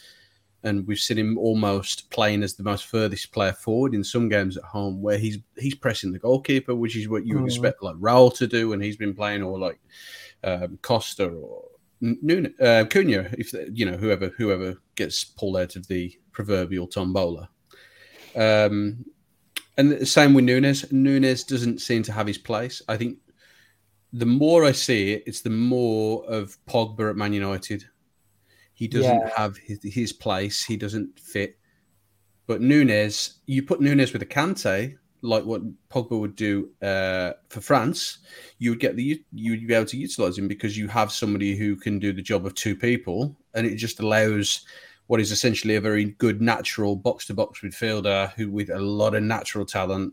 And 0.62 0.86
we've 0.86 0.98
seen 0.98 1.18
him 1.18 1.36
almost 1.36 2.08
playing 2.10 2.42
as 2.42 2.54
the 2.54 2.62
most 2.62 2.86
furthest 2.86 3.32
player 3.32 3.52
forward 3.52 3.92
in 3.92 4.02
some 4.02 4.30
games 4.30 4.56
at 4.56 4.64
home, 4.64 5.02
where 5.02 5.18
he's 5.18 5.36
he's 5.58 5.74
pressing 5.74 6.10
the 6.10 6.18
goalkeeper, 6.18 6.74
which 6.74 6.96
is 6.96 7.06
what 7.06 7.26
you 7.26 7.34
would 7.34 7.44
Mm. 7.44 7.48
expect 7.48 7.82
like 7.82 7.96
Raul 7.96 8.34
to 8.38 8.46
do 8.46 8.70
when 8.70 8.80
he's 8.80 8.96
been 8.96 9.12
playing, 9.14 9.42
or 9.42 9.58
like 9.58 9.78
um, 10.42 10.78
Costa 10.80 11.26
or 11.28 11.64
Nuna, 12.02 12.48
uh, 12.62 12.84
Cunha, 12.86 13.34
if 13.38 13.50
they- 13.50 13.68
you 13.74 13.84
know 13.84 13.98
whoever 13.98 14.28
whoever 14.38 14.76
gets 14.94 15.22
pulled 15.22 15.58
out 15.58 15.76
of 15.76 15.86
the 15.88 16.18
proverbial 16.32 16.86
tombola. 16.86 17.50
Um, 18.34 19.04
and 19.76 19.92
the 19.92 20.06
same 20.06 20.34
with 20.34 20.44
Nunes. 20.44 20.90
Nunes 20.92 21.44
doesn't 21.44 21.80
seem 21.80 22.02
to 22.04 22.12
have 22.12 22.26
his 22.26 22.38
place. 22.38 22.82
I 22.88 22.96
think 22.96 23.18
the 24.12 24.26
more 24.26 24.64
I 24.64 24.72
see 24.72 25.12
it, 25.12 25.24
it's 25.26 25.40
the 25.40 25.50
more 25.50 26.24
of 26.26 26.56
Pogba 26.66 27.10
at 27.10 27.16
Man 27.16 27.32
United. 27.32 27.84
He 28.74 28.88
doesn't 28.88 29.20
Yeah. 29.20 29.30
have 29.36 29.56
his, 29.56 29.78
his 29.82 30.12
place. 30.12 30.64
He 30.64 30.76
doesn't 30.76 31.18
fit. 31.18 31.58
But 32.46 32.60
Nunes, 32.60 33.40
you 33.46 33.62
put 33.62 33.80
Nunes 33.80 34.12
with 34.12 34.22
a 34.22 34.26
Kante, 34.26 34.96
like 35.22 35.44
what 35.44 35.62
Pogba 35.88 36.20
would 36.20 36.36
do 36.36 36.68
uh, 36.82 37.32
for 37.48 37.60
France, 37.60 38.18
you 38.58 38.70
would 38.70 38.80
get 38.80 38.94
the 38.94 39.24
you 39.32 39.52
would 39.52 39.66
be 39.66 39.72
able 39.74 39.86
to 39.86 39.96
utilize 39.96 40.36
him 40.38 40.46
because 40.48 40.76
you 40.76 40.86
have 40.88 41.10
somebody 41.10 41.56
who 41.56 41.76
can 41.76 41.98
do 41.98 42.12
the 42.12 42.20
job 42.20 42.44
of 42.44 42.54
two 42.54 42.76
people, 42.76 43.34
and 43.54 43.66
it 43.66 43.76
just 43.76 44.00
allows 44.00 44.66
what 45.06 45.20
is 45.20 45.32
essentially 45.32 45.76
a 45.76 45.80
very 45.80 46.04
good 46.04 46.40
natural 46.40 46.96
box 46.96 47.26
to 47.26 47.34
box 47.34 47.60
midfielder 47.60 48.32
who 48.32 48.50
with 48.50 48.70
a 48.70 48.78
lot 48.78 49.14
of 49.14 49.22
natural 49.22 49.64
talent 49.64 50.12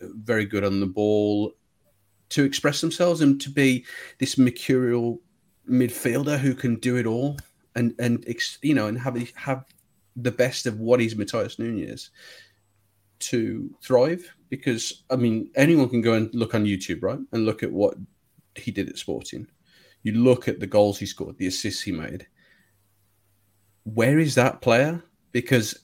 very 0.00 0.44
good 0.44 0.64
on 0.64 0.80
the 0.80 0.86
ball 0.86 1.52
to 2.30 2.44
express 2.44 2.80
themselves 2.80 3.20
and 3.20 3.40
to 3.40 3.50
be 3.50 3.84
this 4.18 4.36
mercurial 4.36 5.20
midfielder 5.70 6.38
who 6.38 6.54
can 6.54 6.76
do 6.76 6.96
it 6.96 7.06
all 7.06 7.36
and 7.74 7.94
and 7.98 8.24
you 8.62 8.74
know 8.74 8.86
and 8.86 8.98
have 8.98 9.16
have 9.34 9.64
the 10.16 10.30
best 10.30 10.66
of 10.66 10.78
what 10.78 11.00
is 11.00 11.14
Matheus 11.14 11.58
Nunes 11.58 12.10
to 13.20 13.70
thrive 13.82 14.34
because 14.48 15.04
I 15.10 15.16
mean 15.16 15.50
anyone 15.56 15.88
can 15.88 16.00
go 16.00 16.14
and 16.14 16.32
look 16.34 16.54
on 16.54 16.64
YouTube 16.64 17.02
right 17.02 17.18
and 17.32 17.44
look 17.46 17.62
at 17.62 17.72
what 17.72 17.96
he 18.56 18.70
did 18.70 18.88
at 18.88 18.98
Sporting. 18.98 19.46
You 20.02 20.12
look 20.12 20.48
at 20.48 20.60
the 20.60 20.66
goals 20.66 20.98
he 20.98 21.06
scored, 21.06 21.38
the 21.38 21.46
assists 21.46 21.82
he 21.82 21.92
made. 21.92 22.26
Where 23.84 24.18
is 24.18 24.34
that 24.34 24.60
player? 24.60 25.02
Because 25.32 25.78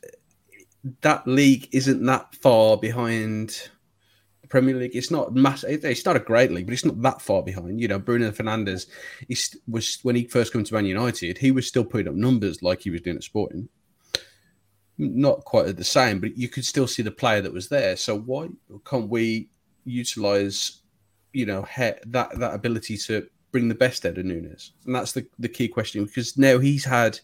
that 1.02 1.26
league 1.26 1.68
isn't 1.72 2.04
that 2.06 2.34
far 2.36 2.76
behind 2.76 3.68
the 4.42 4.48
Premier 4.48 4.74
League. 4.74 4.94
It's 4.96 5.10
not 5.10 5.34
massive. 5.34 5.84
It's 5.84 6.04
not 6.04 6.16
a 6.16 6.20
great 6.20 6.50
league, 6.50 6.66
but 6.66 6.72
it's 6.72 6.84
not 6.84 7.00
that 7.02 7.20
far 7.20 7.42
behind. 7.42 7.80
You 7.80 7.88
know, 7.88 7.98
Bruno 7.98 8.30
Fernandes 8.30 8.86
was 9.68 9.98
when 10.02 10.16
he 10.16 10.24
first 10.24 10.52
came 10.52 10.64
to 10.64 10.74
Man 10.74 10.86
United, 10.86 11.38
he 11.38 11.50
was 11.50 11.66
still 11.66 11.84
putting 11.84 12.08
up 12.08 12.14
numbers 12.14 12.62
like 12.62 12.80
he 12.82 12.90
was 12.90 13.02
doing 13.02 13.16
at 13.16 13.24
Sporting. 13.24 13.68
Not 14.96 15.44
quite 15.44 15.66
at 15.66 15.76
the 15.76 15.84
same, 15.84 16.20
but 16.20 16.36
you 16.36 16.48
could 16.48 16.64
still 16.64 16.86
see 16.86 17.02
the 17.02 17.10
player 17.10 17.40
that 17.42 17.52
was 17.52 17.68
there. 17.68 17.96
So 17.96 18.18
why 18.18 18.48
can't 18.84 19.08
we 19.08 19.48
utilize, 19.84 20.82
you 21.32 21.46
know, 21.46 21.66
that 21.76 22.38
that 22.38 22.54
ability 22.54 22.96
to 22.98 23.26
bring 23.52 23.68
the 23.68 23.74
best 23.74 24.04
out 24.06 24.18
of 24.18 24.24
Nunes? 24.24 24.72
And 24.86 24.94
that's 24.94 25.12
the 25.12 25.26
the 25.38 25.48
key 25.48 25.68
question 25.68 26.04
because 26.04 26.36
now 26.36 26.58
he's 26.58 26.84
had 26.84 27.18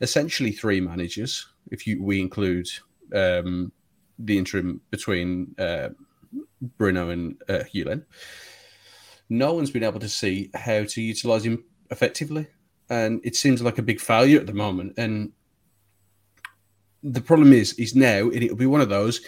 essentially 0.00 0.52
three 0.52 0.80
managers 0.80 1.46
if 1.70 1.86
you 1.86 2.02
we 2.02 2.20
include 2.20 2.68
um, 3.14 3.72
the 4.18 4.38
interim 4.38 4.80
between 4.90 5.54
uh, 5.58 5.88
Bruno 6.78 7.10
and 7.10 7.40
uh, 7.48 7.64
Julen. 7.74 8.04
No 9.28 9.54
one's 9.54 9.70
been 9.70 9.82
able 9.82 10.00
to 10.00 10.08
see 10.08 10.50
how 10.54 10.84
to 10.84 11.02
utilize 11.02 11.44
him 11.44 11.64
effectively, 11.90 12.46
and 12.88 13.20
it 13.24 13.34
seems 13.34 13.62
like 13.62 13.78
a 13.78 13.82
big 13.82 14.00
failure 14.00 14.38
at 14.38 14.46
the 14.46 14.52
moment. 14.52 14.94
And 14.96 15.32
the 17.02 17.20
problem 17.20 17.52
is, 17.52 17.72
is 17.74 17.94
now 17.94 18.30
it'll 18.32 18.56
be 18.56 18.66
one 18.66 18.80
of 18.80 18.88
those. 18.88 19.20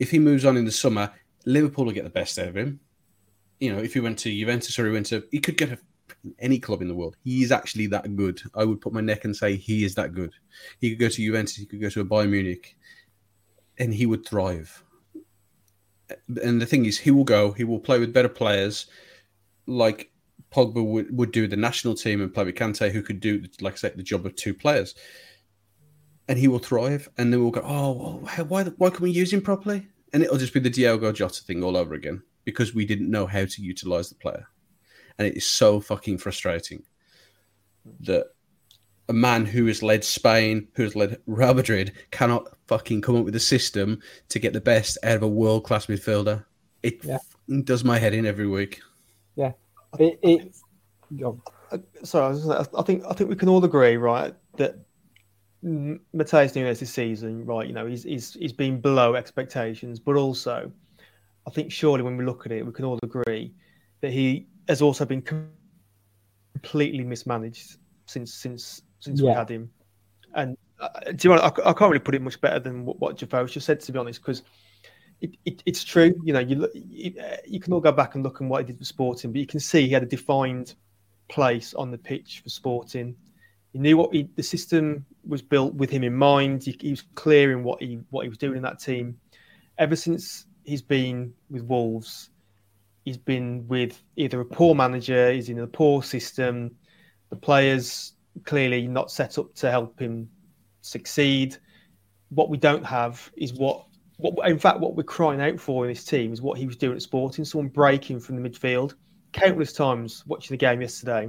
If 0.00 0.10
he 0.10 0.18
moves 0.18 0.44
on 0.44 0.56
in 0.56 0.64
the 0.64 0.72
summer, 0.72 1.12
Liverpool 1.46 1.84
will 1.84 1.92
get 1.92 2.04
the 2.04 2.10
best 2.10 2.38
out 2.38 2.48
of 2.48 2.56
him. 2.56 2.80
You 3.60 3.72
know, 3.72 3.80
if 3.80 3.94
he 3.94 4.00
went 4.00 4.18
to 4.20 4.30
Juventus 4.30 4.78
or 4.78 4.86
he 4.86 4.92
went 4.92 5.06
to, 5.06 5.24
he 5.30 5.38
could 5.38 5.56
get 5.56 5.72
a, 5.72 5.78
any 6.38 6.58
club 6.58 6.82
in 6.82 6.88
the 6.88 6.94
world. 6.94 7.16
He 7.24 7.42
is 7.42 7.52
actually 7.52 7.86
that 7.88 8.16
good. 8.16 8.40
I 8.54 8.64
would 8.64 8.80
put 8.80 8.92
my 8.92 9.00
neck 9.00 9.24
and 9.24 9.36
say 9.36 9.56
he 9.56 9.84
is 9.84 9.94
that 9.94 10.14
good. 10.14 10.32
He 10.80 10.90
could 10.90 10.98
go 10.98 11.08
to 11.08 11.22
Juventus. 11.22 11.56
He 11.56 11.66
could 11.66 11.80
go 11.80 11.90
to 11.90 12.00
a 12.00 12.04
Bayern 12.04 12.30
Munich 12.30 12.76
and 13.78 13.92
he 13.92 14.06
would 14.06 14.26
thrive. 14.26 14.82
And 16.42 16.60
the 16.60 16.66
thing 16.66 16.84
is, 16.84 16.98
he 16.98 17.10
will 17.10 17.24
go, 17.24 17.52
he 17.52 17.64
will 17.64 17.80
play 17.80 17.98
with 17.98 18.12
better 18.12 18.28
players 18.28 18.86
like 19.66 20.10
Pogba 20.52 20.84
would, 20.84 21.16
would 21.16 21.32
do 21.32 21.48
the 21.48 21.56
national 21.56 21.94
team 21.94 22.20
and 22.20 22.32
play 22.32 22.44
with 22.44 22.54
Kante, 22.54 22.90
who 22.90 23.02
could 23.02 23.20
do, 23.20 23.44
like 23.60 23.74
I 23.74 23.76
said, 23.76 23.96
the 23.96 24.02
job 24.02 24.26
of 24.26 24.36
two 24.36 24.54
players. 24.54 24.94
And 26.28 26.38
he 26.38 26.48
will 26.48 26.58
thrive. 26.58 27.08
And 27.18 27.32
then 27.32 27.40
we'll 27.40 27.50
go, 27.50 27.62
oh, 27.64 28.26
why, 28.48 28.64
why 28.64 28.90
can 28.90 29.02
we 29.02 29.10
use 29.10 29.32
him 29.32 29.42
properly? 29.42 29.86
And 30.12 30.22
it'll 30.22 30.38
just 30.38 30.54
be 30.54 30.60
the 30.60 30.70
Diogo 30.70 31.10
Jota 31.12 31.42
thing 31.42 31.64
all 31.64 31.76
over 31.76 31.94
again 31.94 32.22
because 32.44 32.74
we 32.74 32.84
didn't 32.84 33.10
know 33.10 33.26
how 33.26 33.44
to 33.44 33.62
utilize 33.62 34.08
the 34.08 34.14
player. 34.14 34.46
And 35.18 35.28
it 35.28 35.36
is 35.36 35.46
so 35.46 35.80
fucking 35.80 36.18
frustrating 36.18 36.82
that 38.00 38.26
a 39.08 39.12
man 39.12 39.44
who 39.44 39.66
has 39.66 39.82
led 39.82 40.04
Spain, 40.04 40.68
who 40.74 40.82
has 40.82 40.96
led 40.96 41.20
Real 41.26 41.54
Madrid, 41.54 41.92
cannot 42.10 42.48
fucking 42.66 43.02
come 43.02 43.16
up 43.16 43.24
with 43.24 43.36
a 43.36 43.40
system 43.40 44.00
to 44.30 44.38
get 44.38 44.52
the 44.52 44.60
best 44.60 44.98
out 45.02 45.16
of 45.16 45.22
a 45.22 45.28
world 45.28 45.64
class 45.64 45.86
midfielder. 45.86 46.44
It 46.82 47.04
yeah. 47.04 47.18
does 47.64 47.84
my 47.84 47.98
head 47.98 48.14
in 48.14 48.26
every 48.26 48.46
week. 48.46 48.80
Yeah, 49.36 49.52
it. 49.98 50.18
it 50.22 50.56
uh, 51.72 51.78
sorry, 52.02 52.38
I, 52.50 52.64
I 52.78 52.82
think 52.82 53.04
I 53.08 53.12
think 53.14 53.30
we 53.30 53.36
can 53.36 53.48
all 53.48 53.64
agree, 53.64 53.96
right, 53.96 54.34
that 54.56 54.78
Matheus 55.64 56.54
Nunes 56.54 56.80
this 56.80 56.92
season, 56.92 57.44
right, 57.44 57.66
you 57.66 57.72
know, 57.72 57.86
he's 57.86 58.04
he's 58.04 58.34
he's 58.34 58.52
been 58.52 58.80
below 58.80 59.14
expectations, 59.14 59.98
but 59.98 60.16
also, 60.16 60.70
I 61.46 61.50
think 61.50 61.72
surely 61.72 62.02
when 62.02 62.16
we 62.16 62.24
look 62.24 62.46
at 62.46 62.52
it, 62.52 62.64
we 62.64 62.72
can 62.72 62.84
all 62.84 62.98
agree 63.02 63.52
that 64.00 64.12
he 64.12 64.46
has 64.68 64.82
also 64.82 65.04
been 65.04 65.22
completely 66.54 67.04
mismanaged 67.04 67.76
since 68.06 68.32
since 68.34 68.82
since 69.00 69.20
yeah. 69.20 69.30
we 69.30 69.34
had 69.34 69.50
him. 69.50 69.70
And 70.34 70.56
uh, 70.80 70.88
do 71.14 71.28
you 71.28 71.34
know, 71.34 71.40
I, 71.40 71.48
I, 71.48 71.72
can't 71.72 71.90
really 71.90 72.00
put 72.00 72.14
it 72.14 72.22
much 72.22 72.40
better 72.40 72.58
than 72.58 72.84
what, 72.84 72.98
what 72.98 73.16
Jafo 73.16 73.48
just 73.48 73.66
said, 73.66 73.80
to 73.80 73.92
be 73.92 73.98
honest, 73.98 74.20
because 74.20 74.42
it, 75.20 75.36
it, 75.44 75.62
it's 75.66 75.84
true. 75.84 76.14
You 76.24 76.32
know, 76.32 76.40
you, 76.40 76.68
you, 76.74 77.14
you 77.46 77.60
can 77.60 77.72
all 77.72 77.80
go 77.80 77.92
back 77.92 78.14
and 78.14 78.24
look 78.24 78.40
at 78.40 78.48
what 78.48 78.62
he 78.62 78.66
did 78.66 78.78
for 78.78 78.84
Sporting, 78.84 79.32
but 79.32 79.40
you 79.40 79.46
can 79.46 79.60
see 79.60 79.82
he 79.82 79.92
had 79.92 80.02
a 80.02 80.06
defined 80.06 80.74
place 81.28 81.74
on 81.74 81.90
the 81.90 81.98
pitch 81.98 82.40
for 82.42 82.50
Sporting. 82.50 83.14
He 83.72 83.78
knew 83.78 83.96
what 83.96 84.12
he, 84.12 84.28
the 84.36 84.42
system 84.42 85.04
was 85.26 85.42
built 85.42 85.74
with 85.74 85.90
him 85.90 86.04
in 86.04 86.14
mind. 86.14 86.64
He, 86.64 86.76
he 86.80 86.90
was 86.90 87.02
clear 87.14 87.52
in 87.52 87.62
what 87.62 87.80
he 87.80 88.00
what 88.10 88.22
he 88.22 88.28
was 88.28 88.38
doing 88.38 88.56
in 88.56 88.62
that 88.62 88.80
team. 88.80 89.18
Ever 89.78 89.96
since 89.96 90.46
he's 90.64 90.82
been 90.82 91.32
with 91.50 91.62
Wolves, 91.62 92.30
he's 93.04 93.18
been 93.18 93.66
with 93.68 94.02
either 94.16 94.40
a 94.40 94.44
poor 94.44 94.74
manager, 94.74 95.32
he's 95.32 95.48
in 95.48 95.60
a 95.60 95.66
poor 95.66 96.02
system. 96.02 96.74
The 97.30 97.36
players 97.36 98.14
clearly 98.44 98.86
not 98.86 99.10
set 99.10 99.38
up 99.38 99.54
to 99.56 99.70
help 99.70 99.98
him 100.00 100.28
succeed. 100.80 101.56
What 102.30 102.48
we 102.48 102.56
don't 102.56 102.84
have 102.84 103.30
is 103.36 103.52
what, 103.54 103.86
what 104.16 104.48
in 104.48 104.58
fact, 104.58 104.80
what 104.80 104.96
we're 104.96 105.02
crying 105.02 105.40
out 105.40 105.60
for 105.60 105.84
in 105.84 105.90
this 105.90 106.04
team 106.04 106.32
is 106.32 106.42
what 106.42 106.58
he 106.58 106.66
was 106.66 106.76
doing 106.76 106.96
at 106.96 107.02
Sporting, 107.02 107.44
someone 107.44 107.68
breaking 107.68 108.20
from 108.20 108.40
the 108.40 108.48
midfield. 108.48 108.94
Countless 109.32 109.72
times 109.72 110.24
watching 110.26 110.54
the 110.54 110.58
game 110.58 110.80
yesterday, 110.80 111.28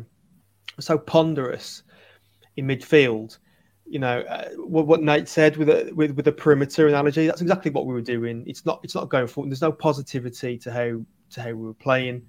so 0.80 0.98
ponderous 0.98 1.84
in 2.56 2.68
midfield. 2.68 3.40
You 3.86 4.00
know 4.00 4.22
uh, 4.22 4.50
what, 4.56 4.88
what 4.88 5.02
Nate 5.02 5.28
said 5.28 5.58
with 5.58 5.70
a 5.70 5.92
with 5.94 6.12
with 6.12 6.28
a 6.28 6.32
perimeter 6.32 6.88
analogy. 6.88 7.28
That's 7.28 7.42
exactly 7.42 7.72
what 7.72 7.86
we 7.86 7.94
were 7.94 8.02
doing. 8.02 8.44
It's 8.48 8.66
not 8.66 8.80
it's 8.84 8.96
not 8.96 9.10
going 9.10 9.28
forward. 9.28 9.52
There's 9.52 9.62
no 9.62 9.72
positivity 9.72 10.58
to 10.60 10.72
how 10.72 11.02
to 11.32 11.42
how 11.42 11.50
we 11.50 11.68
were 11.68 11.74
playing. 11.74 12.24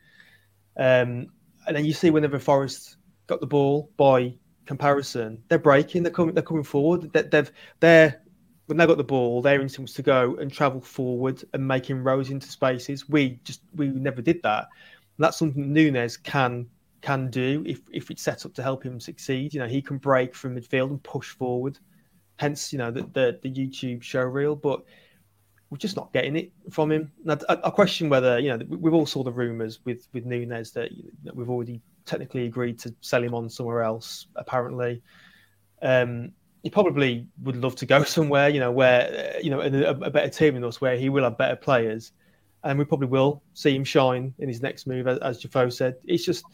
Um, 0.77 1.29
and 1.67 1.75
then 1.75 1.85
you 1.85 1.95
see 1.95 2.11
whenever 2.11 2.39
Forest 2.39 2.97
got 3.27 3.41
the 3.41 3.47
ball 3.47 3.91
by 3.97 4.35
comparison, 4.67 5.43
they're 5.49 5.59
breaking. 5.59 6.03
They're 6.03 6.13
coming. 6.13 6.35
They're 6.35 6.43
coming 6.43 6.63
forward. 6.63 7.13
They, 7.13 7.23
they've 7.23 7.51
they're 7.81 8.21
when 8.67 8.79
they 8.79 8.87
got 8.87 8.97
the 8.97 9.05
ball, 9.05 9.41
their 9.43 9.61
instinct 9.61 9.89
was 9.91 9.95
to 9.95 10.03
go 10.03 10.37
and 10.37 10.53
travel 10.53 10.81
forward 10.81 11.43
and 11.53 11.67
make 11.67 11.89
inroads 11.89 12.31
into 12.31 12.49
spaces. 12.49 13.09
We 13.09 13.41
just 13.45 13.63
we 13.75 13.89
never 13.89 14.21
did 14.21 14.43
that. 14.43 14.67
And 15.17 15.25
that's 15.25 15.39
something 15.39 15.73
Nunes 15.73 16.17
can 16.17 16.67
can 17.07 17.31
do 17.31 17.63
if 17.65 17.81
if 17.93 18.11
it's 18.11 18.23
set 18.23 18.45
up 18.45 18.53
to 18.55 18.63
help 18.63 18.83
him 18.83 18.99
succeed. 18.99 19.55
You 19.55 19.61
know, 19.61 19.69
he 19.69 19.81
can 19.81 19.99
break 19.99 20.35
from 20.35 20.57
midfield 20.57 20.91
and 20.91 21.03
push 21.03 21.31
forward. 21.31 21.79
Hence, 22.39 22.73
you 22.73 22.79
know, 22.79 22.91
the 22.91 23.03
the, 23.13 23.39
the 23.43 23.51
YouTube 23.51 24.03
show 24.03 24.23
reel, 24.23 24.57
but 24.57 24.83
we're 25.71 25.79
just 25.79 25.97
not 25.97 26.13
getting 26.13 26.37
it 26.37 26.53
from 26.71 26.91
him. 26.91 27.13
I, 27.29 27.39
I, 27.49 27.71
question 27.71 28.09
whether 28.09 28.39
you 28.41 28.51
know 28.51 28.65
we've 28.69 28.95
all 28.95 29.07
saw 29.07 29.23
the 29.23 29.33
rumours 29.33 29.81
with 29.85 30.09
with 30.13 30.27
Nunes 30.27 30.73
that, 30.73 30.91
that 31.23 31.35
we've 31.35 31.49
already 31.49 31.81
technically 32.05 32.47
agreed 32.47 32.79
to 32.81 32.95
sell 33.01 33.23
him 33.23 33.35
on 33.35 33.49
somewhere 33.49 33.83
else. 33.83 34.27
Apparently, 34.35 35.01
um, 35.83 36.33
he 36.65 36.71
probably 36.71 37.29
would 37.45 37.57
love 37.57 37.77
to 37.77 37.87
go 37.87 38.03
somewhere, 38.17 38.49
you 38.49 38.59
know, 38.59 38.73
where 38.73 39.37
you 39.41 39.51
know 39.51 39.61
a, 39.61 39.91
a, 39.91 40.11
better 40.11 40.29
team 40.29 40.55
than 40.55 40.65
us, 40.65 40.81
where 40.81 40.97
he 40.97 41.09
will 41.09 41.23
have 41.23 41.39
better 41.39 41.57
players, 41.57 42.13
and 42.65 42.79
we 42.81 42.85
probably 42.85 43.09
will 43.09 43.45
see 43.55 43.75
him 43.77 43.85
shine 43.85 44.35
in 44.41 44.49
his 44.49 44.61
next 44.61 44.89
move, 44.89 45.07
as, 45.07 45.19
as 45.19 45.41
Jafo 45.41 45.73
said. 45.73 45.95
It's 46.05 46.25
just 46.25 46.45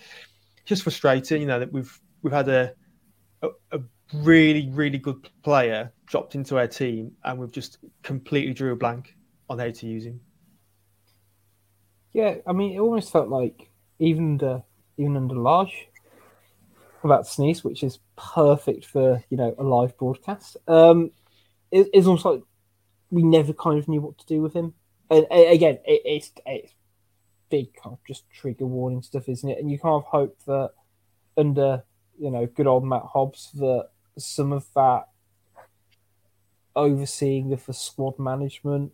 just 0.64 0.82
frustrating, 0.82 1.40
you 1.40 1.46
know, 1.46 1.58
that 1.58 1.72
we've 1.72 2.00
we've 2.22 2.32
had 2.32 2.48
a, 2.48 2.74
a, 3.42 3.48
a 3.72 3.80
really 4.14 4.68
really 4.70 4.98
good 4.98 5.28
player 5.42 5.92
dropped 6.06 6.34
into 6.34 6.58
our 6.58 6.66
team, 6.66 7.12
and 7.24 7.38
we've 7.38 7.52
just 7.52 7.78
completely 8.02 8.54
drew 8.54 8.72
a 8.72 8.76
blank 8.76 9.16
on 9.48 9.58
how 9.58 9.70
to 9.70 9.86
use 9.86 10.04
him. 10.04 10.20
Yeah, 12.12 12.36
I 12.46 12.52
mean, 12.52 12.76
it 12.76 12.80
almost 12.80 13.10
felt 13.10 13.28
like 13.28 13.70
even 13.98 14.38
the 14.38 14.62
even 14.98 15.16
under 15.16 15.36
Lage 15.36 15.88
about 17.04 17.26
sneeze, 17.26 17.64
which 17.64 17.82
is 17.82 17.98
perfect 18.16 18.84
for 18.84 19.22
you 19.30 19.36
know 19.36 19.54
a 19.58 19.62
live 19.62 19.96
broadcast. 19.96 20.56
Um, 20.68 21.10
it, 21.70 21.88
it's 21.92 22.06
almost 22.06 22.24
like 22.24 22.42
we 23.10 23.22
never 23.22 23.52
kind 23.52 23.78
of 23.78 23.88
knew 23.88 24.00
what 24.00 24.18
to 24.18 24.26
do 24.26 24.40
with 24.40 24.54
him. 24.54 24.74
And, 25.10 25.26
and 25.30 25.52
again, 25.52 25.78
it, 25.84 26.02
it's 26.04 26.32
it's 26.46 26.72
big 27.52 27.74
kind 27.74 27.92
of 27.92 27.98
just 28.08 28.28
trigger 28.30 28.66
warning 28.66 29.02
stuff, 29.02 29.28
isn't 29.28 29.48
it? 29.48 29.58
And 29.58 29.70
you 29.70 29.78
kind 29.78 29.94
of 29.94 30.04
hope 30.04 30.36
that 30.46 30.70
under 31.36 31.84
you 32.18 32.30
know 32.30 32.46
good 32.46 32.66
old 32.66 32.84
Matt 32.84 33.04
Hobbs 33.04 33.50
that 33.56 33.90
some 34.18 34.52
of 34.52 34.66
that 34.74 35.04
overseeing 36.74 37.52
of 37.52 37.64
the 37.66 37.74
squad 37.74 38.18
management 38.18 38.92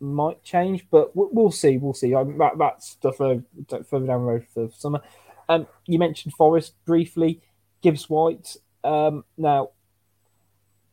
might 0.00 0.42
change, 0.42 0.86
but 0.90 1.12
we'll 1.14 1.52
see. 1.52 1.76
We'll 1.76 1.94
see. 1.94 2.14
I 2.14 2.24
mean, 2.24 2.38
that, 2.38 2.58
that's 2.58 2.90
stuff 2.90 3.18
further 3.18 3.44
down 3.68 3.84
the 4.06 4.16
road 4.16 4.46
for 4.52 4.66
the 4.66 4.72
summer. 4.72 5.00
Um, 5.48 5.66
you 5.86 5.98
mentioned 5.98 6.34
Forest 6.34 6.74
briefly, 6.84 7.40
Gibbs 7.82 8.08
White. 8.08 8.56
Um, 8.82 9.24
now, 9.36 9.70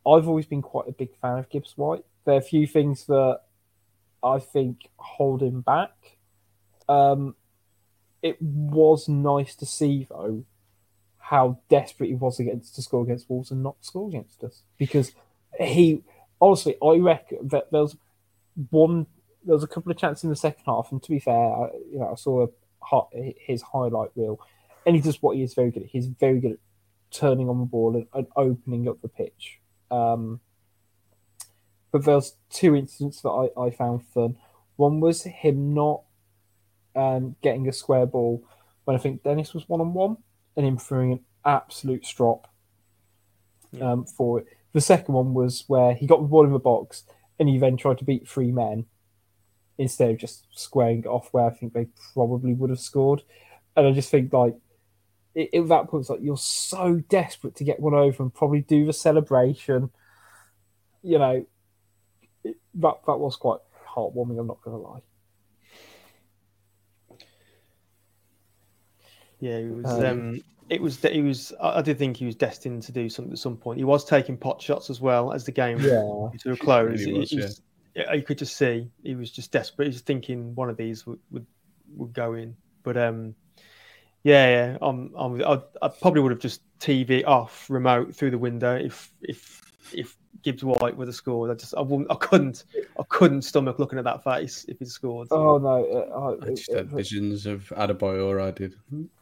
I've 0.06 0.28
always 0.28 0.46
been 0.46 0.62
quite 0.62 0.88
a 0.88 0.92
big 0.92 1.16
fan 1.20 1.38
of 1.38 1.48
Gibbs 1.48 1.72
White. 1.76 2.04
There 2.24 2.34
are 2.34 2.38
a 2.38 2.42
few 2.42 2.66
things 2.66 3.06
that 3.06 3.40
I 4.22 4.38
think 4.38 4.88
hold 4.96 5.42
him 5.42 5.62
back. 5.62 6.17
Um, 6.88 7.34
it 8.22 8.40
was 8.40 9.08
nice 9.08 9.54
to 9.56 9.66
see 9.66 10.06
though 10.08 10.44
how 11.18 11.58
desperate 11.68 12.08
he 12.08 12.14
was 12.14 12.40
against 12.40 12.74
to 12.74 12.82
score 12.82 13.02
against 13.02 13.28
Wolves 13.28 13.50
and 13.50 13.62
not 13.62 13.76
score 13.80 14.08
against 14.08 14.42
us. 14.42 14.62
Because 14.78 15.12
he 15.60 16.02
honestly 16.40 16.76
I 16.82 16.96
reckon 16.96 17.48
that 17.48 17.70
there 17.70 17.82
was 17.82 17.96
one 18.70 19.06
there 19.44 19.54
was 19.54 19.64
a 19.64 19.68
couple 19.68 19.92
of 19.92 19.98
chances 19.98 20.24
in 20.24 20.30
the 20.30 20.36
second 20.36 20.64
half 20.66 20.88
and 20.90 21.02
to 21.02 21.10
be 21.10 21.18
fair 21.18 21.34
I, 21.34 21.68
you 21.92 21.98
know 21.98 22.10
I 22.12 22.14
saw 22.16 22.46
a, 22.46 22.48
his 23.38 23.62
highlight 23.62 24.10
reel. 24.14 24.40
And 24.86 24.96
he 24.96 25.02
does 25.02 25.20
what 25.20 25.36
he 25.36 25.42
is 25.42 25.54
very 25.54 25.70
good 25.70 25.82
at. 25.82 25.88
He's 25.90 26.06
very 26.06 26.40
good 26.40 26.52
at 26.52 26.58
turning 27.10 27.48
on 27.48 27.58
the 27.58 27.66
ball 27.66 27.94
and, 27.94 28.06
and 28.14 28.26
opening 28.36 28.88
up 28.88 29.02
the 29.02 29.08
pitch. 29.08 29.58
Um, 29.90 30.40
but 31.90 32.06
was 32.06 32.36
two 32.50 32.74
incidents 32.74 33.20
that 33.22 33.30
I, 33.30 33.60
I 33.60 33.70
found 33.70 34.06
fun. 34.06 34.36
One 34.76 35.00
was 35.00 35.24
him 35.24 35.74
not 35.74 36.02
um, 36.94 37.36
getting 37.42 37.68
a 37.68 37.72
square 37.72 38.06
ball 38.06 38.44
when 38.84 38.96
I 38.96 39.00
think 39.00 39.22
Dennis 39.22 39.54
was 39.54 39.68
one 39.68 39.80
on 39.80 39.92
one 39.92 40.16
and 40.56 40.66
him 40.66 40.78
throwing 40.78 41.12
an 41.12 41.20
absolute 41.44 42.04
strop 42.04 42.48
um, 43.80 44.04
for 44.04 44.40
it. 44.40 44.46
The 44.72 44.80
second 44.80 45.14
one 45.14 45.34
was 45.34 45.64
where 45.66 45.94
he 45.94 46.06
got 46.06 46.20
the 46.20 46.28
ball 46.28 46.44
in 46.44 46.52
the 46.52 46.58
box 46.58 47.04
and 47.38 47.48
he 47.48 47.58
then 47.58 47.76
tried 47.76 47.98
to 47.98 48.04
beat 48.04 48.28
three 48.28 48.52
men 48.52 48.86
instead 49.78 50.10
of 50.10 50.18
just 50.18 50.46
squaring 50.52 51.00
it 51.00 51.06
off 51.06 51.28
where 51.32 51.44
I 51.44 51.50
think 51.50 51.72
they 51.72 51.86
probably 52.12 52.52
would 52.52 52.70
have 52.70 52.80
scored. 52.80 53.22
And 53.76 53.86
I 53.86 53.92
just 53.92 54.10
think 54.10 54.32
like 54.32 54.56
it, 55.34 55.54
at 55.54 55.68
that 55.68 55.88
point, 55.88 56.02
it's 56.02 56.10
like 56.10 56.20
you're 56.22 56.36
so 56.36 57.00
desperate 57.08 57.54
to 57.56 57.64
get 57.64 57.80
one 57.80 57.94
over 57.94 58.22
and 58.22 58.34
probably 58.34 58.60
do 58.60 58.84
the 58.84 58.92
celebration. 58.92 59.90
You 61.02 61.18
know, 61.18 61.46
it, 62.42 62.56
that 62.74 62.94
that 63.06 63.18
was 63.18 63.36
quite 63.36 63.60
heartwarming. 63.88 64.40
I'm 64.40 64.48
not 64.48 64.62
going 64.62 64.76
to 64.76 64.82
lie. 64.82 65.00
Yeah, 69.40 69.56
it 69.56 69.74
was. 69.74 69.86
Um, 69.86 70.04
um, 70.04 70.44
it 70.68 70.82
was. 70.82 71.00
He 71.00 71.22
was. 71.22 71.52
I 71.60 71.82
did 71.82 71.98
think 71.98 72.16
he 72.16 72.26
was 72.26 72.34
destined 72.34 72.82
to 72.84 72.92
do 72.92 73.08
something 73.08 73.32
at 73.32 73.38
some 73.38 73.56
point. 73.56 73.78
He 73.78 73.84
was 73.84 74.04
taking 74.04 74.36
pot 74.36 74.60
shots 74.60 74.90
as 74.90 75.00
well 75.00 75.32
as 75.32 75.44
the 75.44 75.52
game 75.52 75.78
yeah. 75.80 76.28
to 76.40 76.52
a 76.52 76.56
close. 76.56 77.00
Really 77.00 77.20
was, 77.20 77.32
was, 77.32 77.62
yeah. 77.94 78.12
You 78.12 78.22
could 78.22 78.38
just 78.38 78.56
see 78.56 78.90
he 79.02 79.14
was 79.14 79.30
just 79.30 79.52
desperate. 79.52 79.86
He 79.86 79.90
was 79.90 80.00
thinking 80.02 80.54
one 80.54 80.68
of 80.68 80.76
these 80.76 81.06
would 81.06 81.20
would, 81.30 81.46
would 81.96 82.12
go 82.12 82.34
in. 82.34 82.56
But 82.82 82.96
um, 82.96 83.34
yeah, 84.22 84.48
yeah. 84.48 84.78
I'm, 84.82 85.12
I'm, 85.16 85.42
I, 85.42 85.60
I 85.80 85.88
probably 85.88 86.20
would 86.20 86.32
have 86.32 86.40
just 86.40 86.60
TV 86.80 87.26
off 87.26 87.68
remote 87.70 88.14
through 88.14 88.32
the 88.32 88.38
window 88.38 88.76
if 88.76 89.12
if 89.22 89.72
if 89.92 90.16
Gibbs 90.48 90.64
White 90.64 90.96
would 90.96 91.08
have 91.08 91.14
scored. 91.14 91.50
I 91.50 91.54
just 91.54 91.74
I 91.76 91.82
wouldn't 91.82 92.10
I 92.10 92.14
couldn't 92.14 92.64
I 92.98 93.02
couldn't 93.10 93.42
stomach 93.42 93.78
looking 93.78 93.98
at 93.98 94.04
that 94.06 94.24
face 94.24 94.64
if 94.66 94.78
he 94.78 94.86
scored. 94.86 95.28
Oh 95.30 95.58
no! 95.58 95.84
Uh, 95.84 96.46
I 96.46 96.50
just 96.54 96.72
had 96.72 96.88
visions 96.88 97.44
of 97.44 97.64
Adebayor. 97.76 98.40
I 98.40 98.50
did. 98.52 98.74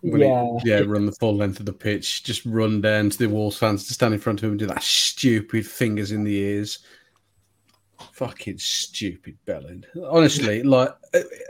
When 0.03 0.21
yeah, 0.21 0.59
he, 0.63 0.71
yeah. 0.71 0.83
Run 0.87 1.05
the 1.05 1.11
full 1.11 1.35
length 1.35 1.59
of 1.59 1.67
the 1.67 1.73
pitch, 1.73 2.23
just 2.23 2.47
run 2.47 2.81
down 2.81 3.11
to 3.11 3.19
the 3.19 3.29
Wolves 3.29 3.59
fans 3.59 3.89
to 3.89 3.95
stand 3.95 4.15
in 4.15 4.21
front 4.21 4.39
of 4.39 4.45
him 4.45 4.51
and 4.51 4.59
do 4.61 4.67
that 4.67 4.85
stupid 4.85 5.67
fingers 5.67 6.13
in 6.13 6.23
the 6.23 6.37
ears. 6.37 6.79
Fucking 8.13 8.59
stupid 8.59 9.37
Belling. 9.45 9.85
Honestly, 10.09 10.63
like 10.65 10.95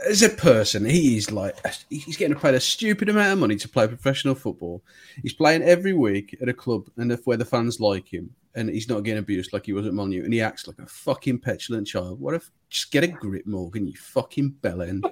as 0.07 0.23
a 0.23 0.29
person, 0.29 0.85
he 0.85 1.17
is 1.17 1.31
like 1.31 1.55
he's 1.89 2.17
getting 2.17 2.37
paid 2.37 2.55
a 2.55 2.59
stupid 2.59 3.09
amount 3.09 3.33
of 3.33 3.39
money 3.39 3.55
to 3.55 3.69
play 3.69 3.87
professional 3.87 4.35
football. 4.35 4.83
He's 5.21 5.33
playing 5.33 5.63
every 5.63 5.93
week 5.93 6.37
at 6.41 6.49
a 6.49 6.53
club 6.53 6.89
and 6.97 7.11
if 7.11 7.25
where 7.25 7.37
the 7.37 7.45
fans 7.45 7.79
like 7.79 8.07
him 8.07 8.33
and 8.57 8.69
he's 8.69 8.89
not 8.89 9.03
getting 9.03 9.19
abused 9.19 9.53
like 9.53 9.67
he 9.67 9.73
was 9.73 9.85
at 9.85 9.93
Monu, 9.93 10.23
and 10.25 10.33
he 10.33 10.41
acts 10.41 10.67
like 10.67 10.79
a 10.79 10.87
fucking 10.87 11.39
petulant 11.39 11.87
child. 11.87 12.19
What 12.19 12.33
if 12.33 12.49
just 12.69 12.91
get 12.91 13.03
a 13.03 13.07
grip, 13.07 13.45
Morgan? 13.45 13.87
You 13.87 13.93
fucking 13.93 14.55
bellend. 14.61 15.03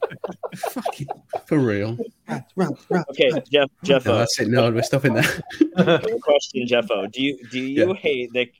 fucking 0.56 1.08
for 1.46 1.58
real. 1.58 1.98
Okay, 2.30 3.32
Jeff. 3.50 3.68
Jeff. 3.82 4.06
No, 4.06 4.18
that's 4.18 4.38
it. 4.38 4.48
No, 4.48 4.70
we're 4.70 4.82
stopping 4.82 5.14
there. 5.14 5.42
question, 6.22 6.66
Jeffo. 6.68 7.08
Do 7.08 7.20
you 7.20 7.44
do 7.50 7.60
you 7.60 7.88
yeah. 7.88 7.94
hate 7.94 8.32
the? 8.32 8.50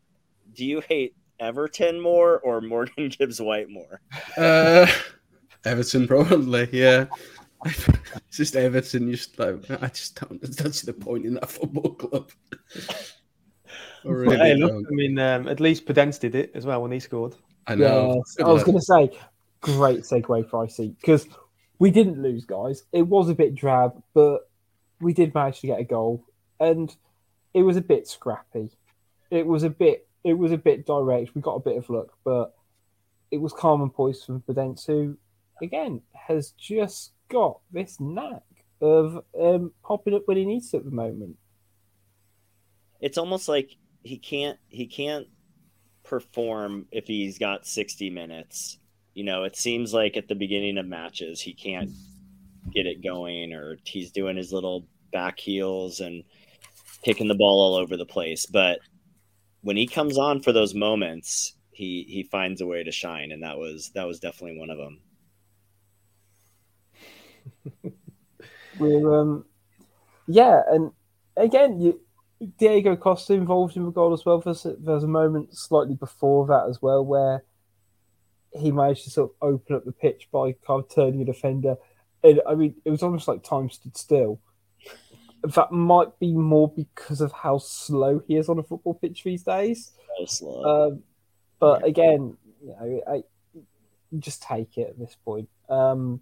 Do 0.53 0.64
you 0.64 0.80
hate 0.80 1.14
Everton 1.41 2.01
more 2.01 2.39
or 2.41 2.61
Morgan 2.61 3.09
Gibbs 3.18 3.41
White 3.41 3.68
more? 3.68 4.01
Uh, 4.37 4.87
Everton 5.64 6.07
probably. 6.07 6.68
Yeah. 6.72 7.07
it's 7.64 8.37
just 8.37 8.57
Everton. 8.57 9.11
Just 9.11 9.39
like 9.39 9.70
I 9.70 9.89
just 9.89 10.20
don't. 10.20 10.41
That's 10.43 10.82
the 10.82 10.93
point 10.93 11.24
in 11.24 11.35
that 11.35 11.51
football 11.51 11.95
club. 11.95 12.30
Really 14.05 14.37
hey, 14.37 14.55
look, 14.55 14.85
I 14.87 14.91
mean, 14.91 15.18
um, 15.18 15.49
at 15.49 15.61
least 15.61 15.87
Podence 15.87 16.20
did 16.20 16.35
it 16.35 16.53
as 16.55 16.66
well 16.66 16.82
when 16.82 16.93
he 16.93 17.01
scored. 17.01 17.35
I 17.66 17.74
know. 17.74 18.22
I 18.39 18.49
was 18.51 18.62
going 18.62 18.76
to 18.76 18.82
say, 18.82 19.18
great 19.62 20.01
segue 20.01 20.51
for 20.51 20.64
IC 20.64 20.99
because 21.01 21.26
we 21.78 21.91
didn't 21.91 22.20
lose, 22.20 22.45
guys. 22.45 22.85
It 22.93 23.07
was 23.07 23.30
a 23.30 23.35
bit 23.35 23.55
drab, 23.55 24.03
but 24.12 24.51
we 25.01 25.14
did 25.14 25.35
manage 25.35 25.61
to 25.61 25.68
get 25.68 25.80
a 25.80 25.85
goal, 25.85 26.22
and 26.61 26.95
it 27.55 27.62
was 27.62 27.78
a 27.78 27.80
bit 27.80 28.07
scrappy. 28.07 28.70
It 29.30 29.47
was 29.47 29.62
a 29.62 29.70
bit. 29.70 30.07
It 30.25 30.35
was 30.35 30.53
a 30.53 30.59
bit 30.59 30.87
direct. 30.87 31.35
We 31.35 31.41
got 31.41 31.57
a 31.57 31.61
bit 31.61 31.77
of 31.77 31.91
luck, 31.91 32.09
but 32.25 32.55
it 33.31 33.39
was 33.39 33.53
calm 33.53 33.83
and 33.83 33.93
poised 33.93 34.25
from 34.25 34.41
Podence, 34.43 34.87
who, 34.87 35.18
again, 35.62 36.01
has 36.14 36.53
just 36.53 37.12
got 37.29 37.61
this 37.72 38.01
knack 38.01 38.43
of 38.81 39.22
um, 39.41 39.72
popping 39.83 40.14
up 40.14 40.22
when 40.27 40.37
he 40.37 40.45
needs 40.45 40.70
to 40.70 40.79
at 40.79 40.85
the 40.85 40.91
moment. 40.91 41.37
It's 43.01 43.18
almost 43.18 43.49
like 43.49 43.77
he 44.03 44.18
can't 44.18 44.59
he 44.68 44.87
can't 44.87 45.27
perform 46.05 46.87
if 46.93 47.07
he's 47.07 47.39
got 47.39 47.66
60 47.66 48.11
minutes. 48.11 48.79
You 49.14 49.25
know, 49.25 49.45
it 49.45 49.57
seems 49.57 49.93
like 49.93 50.16
at 50.16 50.29
the 50.29 50.35
beginning 50.35 50.79
of 50.79 50.87
matches 50.87 51.41
he 51.41 51.55
can't 51.55 51.91
get 52.72 52.87
it 52.87 53.03
going 53.03 53.53
or 53.53 53.79
he's 53.85 54.11
doing 54.11 54.37
his 54.37 54.53
little 54.53 54.87
back 55.12 55.39
heels 55.39 56.01
and 56.01 56.25
kicking 57.03 57.29
the 57.29 57.35
ball 57.35 57.61
all 57.61 57.77
over 57.77 57.97
the 57.97 58.07
place, 58.07 58.47
but 58.47 58.81
when 59.65 59.77
he 59.79 59.87
comes 59.87 60.19
on 60.19 60.43
for 60.43 60.53
those 60.53 60.75
moments, 60.75 61.55
he 61.73 62.05
he 62.09 62.23
finds 62.23 62.61
a 62.61 62.67
way 62.67 62.85
to 62.85 62.93
shine 62.93 63.33
and 63.33 63.43
that 63.43 63.59
was 63.59 63.91
that 63.95 64.07
was 64.07 64.21
definitely 64.21 64.59
one 64.59 64.71
of 64.71 64.79
them. 64.79 65.01
Um 68.81 69.45
yeah, 70.27 70.62
and 70.69 70.93
again 71.37 71.81
you 71.81 72.01
Diego 72.59 72.97
Costa 72.97 73.33
involved 73.33 73.77
in 73.77 73.85
the 73.85 73.91
goal 73.91 74.12
as 74.12 74.25
well. 74.25 74.41
There's 74.41 74.67
a, 74.67 74.75
there's 74.75 75.05
a 75.05 75.09
moment 75.09 75.57
slightly 75.57 75.95
before 75.95 76.47
that 76.49 76.67
as 76.69 76.83
well 76.83 77.05
where 77.05 77.45
he 78.53 78.71
managed 78.73 79.05
to 79.05 79.11
sort 79.11 79.31
of 79.31 79.37
open 79.49 79.77
up 79.77 79.85
the 79.85 79.93
pitch 79.93 80.29
by 80.33 80.53
kind 80.67 80.83
of 80.83 80.89
turning 80.93 81.23
a 81.23 81.25
defender. 81.25 81.77
And 82.23 82.41
I 82.47 82.55
mean, 82.55 82.75
it 82.85 82.91
was 82.91 83.03
almost 83.03 83.29
like 83.29 83.43
time 83.43 83.71
stood 83.71 83.97
still. 83.97 84.41
That 85.45 85.73
might 85.73 86.19
be 86.19 86.33
more 86.33 86.69
because 86.69 87.21
of 87.21 87.33
how 87.33 87.59
slow 87.59 88.23
he 88.27 88.37
is 88.37 88.49
on 88.49 88.59
a 88.59 88.63
football 88.63 88.95
pitch 88.95 89.25
these 89.25 89.43
days. 89.43 89.93
Um, 90.65 91.03
but 91.59 91.85
again, 91.85 92.37
you 92.63 92.69
know, 92.69 93.03
I, 93.07 93.23
just 94.19 94.43
take 94.43 94.79
it 94.79 94.89
at 94.91 94.99
this 94.99 95.17
point. 95.25 95.49
Um, 95.69 96.21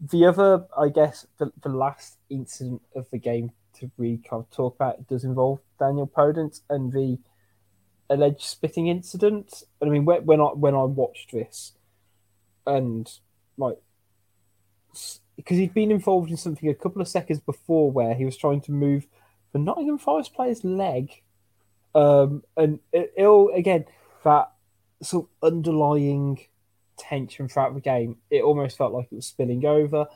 the 0.00 0.26
other, 0.26 0.66
I 0.78 0.88
guess, 0.88 1.26
the, 1.38 1.52
the 1.62 1.70
last 1.70 2.18
incident 2.30 2.82
of 2.94 3.08
the 3.10 3.18
game 3.18 3.52
to 3.78 3.90
really 3.96 4.18
kind 4.18 4.42
of 4.42 4.50
talk 4.50 4.74
about 4.76 5.06
does 5.06 5.24
involve 5.24 5.60
Daniel 5.78 6.06
Podence 6.06 6.60
and 6.70 6.92
the 6.92 7.18
alleged 8.08 8.42
spitting 8.42 8.88
incident. 8.88 9.62
I 9.82 9.86
mean, 9.86 10.04
when 10.04 10.40
I 10.40 10.44
when 10.44 10.74
I 10.74 10.82
watched 10.84 11.32
this, 11.32 11.72
and 12.66 13.10
like, 13.56 13.78
because 15.36 15.58
he'd 15.58 15.74
been 15.74 15.90
involved 15.90 16.30
in 16.30 16.36
something 16.36 16.68
a 16.68 16.74
couple 16.74 17.02
of 17.02 17.08
seconds 17.08 17.40
before 17.40 17.90
where 17.90 18.14
he 18.14 18.24
was 18.24 18.36
trying 18.36 18.60
to 18.62 18.72
move 18.72 19.06
the 19.52 19.58
Nottingham 19.58 19.98
Forest 19.98 20.34
player's 20.34 20.64
leg, 20.64 21.22
um, 21.94 22.42
and 22.56 22.80
it, 22.92 23.12
will 23.16 23.50
again 23.54 23.84
that 24.24 24.50
sort 25.02 25.26
of 25.26 25.52
underlying 25.52 26.40
tension 26.98 27.48
throughout 27.48 27.74
the 27.74 27.80
game. 27.80 28.16
It 28.30 28.42
almost 28.42 28.76
felt 28.76 28.92
like 28.92 29.08
it 29.12 29.16
was 29.16 29.26
spilling 29.26 29.64
over. 29.64 30.06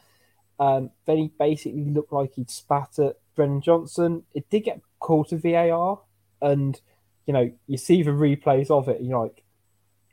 Um, 0.59 0.91
then 1.07 1.17
he 1.17 1.33
basically 1.39 1.85
looked 1.85 2.13
like 2.13 2.35
he'd 2.35 2.51
spat 2.51 2.99
at 2.99 3.17
Brennan 3.35 3.63
Johnson. 3.63 4.25
It 4.35 4.49
did 4.51 4.65
get 4.65 4.81
called 4.99 5.29
to 5.29 5.37
VAR, 5.37 6.01
and 6.43 6.81
you 7.27 7.33
know 7.33 7.51
you 7.67 7.79
see 7.79 8.03
the 8.03 8.11
replays 8.11 8.71
of 8.71 8.89
it, 8.89 9.01
and 9.01 9.09
you're 9.09 9.23
like, 9.23 9.43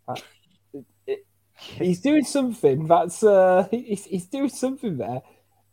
it, 0.10 0.24
he's 1.58 1.99
doing 2.01 2.24
something. 2.24 2.88
That's 2.88 3.24
uh, 3.24 3.68
he's, 3.72 4.05
he's, 4.05 4.26
doing 4.26 4.49
something 4.49 4.97
there, 4.97 5.22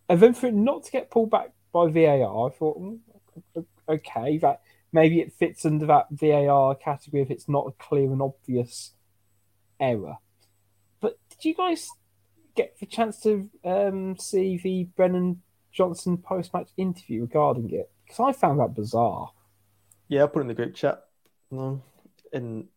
and 0.08 0.20
then 0.20 0.34
for 0.34 0.46
it 0.46 0.54
not 0.54 0.84
to 0.84 0.90
get 0.90 1.10
pulled 1.10 1.30
back 1.30 1.50
by 1.72 1.88
VAR, 1.88 2.48
I 2.48 2.50
thought, 2.52 2.80
mm, 2.80 2.98
okay, 3.88 4.38
that 4.38 4.60
maybe 4.92 5.20
it 5.20 5.32
fits 5.32 5.66
under 5.66 5.86
that 5.86 6.06
VAR 6.10 6.74
category 6.76 7.22
if 7.22 7.30
it's 7.30 7.48
not 7.48 7.66
a 7.66 7.72
clear 7.72 8.10
and 8.10 8.22
obvious 8.22 8.92
error. 9.80 10.16
But 11.00 11.18
did 11.28 11.44
you 11.44 11.54
guys 11.54 11.88
get 12.54 12.78
the 12.78 12.86
chance 12.86 13.20
to 13.20 13.50
um, 13.64 14.16
see 14.16 14.56
the 14.56 14.84
Brennan 14.96 15.42
Johnson 15.72 16.16
post 16.16 16.54
match 16.54 16.68
interview 16.76 17.22
regarding 17.22 17.70
it? 17.70 17.90
Because 18.06 18.20
I 18.20 18.32
found 18.32 18.60
that 18.60 18.74
bizarre. 18.74 19.32
Yeah, 20.08 20.24
I 20.24 20.26
put 20.26 20.40
it 20.40 20.42
in 20.42 20.48
the 20.48 20.54
group 20.54 20.74
chat. 20.74 21.02
No, 21.50 21.82
and 22.32 22.68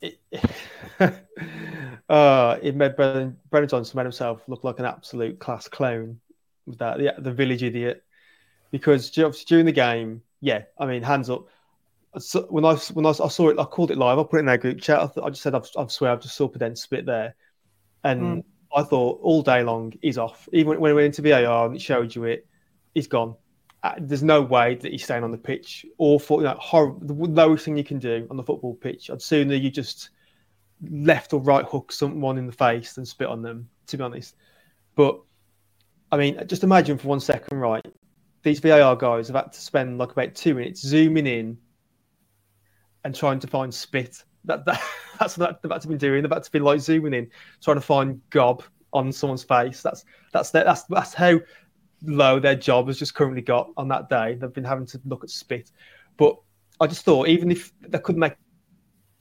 it, 0.00 0.18
Uh, 2.08 2.58
it 2.62 2.76
made 2.76 2.94
Brennan, 2.94 3.36
Brennan 3.50 3.68
Johnson 3.68 3.96
made 3.96 4.04
himself 4.04 4.42
look 4.48 4.62
like 4.64 4.78
an 4.78 4.84
absolute 4.84 5.38
class 5.38 5.66
clown 5.68 6.20
with 6.66 6.78
that, 6.78 6.98
the, 6.98 7.14
the 7.18 7.32
village 7.32 7.62
idiot. 7.62 8.04
Because 8.70 9.10
during 9.10 9.66
the 9.66 9.72
game, 9.72 10.22
yeah, 10.40 10.62
I 10.78 10.86
mean, 10.86 11.02
hands 11.02 11.30
up. 11.30 11.46
So 12.18 12.42
when 12.48 12.64
I 12.64 12.74
when 12.94 13.06
I, 13.06 13.10
I, 13.10 13.28
saw 13.28 13.48
it, 13.48 13.58
I 13.58 13.64
called 13.64 13.90
it 13.90 13.98
live. 13.98 14.18
I 14.18 14.22
put 14.22 14.36
it 14.36 14.40
in 14.40 14.48
our 14.48 14.58
group 14.58 14.80
chat. 14.80 15.00
I, 15.00 15.22
I 15.22 15.30
just 15.30 15.42
said, 15.42 15.54
I've, 15.54 15.68
I 15.76 15.86
swear, 15.86 16.12
I've 16.12 16.20
just 16.20 16.36
saw 16.36 16.48
Podence 16.48 16.78
spit 16.78 17.06
there, 17.06 17.34
and 18.04 18.42
mm. 18.42 18.44
I 18.74 18.82
thought 18.82 19.20
all 19.22 19.42
day 19.42 19.62
long 19.62 19.92
he's 20.02 20.18
off. 20.18 20.48
Even 20.52 20.80
when, 20.80 20.90
it 20.90 20.94
went 20.94 21.06
into 21.06 21.22
VAR 21.22 21.66
and 21.66 21.76
it 21.76 21.82
showed 21.82 22.14
you 22.14 22.24
it, 22.24 22.46
he's 22.94 23.06
gone. 23.06 23.36
Uh, 23.82 23.94
there's 23.98 24.22
no 24.22 24.42
way 24.42 24.74
that 24.74 24.90
he's 24.90 25.04
staying 25.04 25.22
on 25.22 25.30
the 25.30 25.38
pitch. 25.38 25.86
Awful, 25.98 26.38
you 26.38 26.44
know, 26.44 26.56
horrible, 26.58 27.06
the 27.06 27.14
lowest 27.14 27.64
thing 27.64 27.76
you 27.76 27.84
can 27.84 27.98
do 27.98 28.26
on 28.30 28.36
the 28.36 28.42
football 28.42 28.74
pitch. 28.74 29.10
I'd 29.10 29.22
sooner 29.22 29.54
you 29.54 29.70
just 29.70 30.10
left 30.90 31.32
or 31.32 31.40
right 31.40 31.64
hook 31.64 31.92
someone 31.92 32.38
in 32.38 32.46
the 32.46 32.52
face 32.52 32.94
than 32.94 33.06
spit 33.06 33.28
on 33.28 33.42
them. 33.42 33.68
To 33.88 33.96
be 33.96 34.02
honest, 34.02 34.34
but 34.96 35.20
I 36.10 36.16
mean, 36.16 36.40
just 36.46 36.64
imagine 36.64 36.98
for 36.98 37.08
one 37.08 37.20
second, 37.20 37.58
right? 37.58 37.84
These 38.42 38.60
VAR 38.60 38.96
guys 38.96 39.28
have 39.28 39.36
had 39.36 39.52
to 39.52 39.60
spend 39.60 39.98
like 39.98 40.12
about 40.12 40.34
two 40.34 40.54
minutes 40.54 40.80
zooming 40.80 41.26
in 41.26 41.58
and 43.04 43.14
trying 43.14 43.38
to 43.40 43.46
find 43.46 43.72
spit. 43.72 44.24
That, 44.44 44.64
that 44.66 44.82
that's 45.18 45.38
what 45.38 45.62
they've 45.62 45.70
had 45.70 45.82
to 45.82 45.88
be 45.88 45.96
doing. 45.96 46.22
They've 46.22 46.32
had 46.32 46.42
to 46.44 46.50
be 46.50 46.58
like 46.58 46.80
zooming 46.80 47.14
in, 47.14 47.30
trying 47.62 47.76
to 47.76 47.80
find 47.80 48.20
gob 48.30 48.62
on 48.92 49.12
someone's 49.12 49.44
face. 49.44 49.82
That's 49.82 50.04
that's 50.32 50.50
that's 50.50 50.82
that's 50.84 51.14
how 51.14 51.38
low 52.02 52.38
their 52.38 52.54
job 52.54 52.88
has 52.88 52.98
just 52.98 53.14
currently 53.14 53.42
got 53.42 53.70
on 53.76 53.88
that 53.88 54.08
day. 54.08 54.34
They've 54.34 54.52
been 54.52 54.64
having 54.64 54.86
to 54.86 55.00
look 55.04 55.24
at 55.24 55.30
spit. 55.30 55.70
But 56.16 56.36
I 56.80 56.86
just 56.86 57.04
thought, 57.04 57.28
even 57.28 57.50
if 57.50 57.72
they 57.80 57.98
couldn't 57.98 58.20
make 58.20 58.34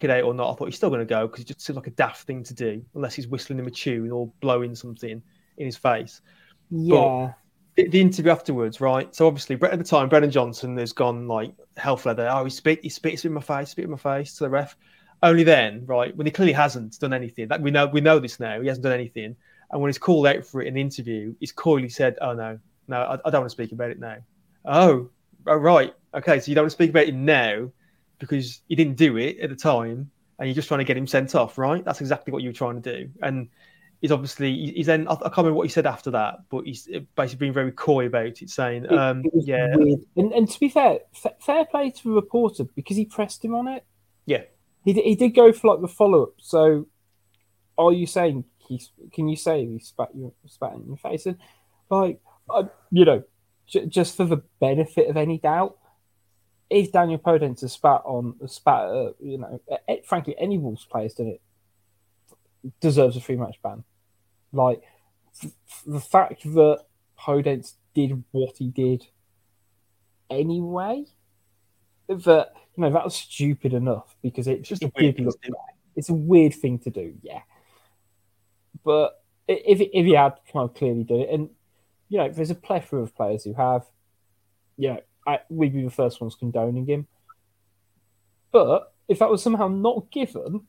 it 0.02 0.10
out 0.10 0.24
or 0.24 0.34
not, 0.34 0.52
I 0.52 0.56
thought 0.56 0.66
he's 0.66 0.76
still 0.76 0.90
going 0.90 1.00
to 1.00 1.06
go 1.06 1.28
because 1.28 1.42
it 1.42 1.48
just 1.48 1.62
seemed 1.62 1.78
like 1.78 1.88
a 1.88 1.92
daft 1.92 2.26
thing 2.28 2.44
to 2.44 2.54
do, 2.54 2.84
unless 2.96 3.16
he's 3.16 3.28
whistling 3.28 3.60
him 3.60 3.68
a 3.68 3.72
tune 3.72 4.12
or 4.12 4.32
blowing 4.42 4.76
something 4.76 5.22
in 5.58 5.66
his 5.66 5.78
face. 5.78 6.22
Yeah. 6.70 7.34
The, 7.76 7.90
the, 7.90 8.00
interview 8.00 8.32
afterwards, 8.32 8.80
right? 8.80 9.14
So 9.14 9.28
obviously, 9.28 9.58
at 9.62 9.78
the 9.78 9.84
time, 9.84 10.08
Brennan 10.08 10.32
Johnson 10.32 10.78
has 10.78 10.94
gone 10.94 11.28
like 11.28 11.54
hell 11.76 12.00
leather. 12.06 12.28
Oh, 12.32 12.46
he 12.46 12.50
spit, 12.50 12.80
he 12.82 12.90
spits 12.90 13.26
in 13.26 13.34
my 13.34 13.42
face, 13.42 13.72
spit 13.72 13.86
in 13.86 13.92
my 13.92 13.98
face 13.98 14.36
to 14.36 14.46
the 14.46 14.50
ref. 14.50 14.78
Only 15.22 15.44
then, 15.44 15.86
right, 15.86 16.16
when 16.16 16.26
he 16.26 16.32
clearly 16.32 16.54
hasn't 16.54 17.00
done 17.00 17.14
anything. 17.14 17.48
That 17.50 17.62
we 17.62 17.72
know, 17.72 17.88
we 17.88 18.00
know 18.00 18.20
this 18.20 18.40
now. 18.40 18.62
He 18.62 18.68
hasn't 18.68 18.84
done 18.84 18.94
anything. 18.94 19.36
And 19.76 19.82
when 19.82 19.90
he's 19.90 19.98
called 19.98 20.26
out 20.26 20.46
for 20.46 20.62
it 20.62 20.68
in 20.68 20.76
the 20.76 20.80
interview, 20.80 21.36
he's 21.42 21.52
coyly 21.52 21.90
said, 21.90 22.16
"Oh 22.22 22.34
no, 22.34 22.58
no, 22.88 22.96
I, 22.96 23.14
I 23.16 23.30
don't 23.30 23.42
want 23.42 23.48
to 23.48 23.50
speak 23.50 23.74
about 23.74 23.92
it 23.92 24.00
now." 24.00 24.16
Oh, 24.64 25.10
oh, 25.48 25.56
right, 25.58 25.94
okay. 26.14 26.40
So 26.40 26.50
you 26.50 26.56
don't 26.56 26.64
want 26.64 26.72
to 26.72 26.76
speak 26.76 26.92
about 26.92 27.08
it 27.08 27.14
now 27.14 27.70
because 28.18 28.62
you 28.70 28.78
didn't 28.78 28.96
do 28.96 29.18
it 29.18 29.38
at 29.40 29.50
the 29.50 29.56
time, 29.58 30.10
and 30.40 30.48
you're 30.48 30.56
just 30.56 30.70
trying 30.70 30.78
to 30.78 30.86
get 30.86 30.96
him 30.96 31.06
sent 31.06 31.36
off, 31.36 31.58
right? 31.58 31.84
That's 31.84 32.00
exactly 32.00 32.32
what 32.32 32.42
you 32.42 32.48
were 32.48 32.54
trying 32.54 32.82
to 32.82 33.00
do. 33.00 33.10
And 33.22 33.50
he's 34.00 34.14
obviously 34.14 34.72
he's 34.74 34.86
then 34.86 35.10
I 35.10 35.16
can't 35.16 35.40
remember 35.40 35.56
what 35.56 35.68
he 35.68 35.74
said 35.74 35.86
after 35.86 36.10
that, 36.12 36.36
but 36.50 36.64
he's 36.64 36.88
basically 37.18 37.48
been 37.48 37.54
very 37.54 37.74
coy 37.74 38.06
about 38.06 38.42
it, 38.42 38.50
saying, 38.50 38.90
um, 38.94 39.26
it, 39.26 39.32
it 39.34 39.46
"Yeah." 39.46 39.74
And, 40.16 40.32
and, 40.32 40.50
to 40.50 40.58
be 40.58 40.70
fair, 40.70 41.00
fair 41.42 41.66
play 41.66 41.92
to 41.92 42.04
the 42.04 42.12
reporter 42.12 42.64
because 42.64 42.96
he 42.96 43.04
pressed 43.04 43.44
him 43.44 43.54
on 43.54 43.68
it. 43.68 43.86
Yeah, 44.26 44.44
he 44.86 44.94
he 44.94 45.16
did 45.16 45.36
go 45.36 45.52
for 45.52 45.68
like 45.68 45.82
the 45.82 45.90
follow 45.90 46.24
up. 46.24 46.36
So, 46.38 46.88
are 47.78 47.92
you 47.92 48.08
saying 48.08 48.46
he 48.68 48.82
can 49.12 49.28
you 49.28 49.36
say 49.36 49.66
he 49.66 49.80
spat 49.80 50.10
you 50.16 50.34
spat 50.48 50.74
in 50.74 50.86
your 50.88 50.98
face? 50.98 51.26
And 51.26 51.38
like 51.90 52.20
uh, 52.50 52.64
you 52.92 53.06
know 53.06 53.24
j- 53.68 53.86
just 53.86 54.16
for 54.16 54.26
the 54.26 54.42
benefit 54.60 55.10
of 55.10 55.18
any 55.18 55.38
doubt 55.38 55.78
if 56.70 56.92
Daniel 56.92 57.20
Podence 57.20 57.62
has 57.62 57.74
spat 57.74 58.02
on 58.06 58.36
spat 58.48 58.90
uh, 58.90 59.12
you 59.20 59.38
know 59.38 59.60
frankly 60.06 60.36
any 60.38 60.58
Wolves 60.58 60.86
players 60.86 61.14
done 61.14 61.28
it 61.28 61.42
deserves 62.80 63.16
a 63.16 63.22
free 63.22 63.36
match 63.36 63.58
ban. 63.64 63.84
Like 64.52 64.82
f- 65.44 65.84
the 65.86 66.00
fact 66.00 66.44
that 66.44 66.86
Podence 67.20 67.74
did 67.94 68.24
what 68.32 68.58
he 68.58 68.70
did 68.70 69.06
anyway 70.30 71.06
that 72.08 72.54
you 72.76 72.82
know 72.82 72.92
that 72.92 73.04
was 73.04 73.16
stupid 73.16 73.74
enough 73.74 74.16
because 74.22 74.48
it 74.48 74.62
just 74.62 74.84
did 74.96 75.20
look 75.20 75.40
it's 75.96 76.10
a 76.10 76.14
weird 76.14 76.54
thing 76.54 76.78
to 76.80 76.90
do 76.90 77.14
yeah 77.22 77.42
but 78.86 79.22
if 79.48 79.82
if 79.82 80.06
he 80.06 80.14
had 80.14 80.36
kind 80.54 80.70
of 80.70 80.76
clearly 80.76 81.04
done 81.04 81.22
it, 81.22 81.30
and 81.30 81.50
you 82.08 82.20
know, 82.20 82.30
there's 82.30 82.52
a 82.52 82.56
plethora 82.56 83.02
of 83.02 83.16
players 83.16 83.44
who 83.44 83.54
have, 83.54 83.86
you 84.78 84.90
know, 84.90 85.02
I, 85.28 85.40
we'd 85.50 85.74
be 85.74 85.84
the 85.84 85.90
first 85.90 86.22
ones 86.22 86.36
condoning 86.36 86.86
him. 86.86 87.08
But 88.52 88.94
if 89.08 89.20
that 89.20 89.30
was 89.30 89.42
somehow 89.42 89.68
not 89.68 90.12
given, 90.12 90.62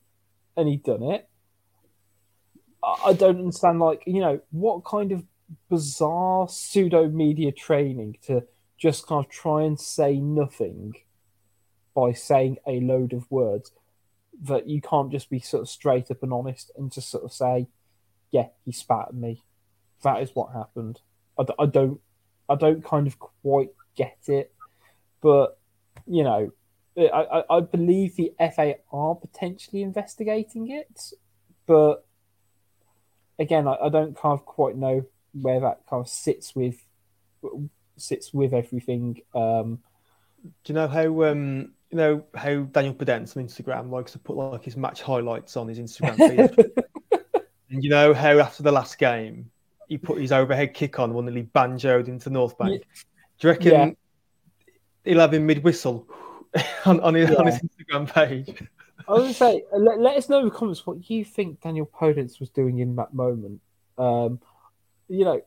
and 0.57 0.69
he'd 0.69 0.83
done 0.83 1.03
it, 1.03 1.29
I, 2.83 2.97
I 3.07 3.13
don't 3.13 3.39
understand. 3.39 3.79
Like, 3.79 4.03
you 4.07 4.21
know, 4.21 4.41
what 4.51 4.85
kind 4.85 5.13
of 5.13 5.23
bizarre 5.69 6.49
pseudo 6.49 7.09
media 7.09 7.53
training 7.53 8.17
to 8.23 8.45
just 8.79 9.07
kind 9.07 9.25
of 9.25 9.31
try 9.31 9.63
and 9.63 9.79
say 9.79 10.19
nothing 10.19 10.95
by 11.95 12.13
saying 12.13 12.59
a 12.67 12.81
load 12.81 13.13
of 13.13 13.31
words 13.31 13.73
that 14.43 14.69
you 14.69 14.81
can't 14.83 15.11
just 15.11 15.31
be 15.31 15.39
sort 15.39 15.63
of 15.63 15.69
straight 15.69 16.11
up 16.11 16.23
and 16.23 16.33
honest 16.33 16.71
and 16.77 16.93
just 16.93 17.11
sort 17.11 17.25
of 17.25 17.33
say, 17.33 17.69
yeah, 18.31 18.49
he 18.65 18.73
spat 18.73 19.09
at 19.09 19.15
me. 19.15 19.43
That 20.03 20.23
is 20.23 20.31
what 20.35 20.53
happened. 20.53 21.01
I, 21.39 21.45
I 21.59 21.67
don't, 21.67 22.01
I 22.49 22.55
don't 22.55 22.85
kind 22.85 23.07
of 23.07 23.19
quite 23.19 23.71
get 23.97 24.19
it, 24.29 24.53
but 25.21 25.59
you 26.07 26.23
know, 26.23 26.53
I, 26.97 27.03
I, 27.41 27.57
I 27.57 27.61
believe 27.61 28.17
the 28.17 28.33
FA 28.55 28.77
are 28.93 29.15
potentially 29.15 29.83
investigating 29.83 30.71
it, 30.71 31.13
but 31.67 32.07
again, 33.39 33.69
I, 33.69 33.75
I 33.75 33.89
don't 33.89 34.17
kind 34.17 34.39
of 34.39 34.45
quite 34.47 34.77
know 34.77 35.05
where 35.33 35.61
that 35.61 35.81
kind 35.89 36.01
of 36.01 36.09
sits 36.09 36.55
with 36.55 36.85
sits 37.97 38.33
with 38.33 38.53
everything. 38.53 39.21
Um, 39.35 39.81
Do 40.65 40.73
you 40.73 40.75
know 40.75 40.89
how 40.89 41.25
um, 41.25 41.73
you 41.91 41.99
know 41.99 42.25
how 42.35 42.63
Daniel 42.63 42.95
Podence 42.95 43.37
on 43.37 43.45
Instagram 43.47 43.91
likes 43.91 44.13
to 44.13 44.19
put 44.19 44.37
like 44.37 44.65
his 44.65 44.77
match 44.77 45.03
highlights 45.03 45.57
on 45.57 45.69
his 45.69 45.79
Instagram 45.79 46.17
feed? 46.57 46.85
And 47.71 47.83
you 47.83 47.91
know 47.91 48.15
how 48.15 48.39
after 48.39 48.63
the 48.63 48.73
last 48.73 48.99
game, 48.99 49.51
he 49.89 49.99
put 49.99 50.21
his 50.21 50.33
overhead 50.33 50.75
kick 50.75 50.99
on, 50.99 51.15
one 51.15 51.27
that 51.27 51.37
he 51.37 51.43
banjoed 51.43 52.09
into 52.09 52.31
North 52.31 52.57
Bank. 52.59 52.83
Yeah. 52.83 53.03
Do 53.39 53.49
you 53.49 53.51
reckon 53.53 53.73
yeah. 53.73 53.91
he'll 55.05 55.21
have 55.21 55.35
him 55.35 55.47
mid 55.47 55.63
whistle 55.63 56.09
on, 56.87 57.01
on, 57.01 57.15
his, 57.15 57.31
yeah. 57.31 57.37
on 57.37 57.47
his 57.47 57.61
Instagram 57.61 58.13
page? 58.13 58.63
I 59.09 59.13
was 59.13 59.21
going 59.21 59.33
to 59.33 59.35
say, 59.35 59.65
let, 59.73 60.01
let, 60.01 60.17
us 60.17 60.29
know 60.29 60.41
in 60.41 60.47
the 60.47 60.51
comments 60.51 60.87
what 60.87 61.09
you 61.09 61.25
think 61.25 61.61
Daniel 61.61 61.87
Podence 61.87 62.41
was 62.41 62.51
doing 62.51 62.79
in 62.79 62.97
that 62.97 63.15
moment. 63.15 63.61
Um, 63.99 64.41
you 65.09 65.25
know, 65.25 65.41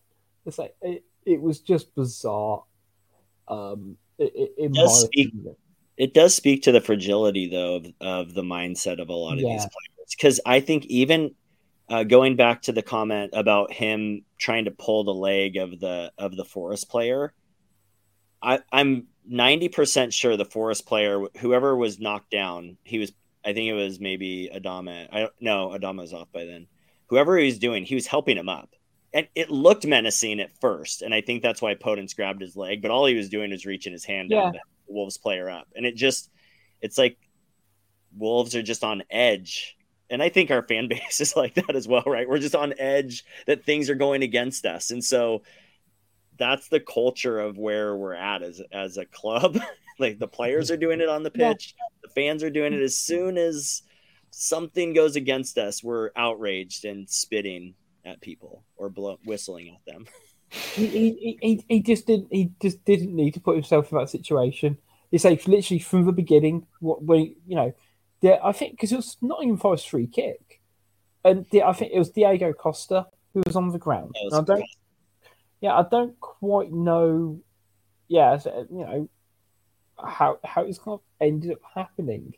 it's 0.46 0.58
like 0.58 0.76
it, 0.82 1.04
it 1.26 1.42
was 1.42 1.60
just 1.60 1.94
bizarre. 1.96 2.64
Um, 3.48 3.98
it, 4.18 4.54
it, 4.58 4.74
does 4.74 5.04
speak, 5.04 5.34
it 5.98 6.14
does 6.14 6.36
speak 6.36 6.64
to 6.64 6.72
the 6.72 6.80
fragility, 6.80 7.50
though, 7.50 7.76
of, 7.76 7.88
of 8.00 8.34
the 8.34 8.44
mindset 8.44 9.02
of 9.02 9.10
a 9.10 9.14
lot 9.14 9.34
of 9.34 9.40
yeah. 9.40 9.54
these 9.54 9.62
players. 9.62 10.16
Because 10.16 10.40
I 10.46 10.60
think 10.60 10.86
even 10.86 11.36
uh, 11.90 12.04
going 12.04 12.36
back 12.36 12.62
to 12.64 12.72
the 12.72 12.82
comment 12.82 13.32
about 13.34 13.74
him 13.74 14.24
trying 14.38 14.66
to 14.66 14.72
pull 14.72 15.04
the 15.04 15.14
leg 15.14 15.58
of 15.58 15.80
the 15.80 16.12
of 16.18 16.36
the 16.36 16.46
forest 16.46 16.90
player, 16.90 17.34
I, 18.42 18.60
I'm 18.72 19.08
ninety 19.28 19.70
percent 19.70 20.14
sure 20.14 20.38
the 20.38 20.46
forest 20.46 20.86
player, 20.86 21.26
whoever 21.38 21.76
was 21.76 22.00
knocked 22.00 22.32
down, 22.32 22.78
he 22.84 23.00
was. 23.00 23.12
I 23.44 23.54
think 23.54 23.70
it 23.70 23.74
was 23.74 24.00
maybe 24.00 24.50
Adama. 24.54 25.08
I 25.12 25.20
don't 25.22 25.42
know. 25.42 25.70
Adama 25.70 26.02
was 26.02 26.14
off 26.14 26.32
by 26.32 26.46
then. 26.46 26.68
Whoever 27.08 27.38
he 27.38 27.46
was 27.46 27.58
doing, 27.58 27.86
he 27.86 27.96
was 27.96 28.06
helping 28.06 28.38
him 28.38 28.50
up, 28.50 28.70
and 29.14 29.28
it 29.34 29.50
looked 29.50 29.86
menacing 29.86 30.40
at 30.42 30.60
first. 30.60 31.02
And 31.02 31.14
I 31.14 31.22
think 31.22 31.42
that's 31.42 31.62
why 31.62 31.74
Podence 31.74 32.16
grabbed 32.16 32.42
his 32.42 32.56
leg. 32.56 32.82
But 32.82 32.92
all 32.92 33.06
he 33.06 33.16
was 33.16 33.30
doing 33.30 33.52
was 33.52 33.66
reaching 33.66 33.94
his 33.94 34.06
hand 34.06 34.30
yeah. 34.30 34.52
down 34.52 34.60
Wolves 34.88 35.18
player 35.18 35.50
up, 35.50 35.68
and 35.76 35.86
it 35.86 35.96
just, 35.96 36.30
it's 36.82 36.98
like 36.98 37.18
Wolves 38.16 38.56
are 38.56 38.62
just 38.62 38.84
on 38.84 39.04
edge 39.10 39.78
and 40.10 40.22
I 40.24 40.30
think 40.30 40.52
our 40.52 40.64
fan 40.64 40.88
base 40.90 41.22
is 41.22 41.36
like 41.36 41.56
that 41.56 41.76
as 41.76 41.88
well, 41.88 42.04
right? 42.06 42.28
We're 42.28 42.40
just 42.40 42.56
on 42.56 42.74
edge 42.78 43.26
that 43.46 43.66
things 43.66 43.90
are 43.90 43.96
going 43.96 44.24
against 44.24 44.66
us. 44.66 44.92
And 44.92 45.04
so 45.04 45.44
that's 46.38 46.70
the 46.70 46.80
culture 46.80 47.40
of 47.40 47.58
where 47.58 47.96
we're 47.96 48.14
at 48.14 48.42
as 48.42 48.62
as 48.72 48.98
a 48.98 49.06
club. 49.06 49.60
like 50.00 50.20
the 50.20 50.28
players 50.28 50.72
are 50.72 50.78
doing 50.78 51.02
it 51.02 51.10
on 51.10 51.24
the 51.24 51.32
pitch, 51.32 51.76
yeah. 51.78 51.86
the 52.04 52.10
fans 52.10 52.44
are 52.44 52.50
doing 52.50 52.74
it 52.74 52.82
as 52.82 52.98
soon 52.98 53.38
as 53.38 53.84
something 54.32 54.94
goes 54.94 55.16
against 55.16 55.58
us, 55.58 55.84
we're 55.84 56.12
outraged 56.16 56.86
and 56.86 57.10
spitting 57.10 57.76
at 58.06 58.22
people 58.22 58.64
or 58.78 58.90
blow, 58.90 59.20
whistling 59.26 59.76
at 59.76 59.94
them. 59.94 60.06
He, 60.74 60.88
he, 60.88 61.40
he, 61.44 61.66
he 61.70 61.80
just 61.84 62.08
didn't 62.08 62.30
he 62.32 62.52
just 62.60 62.84
didn't 62.84 63.16
need 63.16 63.36
to 63.36 63.40
put 63.40 63.54
himself 63.54 63.92
in 63.92 64.00
that 64.00 64.10
situation. 64.10 64.80
It's 65.12 65.24
like 65.24 65.48
literally 65.48 65.78
from 65.78 66.08
the 66.08 66.12
beginning, 66.12 66.66
what 66.80 67.04
when 67.04 67.36
you 67.46 67.56
know 67.56 67.76
yeah, 68.22 68.38
I 68.44 68.52
think 68.52 68.74
because 68.74 68.92
it 68.92 68.98
was 68.98 69.18
not 69.22 69.38
Nottingham 69.38 69.58
Forest 69.58 69.90
free 69.90 70.08
kick, 70.08 70.62
and 71.24 71.46
the, 71.52 71.64
I 71.64 71.74
think 71.74 71.94
it 71.94 72.00
was 72.00 72.10
Diego 72.10 72.54
Costa 72.54 73.08
who 73.34 73.44
was 73.46 73.56
on 73.56 73.70
the 73.70 73.80
ground. 73.80 74.16
I 74.34 74.42
don't, 74.42 74.64
yeah, 75.62 75.78
I 75.78 75.86
don't 75.90 76.20
quite 76.20 76.72
know. 76.72 77.40
Yeah, 78.08 78.40
you 78.46 78.86
know 78.86 79.10
how 79.98 80.40
how 80.44 80.64
it's 80.64 80.80
kind 80.80 80.96
of 80.96 81.02
ended 81.22 81.52
up 81.52 81.60
happening, 81.76 82.34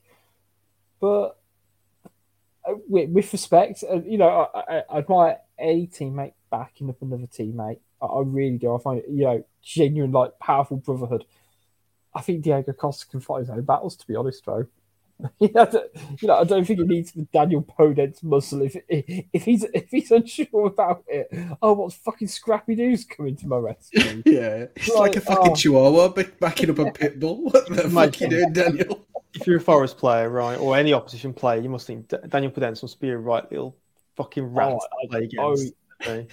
but 1.00 1.38
uh, 2.68 2.74
with, 2.88 3.10
with 3.10 3.32
respect, 3.34 3.84
uh, 3.90 4.02
you 4.02 4.18
know, 4.18 4.50
I, 4.54 4.60
I, 4.60 4.84
I 4.90 4.98
admire 5.00 5.38
a 5.58 5.88
teammate 5.88 6.34
backing 6.52 6.90
up 6.90 7.02
another 7.02 7.28
teammate. 7.28 7.80
I, 8.02 8.06
I 8.06 8.22
really 8.24 8.58
do. 8.58 8.76
I 8.76 8.80
find 8.80 9.00
it, 9.00 9.06
you 9.10 9.24
know, 9.24 9.44
genuine, 9.64 10.12
like 10.12 10.38
powerful 10.40 10.78
brotherhood. 10.78 11.26
I 12.14 12.22
think 12.22 12.44
Diego 12.44 12.74
Costa 12.74 13.08
can 13.08 13.22
fight 13.22 13.40
his 13.40 13.50
own 13.50 13.62
battles. 13.62 13.96
To 13.96 14.08
be 14.08 14.16
honest, 14.16 14.46
though. 14.46 14.68
you 15.40 15.50
know, 15.54 16.36
I 16.36 16.44
don't 16.44 16.66
think 16.66 16.80
it 16.80 16.88
needs 16.88 17.12
the 17.12 17.24
Daniel 17.24 17.62
Podence 17.62 18.24
muscle 18.24 18.62
if 18.62 18.76
if 18.88 19.44
he's 19.44 19.64
if 19.74 19.90
he's 19.90 20.12
unsure 20.12 20.68
about 20.68 21.04
it. 21.08 21.30
Oh, 21.62 21.74
what's 21.74 21.96
fucking 21.96 22.28
Scrappy 22.28 22.76
Doo's 22.76 23.06
coming 23.06 23.36
to 23.38 23.48
my 23.48 23.58
rescue? 23.58 24.24
yeah, 24.26 24.66
it's 24.76 24.90
like, 24.90 24.98
like, 24.98 25.16
a 25.18 25.22
fucking 25.22 25.52
oh. 25.52 25.56
chihuahua 25.56 26.14
backing 26.40 26.70
up 26.70 26.80
a 26.80 26.92
pit 26.94 27.20
bull. 27.20 27.44
What 27.44 27.68
the 27.68 27.90
fuck 27.90 28.20
you 28.22 28.30
doing, 28.30 28.54
Daniel? 28.54 29.06
If 29.34 29.48
you're 29.48 29.58
a 29.58 29.62
Forest 29.62 29.98
player, 29.98 30.30
right, 30.30 30.60
or 30.60 30.76
any 30.76 30.94
opposition 30.94 31.34
player, 31.34 31.62
you 31.62 31.70
must 31.70 31.88
think 31.88 32.12
Daniel 32.30 32.52
Podence 32.52 32.82
must 32.82 33.00
be 33.00 33.10
a 33.10 33.18
right 33.18 33.50
little 33.50 33.76
fucking 34.16 34.44
oh, 34.44 34.48
rat 34.48 34.74
oh, 34.74 34.80
to 34.80 35.08
play 35.10 35.24
against. 35.24 35.74
Oh, 36.08 36.26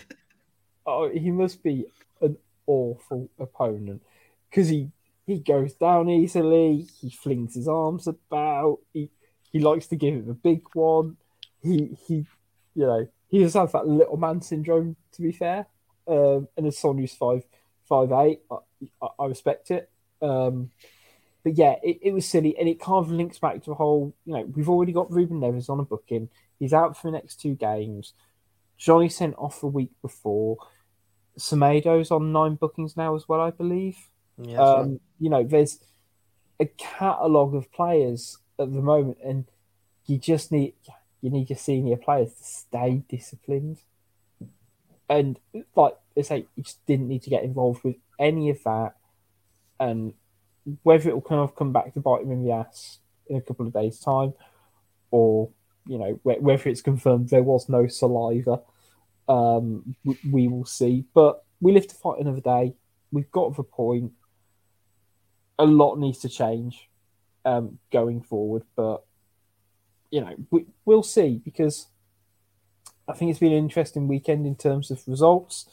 oh, 0.87 1.09
he 1.11 1.31
must 1.31 1.63
be 1.63 1.87
an 2.21 2.37
awful 2.67 3.29
opponent 3.39 4.03
because 4.51 4.69
he 4.69 4.91
he 5.29 5.39
goes 5.41 5.75
down 5.75 6.09
easily. 6.09 6.89
He 7.01 7.11
flings 7.11 7.55
his 7.55 7.69
arms 7.69 8.07
about. 8.07 8.79
He 8.95 9.11
he 9.53 9.59
likes 9.59 9.87
to 9.89 9.97
give 9.97 10.15
it 10.15 10.29
a 10.29 10.33
big 10.33 10.63
one. 10.73 11.19
He 11.63 11.99
he, 12.07 12.27
you 12.75 12.87
know, 12.87 13.07
he 13.29 13.41
just 13.41 13.55
has 13.55 13.73
that 13.73 13.87
little 13.87 14.17
man 14.17 14.41
syndrome. 14.41 14.97
To 15.13 15.23
be 15.23 15.33
fair, 15.33 15.67
um, 16.07 16.49
and 16.57 16.67
as 16.67 16.79
someone 16.79 16.99
who's 16.99 17.13
five 17.13 17.43
five 17.87 18.11
eight, 18.13 18.41
I, 18.51 19.09
I, 19.19 19.27
respect 19.27 19.71
it. 19.71 19.91
Um, 20.23 20.71
but 21.45 21.59
yeah, 21.59 21.75
it, 21.83 21.99
it 22.01 22.13
was 22.15 22.27
silly, 22.27 22.57
and 22.59 22.67
it 22.67 22.81
kind 22.81 23.05
of 23.05 23.13
links 23.13 23.39
back 23.39 23.63
to 23.63 23.71
the 23.71 23.75
whole. 23.75 24.15
You 24.25 24.33
know, 24.33 24.45
we've 24.55 24.71
already 24.71 24.93
got 24.93 25.13
Ruben 25.13 25.41
Neves 25.41 25.69
on 25.69 25.79
a 25.79 25.85
booking. 25.85 26.31
He's 26.59 26.73
out 26.73 26.97
for 26.97 27.09
the 27.09 27.17
next 27.17 27.39
two 27.39 27.55
games. 27.55 28.15
Jonny 28.79 29.11
sent 29.11 29.35
off 29.37 29.63
a 29.63 29.67
week 29.67 29.93
before. 30.01 30.57
Semedo's 31.39 32.11
on 32.11 32.33
nine 32.33 32.55
bookings 32.55 32.97
now 32.97 33.15
as 33.15 33.29
well, 33.29 33.43
I 33.43 33.51
believe. 33.51 33.99
Yeah, 34.41 34.59
um, 34.59 34.91
right. 34.91 35.01
You 35.19 35.31
know, 35.31 35.45
there's 35.45 35.79
a 36.61 36.67
catalogue 36.67 37.55
of 37.55 37.73
players 37.73 38.39
at 38.59 38.73
the 38.73 38.81
moment, 38.81 39.19
and 39.25 39.47
you 40.07 40.19
just 40.19 40.53
need 40.53 40.75
you 41.21 41.31
need 41.31 41.51
your 41.51 41.59
senior 41.59 41.97
players 41.97 42.33
to 42.35 42.45
stay 42.45 43.03
disciplined. 43.09 43.79
And 45.11 45.39
like 45.75 45.95
I 46.17 46.23
say, 46.23 46.47
you 46.55 46.63
just 46.63 46.85
didn't 46.87 47.09
need 47.09 47.23
to 47.23 47.31
get 47.31 47.43
involved 47.43 47.83
with 47.83 47.97
any 48.19 48.51
of 48.51 48.63
that. 48.65 48.95
And 49.81 50.15
whether 50.83 51.09
it 51.09 51.15
will 51.15 51.23
kind 51.23 51.41
of 51.41 51.57
come 51.57 51.73
back 51.73 51.95
to 51.95 52.01
bite 52.01 52.23
him 52.23 52.33
in 52.33 52.45
the 52.45 52.53
ass 52.53 52.99
in 53.27 53.37
a 53.37 53.41
couple 53.41 53.67
of 53.67 53.73
days' 53.73 53.99
time, 53.99 54.35
or 55.11 55.51
you 55.87 55.99
know 55.99 56.21
whether 56.23 56.69
it's 56.69 56.83
confirmed 56.83 57.31
there 57.31 57.43
was 57.43 57.69
no 57.69 57.87
saliva, 57.87 58.61
um, 59.29 59.97
we, 60.05 60.19
we 60.31 60.49
will 60.49 60.65
see. 60.65 61.05
But 61.15 61.45
we 61.61 61.73
live 61.73 61.87
to 61.89 61.95
fight 61.95 62.21
another 62.21 62.41
day. 62.41 62.75
We've 63.11 63.31
got 63.31 63.57
the 63.57 63.63
point 63.63 64.13
a 65.59 65.65
lot 65.65 65.99
needs 65.99 66.19
to 66.21 66.29
change 66.29 66.89
um, 67.45 67.79
going 67.93 68.23
forward, 68.23 68.63
but 68.77 69.05
you 70.11 70.21
know 70.21 70.35
we, 70.51 70.67
we'll 70.85 71.03
see 71.03 71.41
because 71.45 71.87
I 73.09 73.15
think 73.15 73.31
it's 73.31 73.41
been 73.41 73.53
an 73.53 73.59
interesting 73.59 74.07
weekend 74.07 74.47
in 74.47 74.55
terms 74.55 74.91
of 74.91 75.03
results, 75.07 75.67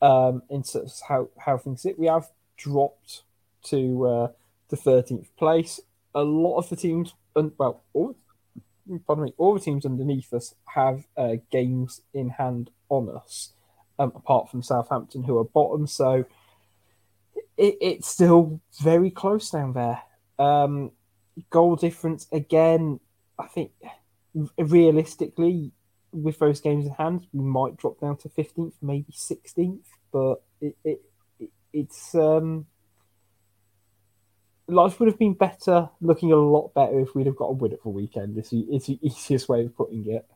um, 0.00 0.42
in 0.50 0.62
terms 0.62 1.00
of 1.00 1.08
how 1.08 1.28
how 1.38 1.58
things 1.58 1.82
sit. 1.82 1.98
We 1.98 2.06
have 2.06 2.28
dropped 2.56 3.22
to 3.64 4.06
uh, 4.06 4.28
the 4.68 4.76
thirteenth 4.76 5.34
place. 5.36 5.80
A 6.14 6.22
lot 6.22 6.58
of 6.58 6.68
the 6.68 6.76
teams, 6.76 7.14
well, 7.34 7.82
all, 7.94 8.16
pardon 9.06 9.24
me, 9.24 9.34
all 9.38 9.54
the 9.54 9.60
teams 9.60 9.86
underneath 9.86 10.32
us 10.34 10.54
have 10.74 11.06
uh, 11.16 11.36
games 11.50 12.02
in 12.12 12.30
hand 12.30 12.70
on 12.90 13.08
us, 13.08 13.52
um, 13.98 14.12
apart 14.14 14.50
from 14.50 14.62
Southampton, 14.62 15.22
who 15.22 15.38
are 15.38 15.44
bottom. 15.44 15.86
So 15.86 16.26
it, 17.56 17.76
it's 17.80 18.08
still 18.08 18.60
very 18.80 19.10
close 19.10 19.50
down 19.50 19.72
there. 19.72 20.02
Um, 20.38 20.92
goal 21.50 21.76
difference 21.76 22.26
again. 22.32 23.00
I 23.38 23.46
think 23.46 23.72
realistically, 24.56 25.72
with 26.12 26.38
those 26.38 26.60
games 26.60 26.86
in 26.86 26.92
hand, 26.92 27.26
we 27.32 27.44
might 27.44 27.76
drop 27.76 28.00
down 28.00 28.16
to 28.18 28.28
fifteenth, 28.28 28.74
maybe 28.82 29.12
sixteenth. 29.12 29.86
But 30.12 30.42
it, 30.60 30.76
it, 30.84 31.02
it, 31.38 31.50
it's 31.72 32.14
um, 32.14 32.66
life 34.68 34.98
would 35.00 35.08
have 35.08 35.18
been 35.18 35.34
better, 35.34 35.88
looking 36.00 36.32
a 36.32 36.36
lot 36.36 36.74
better 36.74 37.00
if 37.00 37.14
we'd 37.14 37.26
have 37.26 37.36
got 37.36 37.46
a 37.46 37.52
win 37.52 37.72
at 37.72 37.82
the 37.82 37.88
weekend. 37.88 38.36
It's, 38.38 38.50
it's 38.52 38.86
the 38.86 38.98
easiest 39.06 39.48
way 39.48 39.64
of 39.64 39.76
putting 39.76 40.06
it. 40.10 40.26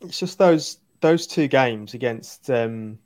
It's 0.00 0.18
just 0.18 0.38
those 0.38 0.78
those 1.00 1.26
two 1.26 1.46
games 1.46 1.94
against 1.94 2.50
um, 2.50 2.98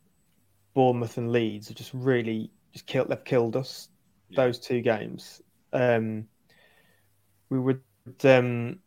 Bournemouth 0.74 1.18
and 1.18 1.33
Leeds 1.33 1.68
have 1.68 1.76
just 1.76 1.91
really 1.93 2.51
just 2.73 2.87
killed 2.87 3.09
they've 3.09 3.25
killed 3.25 3.57
us 3.57 3.89
yeah. 4.29 4.37
those 4.37 4.59
two 4.59 4.81
games. 4.81 5.43
Um, 5.73 6.27
we 7.49 7.59
would 7.59 7.83
um, 8.25 8.79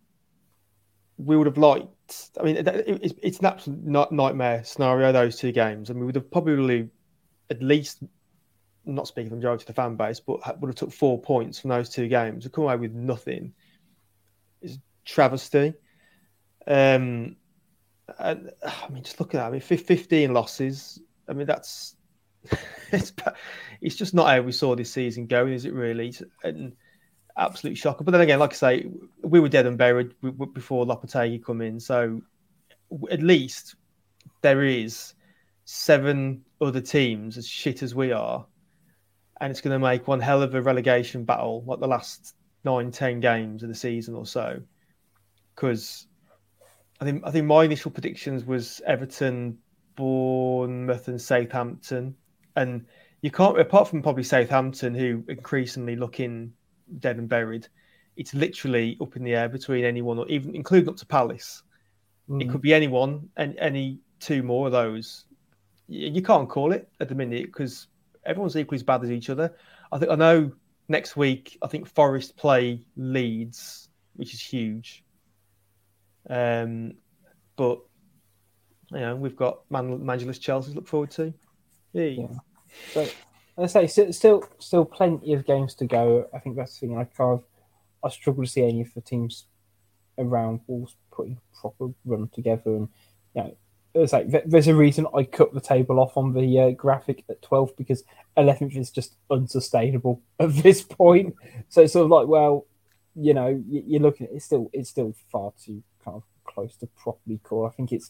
we 1.18 1.38
would 1.38 1.48
have 1.48 1.58
liked. 1.58 1.90
I 2.40 2.44
mean, 2.44 2.58
it's, 2.58 3.14
it's 3.22 3.40
an 3.40 3.46
absolute 3.46 4.12
nightmare 4.12 4.64
scenario. 4.64 5.12
Those 5.12 5.38
two 5.38 5.52
games, 5.52 5.90
and 5.90 6.00
we 6.00 6.06
would 6.06 6.16
have 6.16 6.30
probably 6.32 6.90
at 7.50 7.62
least 7.62 8.04
not 8.86 9.08
speaking 9.08 9.30
for 9.30 9.36
the 9.36 9.40
majority 9.40 9.64
of 9.64 9.68
the 9.68 9.74
fan 9.74 9.96
base, 9.96 10.20
but 10.20 10.60
would 10.60 10.68
have 10.68 10.76
took 10.76 10.92
four 10.92 11.22
points 11.22 11.60
from 11.60 11.70
those 11.70 11.90
two 11.90 12.08
games. 12.08 12.44
To 12.44 12.50
come 12.50 12.66
away 12.66 12.76
with 12.76 12.94
nothing 12.94 13.54
is 14.62 14.80
travesty. 15.06 15.74
Um, 16.68 17.36
and 18.20 18.52
I 18.64 18.90
mean, 18.90 19.04
just 19.04 19.20
look 19.20 19.34
at 19.34 19.40
that. 19.40 19.48
I 19.48 19.52
mean, 19.52 19.62
fifteen 19.62 20.34
losses. 20.34 21.00
I 21.28 21.34
mean, 21.34 21.48
that's 21.48 21.96
it's, 22.92 23.14
it's 23.82 23.96
just 23.96 24.14
not 24.14 24.28
how 24.28 24.42
we 24.42 24.52
saw 24.52 24.76
this 24.76 24.92
season 24.92 25.28
going, 25.28 25.54
is 25.54 25.66
it 25.66 25.74
really? 25.74 26.14
And 26.44 26.74
absolute 27.38 27.78
shocker. 27.78 28.04
But 28.04 28.12
then 28.12 28.22
again, 28.22 28.40
like 28.40 28.52
I 28.52 28.56
say, 28.56 28.88
we 29.22 29.40
were 29.40 29.50
dead 29.50 29.66
and 29.66 29.78
buried 29.78 30.14
before 30.54 30.86
Lopetegui 30.86 31.44
come 31.44 31.62
in. 31.62 31.80
So 31.80 32.22
at 33.12 33.22
least 33.22 33.76
there 34.42 34.64
is 34.64 35.14
seven 35.66 36.44
other 36.62 36.82
teams 36.82 37.38
as 37.38 37.48
shit 37.48 37.84
as 37.84 37.96
we 37.96 38.12
are. 38.12 38.46
And 39.42 39.52
it's 39.52 39.62
going 39.62 39.74
to 39.74 39.80
make 39.80 40.08
one 40.08 40.20
hell 40.20 40.42
of 40.42 40.56
a 40.56 40.62
relegation 40.62 41.26
battle, 41.26 41.64
like 41.66 41.80
the 41.80 41.88
last 41.88 42.36
nine, 42.64 42.92
ten 42.92 43.20
games 43.20 43.64
of 43.64 43.70
the 43.70 43.76
season 43.76 44.16
or 44.16 44.26
so. 44.26 44.62
Because 45.56 46.08
I 47.02 47.06
think 47.06 47.24
I 47.26 47.32
think 47.32 47.46
my 47.46 47.66
initial 47.66 47.92
predictions 47.92 48.46
was 48.46 48.82
Everton, 48.86 49.58
Bournemouth, 49.96 51.08
and 51.08 51.22
Southampton 51.22 52.16
and 52.56 52.86
you 53.22 53.32
can't 53.32 53.60
apart 53.60 53.88
from 53.88 54.02
probably 54.02 54.24
Southampton, 54.24 54.94
who 54.94 55.24
increasingly 55.28 55.96
looking 55.96 56.54
dead 57.00 57.18
and 57.18 57.30
buried. 57.30 57.68
It's 58.16 58.34
literally 58.34 58.98
up 59.02 59.16
in 59.16 59.24
the 59.24 59.34
air 59.34 59.50
between 59.50 59.86
anyone, 59.86 60.20
or 60.20 60.28
even 60.28 60.56
including 60.56 60.90
up 60.90 60.98
to 60.98 61.06
Palace. 61.06 61.64
Mm. 62.30 62.42
It 62.42 62.50
could 62.50 62.62
be 62.62 62.74
anyone, 62.74 63.30
and 63.38 63.58
any 63.58 64.00
two 64.20 64.44
more 64.44 64.68
of 64.68 64.72
those. 64.72 65.26
You 65.88 66.22
can't 66.22 66.50
call 66.50 66.72
it 66.72 66.90
at 67.00 67.10
the 67.10 67.16
minute 67.16 67.46
because 67.48 67.88
everyone's 68.26 68.56
equally 68.56 68.78
as 68.78 68.84
bad 68.84 69.04
as 69.04 69.12
each 69.12 69.30
other. 69.30 69.56
I 69.92 70.00
think 70.00 70.12
I 70.12 70.16
know 70.16 70.52
next 70.88 71.16
week. 71.16 71.58
I 71.62 71.68
think 71.68 71.88
Forest 71.88 72.36
play 72.38 72.86
Leeds, 72.96 73.90
which 74.16 74.34
is 74.34 74.42
huge. 74.42 75.04
Um, 76.30 76.94
but 77.56 77.80
you 78.92 79.00
know 79.00 79.16
we've 79.16 79.36
got 79.36 79.60
Man- 79.70 80.06
Manchester 80.06 80.42
Chelsea 80.42 80.72
to 80.72 80.76
look 80.76 80.88
forward 80.88 81.12
to. 81.12 81.34
Yeah. 81.94 82.28
So 82.92 83.08
I 83.58 83.68
say 83.68 83.88
still, 83.88 84.44
still, 84.60 84.86
plenty 84.86 85.34
of 85.34 85.46
games 85.46 85.76
to 85.76 85.86
go. 85.86 86.28
I 86.34 86.40
think 86.40 86.56
that's 86.56 86.80
the 86.80 86.88
thing. 86.88 86.98
I 86.98 87.04
kind 87.04 87.34
of, 87.34 87.44
I 88.04 88.10
struggle 88.10 88.44
to 88.44 88.50
see 88.50 88.64
any 88.64 88.82
of 88.82 88.94
the 88.94 89.02
teams 89.02 89.46
around 90.18 90.62
Wolves 90.68 90.96
putting 91.12 91.40
proper 91.60 91.90
run 92.06 92.30
together. 92.34 92.76
And 92.76 92.88
you 93.36 93.44
know, 93.44 93.58
it's 93.94 94.14
like 94.14 94.28
there's 94.46 94.68
a 94.68 94.76
reason 94.76 95.06
I 95.16 95.24
cut 95.24 95.54
the 95.54 95.62
table 95.62 96.00
off 96.00 96.18
on 96.18 96.34
the 96.34 96.60
uh, 96.60 96.72
graphic 96.72 97.24
at 97.30 97.42
12 97.44 97.78
because 97.78 98.04
11th 98.38 98.76
is 98.76 98.90
just 98.90 99.16
unsustainable 99.30 100.22
at 100.40 100.54
this 100.56 100.82
point. 100.82 101.36
So 101.70 101.82
it's 101.82 101.94
sort 101.94 102.06
of 102.06 102.12
like, 102.12 102.28
well, 102.28 102.66
you 103.16 103.36
know, 103.36 103.64
you're 103.70 104.02
looking 104.02 104.28
at 104.28 104.34
it's 104.34 104.46
still 104.46 104.72
it's 104.74 104.90
still 104.90 105.14
far 105.32 105.54
too 105.64 105.84
kind 106.04 106.18
of 106.18 106.24
close 106.46 106.76
to 106.78 106.88
properly 106.88 107.40
call. 107.44 107.68
I 107.68 107.70
think 107.70 107.92
it's 107.92 108.10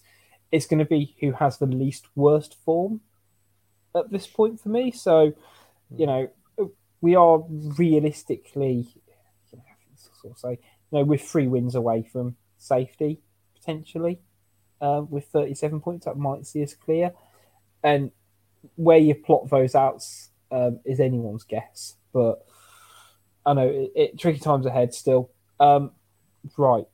it's 0.51 0.65
going 0.65 0.79
to 0.79 0.85
be 0.85 1.15
who 1.19 1.33
has 1.33 1.57
the 1.57 1.65
least 1.65 2.07
worst 2.15 2.55
form 2.63 3.01
at 3.95 4.11
this 4.11 4.27
point 4.27 4.59
for 4.59 4.69
me. 4.69 4.91
So, 4.91 5.33
you 5.95 6.05
know, 6.05 6.29
we 7.01 7.15
are 7.15 7.43
realistically, 7.49 8.87
you 9.51 9.57
know, 9.57 9.63
sort 10.21 10.33
of 10.33 10.39
say, 10.39 10.51
you 10.91 10.99
know, 10.99 11.03
with 11.03 11.21
three 11.21 11.47
wins 11.47 11.75
away 11.75 12.03
from 12.03 12.35
safety 12.57 13.19
potentially. 13.55 14.19
Uh, 14.81 15.01
with 15.09 15.25
37 15.27 15.79
points, 15.79 16.05
that 16.05 16.17
might 16.17 16.45
see 16.45 16.61
us 16.61 16.73
clear. 16.73 17.11
And 17.83 18.11
where 18.75 18.97
you 18.97 19.15
plot 19.15 19.49
those 19.49 19.75
out 19.75 20.03
um, 20.51 20.79
is 20.85 20.99
anyone's 20.99 21.43
guess. 21.43 21.95
But 22.11 22.45
I 23.45 23.53
know 23.53 23.67
it, 23.67 23.91
it 23.95 24.19
tricky 24.19 24.39
times 24.39 24.65
ahead 24.65 24.93
still. 24.93 25.31
Um, 25.59 25.91
right. 26.57 26.85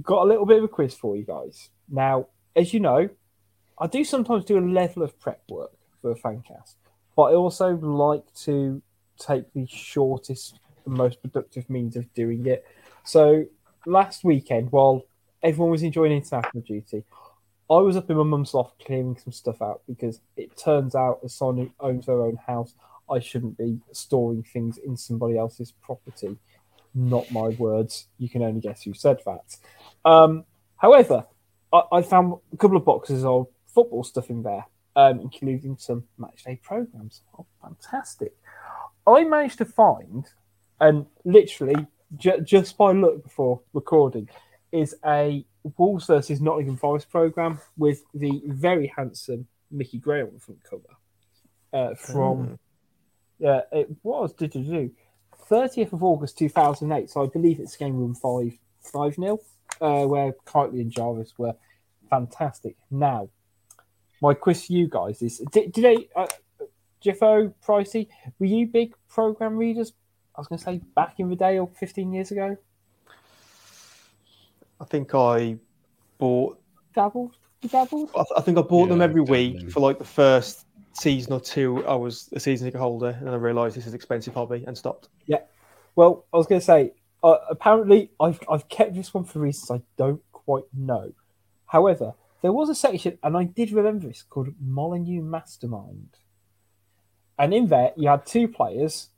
got 0.00 0.24
a 0.24 0.28
little 0.28 0.46
bit 0.46 0.58
of 0.58 0.64
a 0.64 0.68
quiz 0.68 0.94
for 0.94 1.16
you 1.16 1.24
guys. 1.24 1.70
Now, 1.88 2.28
as 2.54 2.74
you 2.74 2.80
know, 2.80 3.08
I 3.78 3.86
do 3.86 4.04
sometimes 4.04 4.44
do 4.44 4.58
a 4.58 4.60
level 4.60 5.02
of 5.02 5.18
prep 5.18 5.42
work 5.48 5.72
for 6.00 6.10
a 6.10 6.14
fancast, 6.14 6.74
but 7.16 7.22
I 7.24 7.34
also 7.34 7.74
like 7.74 8.24
to 8.44 8.82
take 9.18 9.52
the 9.52 9.66
shortest 9.66 10.58
most 10.86 11.22
productive 11.22 11.68
means 11.70 11.96
of 11.96 12.12
doing 12.14 12.46
it. 12.46 12.64
So 13.04 13.44
last 13.86 14.24
weekend, 14.24 14.72
while 14.72 15.02
everyone 15.42 15.70
was 15.70 15.82
enjoying 15.82 16.12
international 16.12 16.62
duty, 16.62 17.04
I 17.70 17.76
was 17.76 17.96
up 17.96 18.10
in 18.10 18.16
my 18.16 18.24
mum's 18.24 18.54
loft 18.54 18.84
clearing 18.84 19.16
some 19.16 19.32
stuff 19.32 19.62
out 19.62 19.82
because 19.88 20.20
it 20.36 20.56
turns 20.56 20.94
out, 20.94 21.20
as 21.24 21.34
someone 21.34 21.56
who 21.58 21.70
owns 21.80 22.06
their 22.06 22.22
own 22.22 22.36
house, 22.36 22.74
I 23.10 23.20
shouldn't 23.20 23.56
be 23.56 23.78
storing 23.92 24.42
things 24.42 24.78
in 24.78 24.96
somebody 24.96 25.38
else's 25.38 25.72
property. 25.72 26.36
Not 26.94 27.30
my 27.30 27.48
words. 27.48 28.08
You 28.18 28.28
can 28.28 28.42
only 28.42 28.60
guess 28.60 28.82
who 28.82 28.92
said 28.92 29.20
that. 29.24 29.56
Um, 30.04 30.44
however, 30.76 31.26
I, 31.72 31.82
I 31.92 32.02
found 32.02 32.34
a 32.52 32.56
couple 32.56 32.76
of 32.76 32.84
boxes 32.84 33.24
of 33.24 33.46
football 33.74 34.04
stuff 34.04 34.30
in 34.30 34.42
there, 34.42 34.66
um, 34.96 35.20
including 35.20 35.76
some 35.78 36.04
matchday 36.18 36.60
programs. 36.62 37.22
Oh, 37.38 37.46
fantastic! 37.62 38.34
I 39.06 39.24
managed 39.24 39.58
to 39.58 39.64
find, 39.64 40.26
and 40.80 41.06
literally 41.24 41.86
ju- 42.16 42.40
just 42.40 42.76
by 42.76 42.92
look 42.92 43.22
before 43.22 43.60
recording, 43.72 44.28
is 44.70 44.94
a 45.04 45.44
Wolves 45.76 46.06
versus 46.06 46.40
Nottingham 46.40 46.76
Forest 46.76 47.10
program 47.10 47.60
with 47.76 48.02
the 48.14 48.42
very 48.46 48.92
handsome 48.94 49.46
Mickey 49.70 49.98
Gray 49.98 50.22
on 50.22 50.30
the 50.34 50.40
front 50.40 50.62
cover. 50.68 50.82
Uh, 51.72 51.94
from 51.94 52.58
yeah, 53.38 53.62
it 53.72 53.88
was 54.02 54.32
did 54.34 54.54
you 54.54 54.62
do 54.62 54.90
30th 55.50 55.92
of 55.92 56.02
August 56.02 56.38
2008. 56.38 57.10
So 57.10 57.22
I 57.22 57.26
believe 57.26 57.60
it's 57.60 57.76
game 57.76 57.96
room 57.96 58.14
five 58.14 58.58
five 58.80 59.18
nil, 59.18 59.40
uh, 59.80 60.04
where 60.04 60.32
Kightly 60.46 60.80
and 60.80 60.90
Jarvis 60.90 61.34
were 61.38 61.54
fantastic. 62.08 62.76
Now, 62.90 63.28
my 64.22 64.32
quiz 64.32 64.66
for 64.66 64.72
you 64.72 64.88
guys 64.88 65.20
is: 65.20 65.38
Did, 65.50 65.72
did 65.72 65.84
they, 65.84 66.08
uh, 66.16 66.26
Jiffo, 67.04 67.52
Pricey, 67.66 68.08
were 68.38 68.46
you 68.46 68.66
big 68.68 68.94
program 69.08 69.56
readers? 69.56 69.92
I 70.34 70.40
was 70.40 70.48
going 70.48 70.58
to 70.58 70.64
say 70.64 70.80
back 70.94 71.16
in 71.18 71.28
the 71.28 71.36
day 71.36 71.58
or 71.58 71.68
15 71.68 72.12
years 72.12 72.30
ago. 72.30 72.56
I 74.80 74.84
think 74.84 75.14
I 75.14 75.58
bought. 76.18 76.58
Dabbled, 76.94 77.36
you 77.60 77.68
dabbled. 77.68 78.10
I, 78.14 78.18
th- 78.18 78.32
I 78.36 78.40
think 78.40 78.58
I 78.58 78.62
bought 78.62 78.88
them 78.88 79.02
every 79.02 79.22
dabbling. 79.24 79.54
week 79.54 79.70
for 79.70 79.80
like 79.80 79.98
the 79.98 80.04
first 80.04 80.66
season 80.94 81.32
or 81.32 81.40
two. 81.40 81.84
I 81.86 81.94
was 81.94 82.28
a 82.32 82.40
season 82.40 82.66
ticket 82.66 82.80
holder, 82.80 83.14
and 83.18 83.26
then 83.26 83.34
I 83.34 83.36
realised 83.36 83.76
this 83.76 83.86
is 83.86 83.92
an 83.92 83.96
expensive 83.96 84.34
hobby 84.34 84.64
and 84.66 84.78
stopped. 84.78 85.08
Yeah. 85.26 85.40
Well, 85.96 86.24
I 86.32 86.36
was 86.36 86.46
going 86.46 86.60
to 86.60 86.64
say, 86.64 86.92
uh, 87.22 87.36
apparently, 87.50 88.10
I've, 88.20 88.40
I've 88.50 88.68
kept 88.68 88.94
this 88.94 89.12
one 89.12 89.24
for 89.24 89.40
reasons 89.40 89.70
I 89.70 89.82
don't 89.96 90.22
quite 90.32 90.64
know. 90.72 91.12
However, 91.66 92.14
there 92.42 92.52
was 92.52 92.68
a 92.68 92.74
section, 92.74 93.18
and 93.22 93.36
I 93.36 93.44
did 93.44 93.72
remember 93.72 94.08
this, 94.08 94.22
called 94.22 94.48
Molyneux 94.60 95.22
Mastermind. 95.22 96.18
And 97.38 97.54
in 97.54 97.68
there, 97.68 97.92
you 97.96 98.08
had 98.08 98.26
two 98.26 98.48
players 98.48 99.08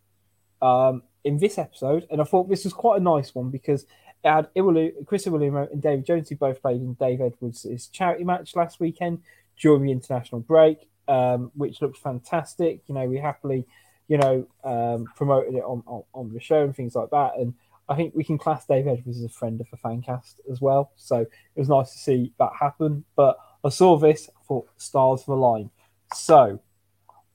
um, 0.62 1.02
in 1.24 1.38
this 1.38 1.58
episode, 1.58 2.06
and 2.10 2.20
I 2.20 2.24
thought 2.24 2.48
this 2.48 2.64
was 2.64 2.72
quite 2.72 3.00
a 3.00 3.04
nice 3.04 3.34
one 3.34 3.50
because 3.50 3.84
it 4.22 4.28
had 4.28 4.48
Iwalu, 4.54 5.06
Chris 5.06 5.26
Iwelumo 5.26 5.70
and 5.72 5.82
David 5.82 6.06
Jones, 6.06 6.28
who 6.28 6.36
both 6.36 6.62
played 6.62 6.80
in 6.80 6.94
Dave 6.94 7.20
Edwards' 7.20 7.88
charity 7.92 8.24
match 8.24 8.54
last 8.54 8.78
weekend 8.80 9.22
during 9.58 9.82
the 9.82 9.92
international 9.92 10.40
break, 10.40 10.88
um, 11.08 11.50
which 11.54 11.82
looked 11.82 11.98
fantastic. 11.98 12.82
You 12.86 12.94
know, 12.94 13.06
we 13.06 13.18
happily 13.18 13.66
you 14.08 14.18
know, 14.18 14.46
um, 14.64 15.06
promoted 15.16 15.54
it 15.54 15.62
on, 15.62 15.82
on, 15.86 16.02
on 16.12 16.32
the 16.32 16.40
show 16.40 16.62
and 16.62 16.76
things 16.76 16.94
like 16.94 17.10
that. 17.10 17.32
And 17.38 17.54
I 17.88 17.96
think 17.96 18.14
we 18.14 18.24
can 18.24 18.38
class 18.38 18.66
Dave 18.66 18.86
Edwards 18.86 19.18
as 19.18 19.24
a 19.24 19.28
friend 19.28 19.60
of 19.60 19.66
the 19.70 19.76
fancast 19.76 20.40
as 20.50 20.60
well. 20.60 20.92
So 20.96 21.20
it 21.20 21.30
was 21.56 21.68
nice 21.68 21.92
to 21.92 21.98
see 21.98 22.32
that 22.38 22.52
happen. 22.58 23.04
But 23.16 23.36
I 23.62 23.68
saw 23.68 23.98
this, 23.98 24.28
I 24.28 24.40
thought 24.46 24.68
stars 24.76 25.22
for 25.22 25.36
the 25.36 25.40
line. 25.40 25.70
So 26.14 26.60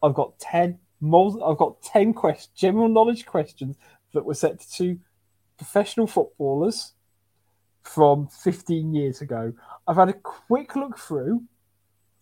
I've 0.01 0.13
got 0.13 0.39
10 0.39 0.79
mul- 1.01 1.43
I've 1.43 1.57
got 1.57 1.81
10 1.81 2.13
questions, 2.13 2.51
general 2.55 2.89
knowledge 2.89 3.25
questions 3.25 3.77
that 4.13 4.25
were 4.25 4.33
set 4.33 4.59
to 4.77 4.99
professional 5.57 6.07
footballers 6.07 6.93
from 7.83 8.27
15 8.27 8.93
years 8.93 9.21
ago. 9.21 9.53
I've 9.87 9.95
had 9.95 10.09
a 10.09 10.13
quick 10.13 10.75
look 10.75 10.97
through 10.97 11.43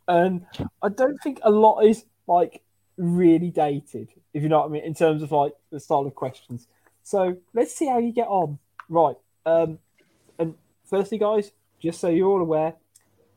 and 0.07 0.45
I 0.81 0.89
don't 0.89 1.17
think 1.21 1.39
a 1.43 1.51
lot 1.51 1.81
is 1.81 2.05
like 2.27 2.61
really 2.97 3.51
dated, 3.51 4.09
if 4.33 4.43
you 4.43 4.49
know 4.49 4.59
what 4.59 4.69
I 4.69 4.69
mean, 4.69 4.83
in 4.83 4.93
terms 4.93 5.21
of 5.21 5.31
like 5.31 5.53
the 5.71 5.79
style 5.79 6.05
of 6.05 6.15
questions. 6.15 6.67
So 7.07 7.37
let's 7.53 7.73
see 7.73 7.87
how 7.87 7.99
you 7.99 8.11
get 8.11 8.27
on. 8.27 8.59
Right. 8.89 9.15
Um, 9.45 9.79
and 10.37 10.55
firstly, 10.89 11.17
guys, 11.17 11.53
just 11.79 12.01
so 12.01 12.09
you're 12.09 12.27
all 12.27 12.41
aware, 12.41 12.75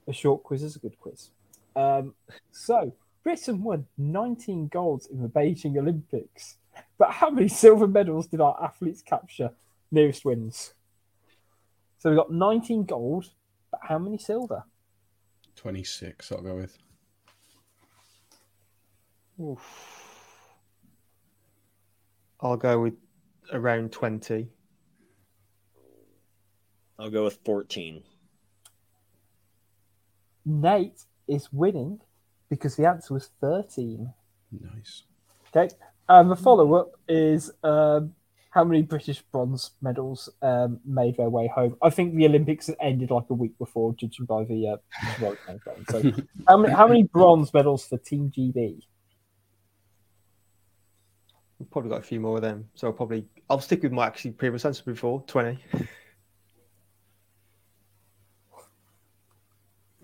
a 0.09 0.13
short 0.13 0.43
quiz 0.43 0.65
is 0.65 0.75
a 0.75 0.81
good 0.81 0.99
quiz. 0.99 1.31
Um, 1.77 2.15
so 2.51 2.93
Britain 3.23 3.63
won 3.63 3.87
19 3.97 4.67
golds 4.67 5.07
in 5.07 5.23
the 5.23 5.29
Beijing 5.29 5.79
Olympics, 5.79 6.57
but 6.99 7.13
how 7.13 7.31
many 7.31 7.47
silver 7.47 7.87
medals 7.87 8.27
did 8.27 8.41
our 8.41 8.61
athletes 8.61 9.03
capture? 9.03 9.51
Nearest 9.93 10.25
wins. 10.25 10.75
So 11.99 12.11
we 12.11 12.17
got 12.17 12.33
19 12.33 12.87
gold, 12.87 13.27
but 13.71 13.83
how 13.85 14.01
many 14.01 14.19
silver? 14.19 14.65
26, 15.55 16.33
I'll 16.33 16.43
go 16.43 16.57
with. 16.57 16.77
I'll 22.41 22.57
go 22.57 22.81
with 22.81 22.95
around 23.53 23.93
twenty. 23.93 24.49
I'll 27.01 27.09
go 27.09 27.25
with 27.25 27.39
14. 27.47 28.03
Nate 30.45 31.03
is 31.27 31.51
winning 31.51 31.99
because 32.51 32.77
the 32.77 32.87
answer 32.87 33.15
was 33.15 33.31
13. 33.41 34.13
Nice. 34.53 35.05
Okay. 35.49 35.75
And 36.11 36.31
the 36.31 36.37
follow 36.37 36.75
up 36.75 36.93
is 37.09 37.51
um, 37.63 38.15
how 38.51 38.65
many 38.65 38.83
British 38.83 39.23
bronze 39.23 39.71
medals 39.81 40.29
um, 40.43 40.81
made 40.85 41.17
their 41.17 41.31
way 41.31 41.47
home? 41.47 41.77
I 41.81 41.89
think 41.89 42.15
the 42.15 42.27
Olympics 42.27 42.69
ended 42.81 43.11
like 43.11 43.31
a 43.31 43.35
week 43.35 43.57
before, 43.59 43.95
judging 43.95 44.27
by 44.27 44.45
the 44.45 44.69
uh, 44.69 44.77
World 45.23 45.39
Cup. 45.47 45.59
So, 45.89 46.13
how 46.49 46.57
many, 46.59 46.75
how 46.75 46.87
many 46.87 47.05
bronze 47.05 47.55
medals 47.55 47.87
for 47.87 47.97
Team 47.97 48.31
GB? 48.37 48.83
We've 51.61 51.71
probably 51.71 51.91
got 51.91 51.99
a 51.99 52.03
few 52.03 52.19
more 52.21 52.37
of 52.37 52.43
them, 52.43 52.71
so 52.75 52.87
I'll 52.87 52.95
probably 52.95 53.27
I'll 53.51 53.61
stick 53.61 53.83
with 53.83 53.93
my 53.93 54.07
actually 54.07 54.31
previous 54.33 54.65
answer 54.65 54.83
before 54.83 55.23
twenty. 55.27 55.59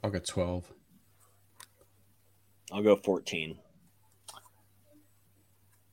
I'll 0.05 0.11
go 0.11 0.21
12. 0.21 0.73
I'll 2.71 2.83
go 2.83 2.95
14. 2.95 3.59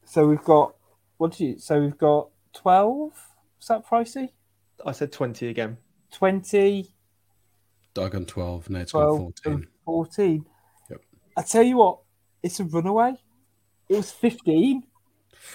So 0.06 0.28
we've 0.28 0.44
got, 0.44 0.76
what 1.18 1.32
did 1.32 1.40
you, 1.40 1.58
so 1.58 1.82
we've 1.82 1.98
got 1.98 2.30
12? 2.54 3.12
Is 3.60 3.68
that 3.70 3.88
pricey? 3.88 4.30
I 4.86 4.92
said 4.92 5.12
twenty 5.12 5.48
again. 5.48 5.78
20, 6.12 6.94
Doug 7.96 8.14
on 8.14 8.26
12. 8.26 8.70
Nate's 8.70 8.92
got 8.92 9.18
14. 9.18 9.68
14. 9.86 10.46
Yep. 10.92 11.02
I 11.38 11.42
tell 11.42 11.64
you 11.64 11.78
what, 11.78 12.00
it's 12.44 12.60
a 12.60 12.66
runaway. 12.66 13.14
It 13.90 13.96
was 13.96 14.12
15. 14.12 14.84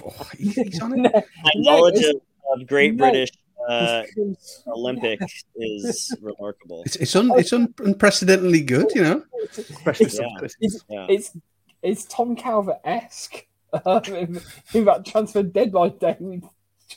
Oh, 0.05 0.29
he's, 0.37 0.55
he's 0.55 0.81
on 0.81 1.05
it. 1.05 1.13
My 1.45 1.51
knowledge 1.57 2.03
of, 2.05 2.17
of 2.53 2.67
Great 2.67 2.95
no, 2.95 3.05
British 3.05 3.31
uh, 3.69 4.03
It's- 4.17 4.63
Olympics 4.69 5.45
is 5.57 6.17
remarkable. 6.23 6.83
It's, 6.87 6.97
it's, 6.97 7.17
un, 7.17 7.31
it's 7.39 7.53
un, 7.53 7.75
unprecedentedly 7.81 8.63
good, 8.63 8.91
you 8.95 9.03
know. 9.03 9.25
It's- 9.43 10.17
some- 10.17 10.27
It's, 10.61 10.85
Yeah. 10.89 11.07
it's 11.09 11.37
it's 11.83 12.05
Tom 12.07 12.35
Calvert 12.35 12.81
esque 12.85 13.47
um, 13.85 14.03
in, 14.07 14.41
in 14.75 14.85
that 14.87 15.07
transfer 15.07 15.43
deadline 15.45 15.97
day 15.99 16.17
we, 16.19 16.41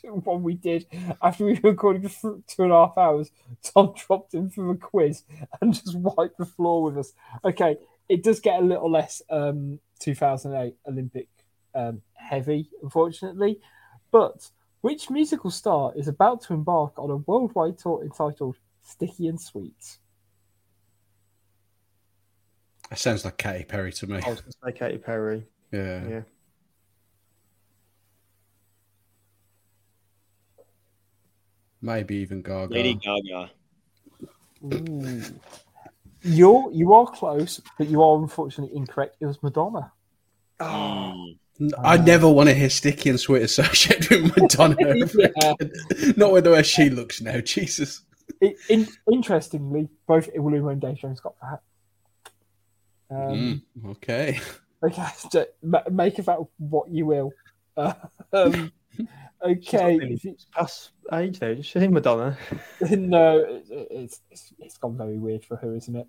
one 0.04 0.42
we 0.42 0.56
did 0.56 0.88
after 1.22 1.46
we 1.46 1.60
recorded 1.64 2.10
for 2.12 2.40
two 2.48 2.64
and 2.64 2.72
a 2.72 2.88
half 2.88 2.98
hours. 2.98 3.30
Tom 3.64 3.94
dropped 3.96 4.34
in 4.34 4.50
for 4.50 4.72
a 4.72 4.76
quiz 4.78 5.24
and 5.62 5.74
just 5.74 5.96
wiped 5.96 6.38
the 6.38 6.46
floor 6.46 6.82
with 6.84 6.98
us. 6.98 7.14
Okay, 7.46 7.78
it 8.10 8.24
does 8.24 8.40
get 8.40 8.60
a 8.60 8.66
little 8.66 8.90
less 8.90 9.22
um, 9.30 9.80
2008 10.00 10.76
Olympic 10.88 11.28
um, 11.76 12.02
heavy, 12.22 12.70
unfortunately, 12.82 13.60
but 14.12 14.50
which 14.82 15.10
musical 15.10 15.52
star 15.52 15.94
is 15.96 16.08
about 16.08 16.42
to 16.44 16.54
embark 16.54 16.98
on 16.98 17.10
a 17.10 17.18
worldwide 17.18 17.78
tour 17.78 18.04
entitled 18.04 18.58
Sticky 18.82 19.28
and 19.28 19.40
Sweet? 19.40 19.98
It 22.92 22.98
sounds 22.98 23.24
like 23.24 23.38
Katy 23.38 23.66
Perry 23.66 23.94
to 23.94 24.08
me. 24.08 24.16
I 24.16 24.30
was 24.30 24.42
going 24.42 24.52
to 24.52 24.58
say 24.66 24.72
Katy 24.74 24.98
Perry. 24.98 25.46
Yeah. 25.72 26.08
Yeah. 26.08 26.22
Maybe 31.82 32.18
even 32.18 32.42
Gaga. 32.42 32.74
Lady 32.74 32.96
Gaga. 32.96 33.50
You're 36.24 36.72
you 36.72 36.94
are 36.94 37.08
close, 37.08 37.62
but 37.78 37.88
you 37.88 38.04
are 38.04 38.22
unfortunately 38.22 38.76
incorrect. 38.78 39.18
It 39.20 39.26
was 39.26 39.42
Madonna. 39.42 39.92
Mm. 40.60 41.40
I 41.84 41.98
never 41.98 42.28
want 42.30 42.50
to 42.50 42.56
hear 42.56 42.70
Sticky 42.70 43.10
and 43.10 43.20
Sweet 43.20 43.44
associated 43.44 44.22
with 44.24 44.38
Madonna. 44.38 44.76
Yeah. 45.42 45.54
Not 46.18 46.32
with 46.32 46.44
the 46.46 46.52
way 46.52 46.64
she 46.64 46.90
looks 46.90 47.22
now. 47.22 47.40
Jesus. 47.42 48.02
it, 48.40 48.56
in, 48.70 48.88
interestingly, 49.12 49.90
both 50.08 50.30
Iwelumo 50.34 50.72
and 50.72 50.82
Dave 50.82 50.98
Jones 50.98 51.20
got 51.20 51.36
that. 51.42 51.62
Um, 53.10 53.62
Mm, 53.80 53.92
okay. 53.92 54.40
Okay, 54.84 55.06
so 55.30 55.46
make 55.92 56.18
of 56.18 56.26
that 56.26 56.40
what 56.58 56.90
you 56.90 57.06
will. 57.06 57.32
Uh, 57.78 57.94
um, 58.34 58.72
okay, 59.46 60.00
It's 60.02 60.48
past 60.56 60.90
age 61.14 61.38
though, 61.38 61.52
is 61.52 61.68
she, 61.68 61.88
Madonna? 61.88 62.36
no, 62.90 63.38
it, 63.38 63.66
it- 63.70 63.88
it's, 63.92 64.22
it's 64.32 64.54
it's 64.58 64.78
gone 64.78 64.98
very 64.98 65.20
weird 65.20 65.46
for 65.46 65.56
her, 65.58 65.76
isn't 65.76 65.96
it? 65.96 66.08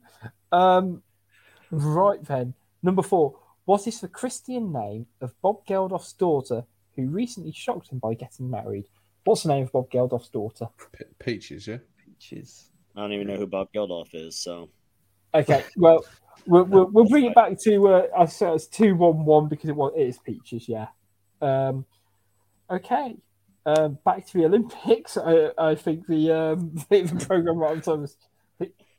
Um, 0.52 1.02
right 1.70 2.24
then, 2.24 2.54
number 2.82 3.02
four. 3.02 3.34
What 3.64 3.86
is 3.86 4.00
the 4.00 4.08
Christian 4.08 4.72
name 4.72 5.06
of 5.20 5.40
Bob 5.40 5.64
Geldof's 5.66 6.12
daughter, 6.12 6.64
who 6.96 7.08
recently 7.08 7.52
shocked 7.52 7.90
him 7.90 7.98
by 7.98 8.14
getting 8.14 8.50
married? 8.50 8.88
What's 9.24 9.44
the 9.44 9.50
name 9.50 9.64
of 9.64 9.72
Bob 9.72 9.90
Geldof's 9.90 10.28
daughter? 10.28 10.68
Pe- 10.92 11.04
Peaches, 11.18 11.66
yeah. 11.66 11.78
Peaches. 12.04 12.70
I 12.96 13.00
don't 13.00 13.12
even 13.12 13.28
know 13.28 13.36
who 13.36 13.46
Bob 13.46 13.68
Geldof 13.72 14.08
is. 14.12 14.36
So 14.36 14.68
Okay, 15.34 15.64
well, 15.76 16.04
we'll, 16.46 16.64
we'll, 16.64 16.90
we'll 16.90 17.08
bring 17.08 17.24
it 17.24 17.34
back 17.34 17.58
to 17.62 17.88
uh, 17.88 18.06
I 18.16 18.26
said 18.26 18.54
it's 18.54 18.66
two 18.66 18.94
one 18.94 19.24
one 19.24 19.48
because 19.48 19.70
it 19.70 19.76
was 19.76 19.92
it 19.96 20.02
is 20.02 20.18
peaches, 20.18 20.68
yeah. 20.68 20.88
Um, 21.40 21.86
okay, 22.70 23.16
um, 23.64 23.98
back 24.04 24.26
to 24.26 24.38
the 24.38 24.44
Olympics. 24.44 25.16
I, 25.16 25.50
I 25.56 25.74
think 25.74 26.06
the 26.06 26.30
um, 26.30 26.74
the 26.90 27.24
program 27.26 27.58
right 27.58 27.72
on 27.72 27.80
time 27.80 28.02
was 28.02 28.16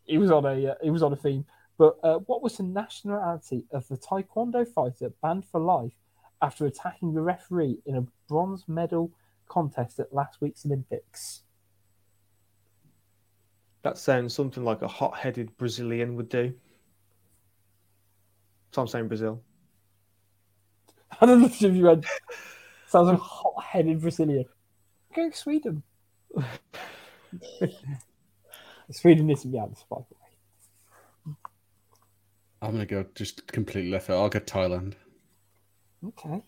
he 0.06 0.18
was 0.18 0.32
on 0.32 0.46
a 0.46 0.72
uh, 0.72 0.76
he 0.82 0.90
was 0.90 1.04
on 1.04 1.14
a 1.14 1.18
theme. 1.18 1.46
But 1.84 2.00
uh, 2.02 2.20
what 2.28 2.42
was 2.42 2.56
the 2.56 2.64
nationality 2.64 3.66
of 3.74 3.86
the 3.90 3.98
Taekwondo 3.98 4.66
fighter 4.66 5.12
banned 5.22 5.44
for 5.44 5.60
life 5.60 5.92
after 6.42 6.66
attacking 6.66 7.14
the 7.14 7.20
referee 7.20 7.80
in 7.86 7.98
a 7.98 8.06
bronze 8.30 8.64
medal 8.70 9.12
contest 9.50 10.00
at 10.00 10.14
last 10.14 10.40
week's 10.40 10.66
Olympics? 10.66 11.42
That 13.82 13.98
sounds 13.98 14.34
something 14.34 14.64
like 14.64 14.82
a 14.82 14.88
hot-headed 14.88 15.58
Brazilian 15.58 16.16
would 16.16 16.30
do. 16.30 16.54
So 18.72 18.84
I'm 18.84 18.88
saying 18.88 19.10
Brazil. 19.10 19.42
I 21.20 21.26
don't 21.26 21.42
know 21.42 21.48
if 21.48 21.62
you 21.62 21.86
read. 21.86 22.06
Sounds 22.88 23.08
like 23.08 23.18
a 23.18 23.22
hot-headed 23.22 24.00
Brazilian. 24.00 24.46
Go 25.14 25.30
Sweden. 25.32 25.84
Sweden 28.90 29.30
isn't 29.30 29.52
the 29.52 29.60
answer, 29.60 29.84
by 29.90 29.98
the 29.98 30.16
way. 30.16 30.23
I'm 32.64 32.72
gonna 32.72 32.86
go 32.86 33.06
just 33.14 33.46
completely 33.48 33.92
left 33.92 34.10
out. 34.10 34.20
I'll 34.22 34.30
go 34.30 34.40
Thailand. 34.40 34.94
Okay. 36.08 36.42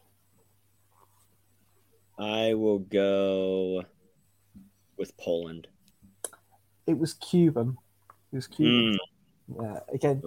I 2.18 2.53
will 2.53 2.80
go 2.80 3.84
with 4.97 5.16
Poland. 5.18 5.68
It 6.88 6.97
was 6.97 7.16
Cuban. 7.16 7.76
It 8.32 8.36
was 8.38 8.47
Cuban. 8.47 8.97
Mm, 9.51 9.61
Yeah. 9.61 9.80
Again, 9.93 10.22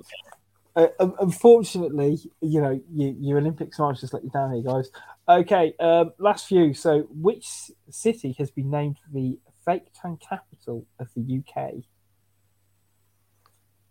uh, 0.77 0.89
unfortunately, 1.21 2.19
you 2.43 2.61
know, 2.61 2.79
you, 2.93 3.17
your 3.19 3.39
Olympic 3.39 3.73
smarts 3.73 4.03
just 4.03 4.13
let 4.13 4.23
you 4.23 4.31
down 4.31 4.53
here, 4.53 4.63
guys. 4.63 4.91
Okay. 5.27 5.73
Um, 5.81 6.13
last 6.19 6.47
few. 6.47 6.75
So, 6.75 7.09
which 7.11 7.49
city 7.89 8.35
has 8.39 8.51
been 8.51 8.69
named 8.69 8.99
the 9.11 9.39
fake 9.65 9.87
town 9.95 10.19
capital 10.19 10.87
of 11.01 11.09
the 11.17 11.43
UK? 11.43 11.83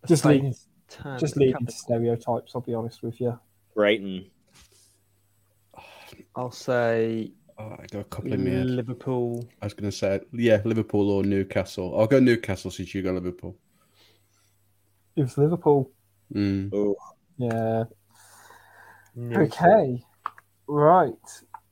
Just 0.06 0.22
fake 0.22 0.44
leading, 0.90 1.02
Tan 1.02 1.18
just 1.18 1.36
leading 1.36 1.66
to 1.66 1.72
stereotypes. 1.72 2.52
I'll 2.54 2.60
be 2.60 2.74
honest 2.74 3.02
with 3.02 3.20
you. 3.20 3.38
Brighton. 3.74 4.26
I'll 6.34 6.50
say 6.50 7.32
Oh, 7.60 7.72
I 7.76 7.86
got 7.90 8.00
a 8.00 8.04
couple 8.04 8.32
in 8.32 8.44
my 8.44 8.50
head. 8.50 8.66
Liverpool. 8.66 9.48
I 9.60 9.66
was 9.66 9.74
gonna 9.74 9.90
say 9.90 10.20
yeah, 10.32 10.60
Liverpool 10.64 11.10
or 11.10 11.24
Newcastle. 11.24 11.98
I'll 11.98 12.06
go 12.06 12.20
Newcastle 12.20 12.70
since 12.70 12.94
you 12.94 13.02
go 13.02 13.12
Liverpool. 13.12 13.56
It 15.16 15.22
was 15.22 15.36
Liverpool. 15.36 15.90
Mm. 16.32 16.70
Oh, 16.72 16.96
Yeah. 17.36 17.84
Newcastle. 19.16 19.68
Okay, 19.72 20.04
right. 20.68 21.12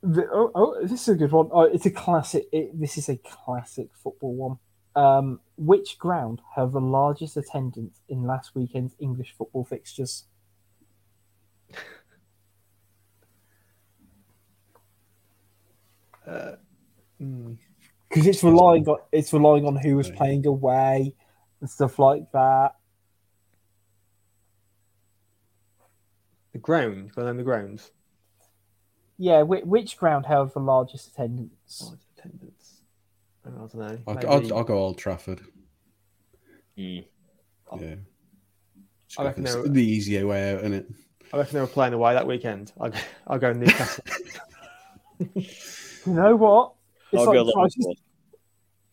The- 0.03 0.29
oh, 0.31 0.51
oh, 0.53 0.85
this 0.85 1.03
is 1.03 1.07
a 1.09 1.15
good 1.15 1.31
one. 1.31 1.47
Oh, 1.51 1.61
it's 1.61 1.85
a 1.85 1.91
classic. 1.91 2.47
It, 2.51 2.77
this 2.77 2.97
is 2.97 3.07
a 3.07 3.15
classic 3.17 3.89
football 4.03 4.35
one. 4.35 4.57
Um, 4.97 5.41
which 5.57 5.99
ground 5.99 6.41
have 6.55 6.71
the 6.71 6.81
largest 6.81 7.37
attendance 7.37 8.01
in 8.09 8.23
last 8.23 8.55
weekend's 8.55 8.95
English 8.97 9.35
football 9.37 9.63
fixtures? 9.63 10.25
Hmm. 16.25 17.53
Because 18.09 18.25
it's 18.25 18.43
relying 18.43 18.87
on 18.87 18.97
it's 19.11 19.31
relying 19.33 19.65
on 19.65 19.75
who 19.75 19.97
was 19.97 20.09
playing 20.09 20.47
away 20.47 21.13
and 21.61 21.69
stuff 21.69 21.99
like 21.99 22.31
that. 22.33 22.71
The 26.53 26.59
ground. 26.59 27.11
Go 27.15 27.23
down 27.23 27.37
the 27.37 27.43
grounds. 27.43 27.91
Yeah, 29.19 29.43
which, 29.43 29.63
which 29.63 29.97
ground 29.97 30.25
held 30.25 30.53
the 30.53 30.59
largest 30.59 31.09
attendance? 31.09 31.83
Large 31.85 31.99
attendance. 32.17 32.56
I 33.55 33.59
don't 33.59 33.75
know. 33.75 33.97
I'll, 34.07 34.13
maybe- 34.15 34.27
I'll, 34.27 34.57
I'll 34.59 34.63
go 34.63 34.77
Old 34.77 34.97
Trafford. 34.97 35.41
mm. 36.77 37.05
Yeah. 37.79 37.95
I 39.17 39.23
reckon 39.23 39.43
they 39.43 39.51
the, 39.51 39.61
were- 39.61 39.67
the 39.69 39.83
easier 39.83 40.27
way 40.27 40.53
out, 40.53 40.63
innit? 40.63 40.93
I 41.33 41.37
reckon 41.37 41.55
they 41.55 41.61
were 41.61 41.67
playing 41.67 41.93
away 41.93 42.13
that 42.13 42.25
weekend. 42.27 42.71
I'll 42.79 42.89
go, 42.89 42.99
I'll 43.27 43.39
go 43.39 43.53
Newcastle. 43.53 44.03
You 46.05 46.13
know 46.13 46.35
what? 46.37 46.73
It's 47.11 47.19
I'll 47.19 47.33
go 47.33 47.41
like 47.43 47.53
prices, 47.53 48.01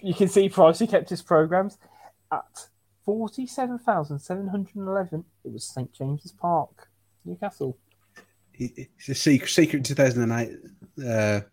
you 0.01 0.15
can 0.15 0.27
see 0.29 0.49
Pricey 0.49 0.89
kept 0.89 1.11
his 1.11 1.23
programs 1.23 1.79
at 2.33 2.43
forty-seven 3.05 3.79
thousand 3.79 4.19
seven 4.19 4.49
hundred 4.49 4.77
eleven. 4.77 5.25
It 5.45 5.53
was 5.53 5.65
St 5.65 5.93
James's 5.93 6.33
Park, 6.33 6.89
Newcastle. 7.25 7.79
It's 8.55 9.09
a 9.09 9.15
secret, 9.15 9.49
secret 9.51 9.85
2008 9.85 10.49
uh, 10.49 10.53
This 10.97 11.05
year, 11.07 11.47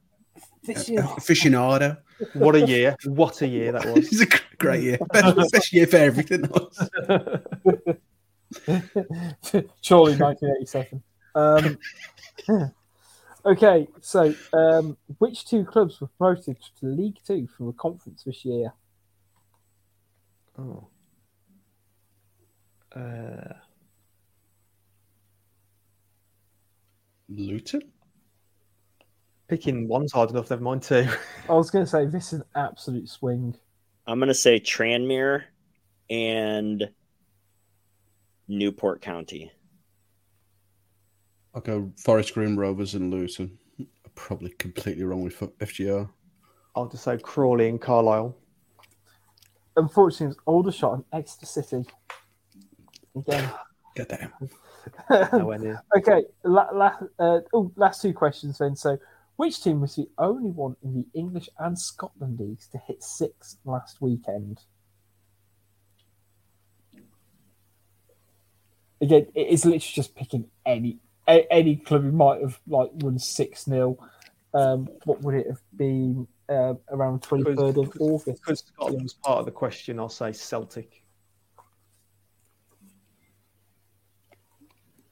aficionado. 0.67 1.97
what 2.33 2.55
a 2.55 2.65
year! 2.65 2.95
What 3.05 3.41
a 3.41 3.47
year 3.47 3.71
that 3.71 3.85
was. 3.85 4.07
It's 4.11 4.21
a 4.21 4.27
great 4.57 4.83
year. 4.83 4.97
Best, 5.11 5.51
best 5.51 5.73
year 5.73 5.87
for 5.87 5.97
everything. 5.97 6.43
surely 9.81 10.15
nineteen 10.15 10.53
eighty-seven. 10.57 11.03
Um, 11.35 11.77
okay, 13.45 13.87
so 14.01 14.33
um, 14.53 14.97
which 15.17 15.45
two 15.45 15.65
clubs 15.65 16.01
were 16.01 16.07
promoted 16.17 16.57
to 16.79 16.85
League 16.85 17.17
Two 17.25 17.47
from 17.47 17.67
the 17.67 17.73
conference 17.73 18.23
this 18.23 18.45
year? 18.45 18.73
Oh. 20.57 20.87
Uh, 22.95 23.53
Luton? 27.29 27.81
Picking 29.51 29.85
one's 29.85 30.13
hard 30.13 30.29
enough. 30.29 30.49
Never 30.49 30.63
mind 30.63 30.81
two. 30.81 31.05
I 31.49 31.53
was 31.53 31.69
going 31.69 31.83
to 31.83 31.91
say 31.91 32.05
this 32.05 32.31
is 32.31 32.39
an 32.39 32.45
absolute 32.55 33.09
swing. 33.09 33.53
I'm 34.07 34.19
gonna 34.19 34.33
say 34.33 34.59
Tranmere 34.59 35.43
and 36.09 36.89
Newport 38.47 39.01
County. 39.01 39.51
I'll 41.53 41.61
go 41.61 41.91
Forest 41.97 42.33
Green 42.33 42.55
Rovers 42.55 42.95
and 42.95 43.11
Luton. 43.11 43.57
I'm 43.79 43.87
probably 44.15 44.51
completely 44.51 45.03
wrong 45.03 45.21
with 45.21 45.39
FGR. 45.39 46.09
I'll 46.75 46.87
just 46.87 47.03
say 47.03 47.17
Crawley 47.17 47.69
and 47.69 47.79
Carlisle. 47.79 48.35
Unfortunately, 49.75 50.25
it 50.25 50.29
was 50.29 50.37
Aldershot 50.45 50.93
and 50.95 51.05
Exeter 51.13 51.45
City. 51.45 51.85
Again. 53.15 53.51
Get 53.95 54.09
that. 54.09 54.31
Nowhere 55.33 55.59
near. 55.59 55.83
Okay, 55.97 56.23
la, 56.43 56.67
la, 56.73 56.93
uh, 57.19 57.39
oh, 57.53 57.71
last 57.75 58.01
two 58.01 58.13
questions 58.13 58.57
then. 58.57 58.75
So, 58.75 58.97
which 59.41 59.63
team 59.63 59.81
was 59.81 59.95
the 59.95 60.07
only 60.19 60.51
one 60.51 60.75
in 60.83 60.93
the 60.93 61.19
English 61.19 61.49
and 61.57 61.77
Scotland 61.77 62.39
leagues 62.39 62.67
to 62.67 62.77
hit 62.77 63.01
six 63.01 63.57
last 63.65 63.99
weekend? 63.99 64.59
Again, 69.01 69.25
it 69.33 69.47
is 69.47 69.65
literally 69.65 69.79
just 69.79 70.13
picking 70.13 70.45
any 70.63 70.99
a, 71.27 71.51
any 71.51 71.77
club 71.77 72.03
who 72.03 72.11
might 72.11 72.39
have 72.39 72.59
like 72.67 72.91
won 72.93 73.17
six 73.17 73.65
0 73.65 73.97
um, 74.53 74.87
What 75.05 75.23
would 75.23 75.33
it 75.33 75.47
have 75.47 75.61
been 75.75 76.27
uh, 76.47 76.75
around 76.91 77.23
twenty 77.23 77.55
third 77.55 77.79
of 77.79 77.91
August? 77.99 78.43
Because 78.43 78.59
Scotland 78.59 79.01
was 79.01 79.13
part 79.13 79.39
of 79.39 79.45
the 79.45 79.51
question, 79.51 79.97
I'll 79.97 80.07
say 80.09 80.33
Celtic. 80.33 81.03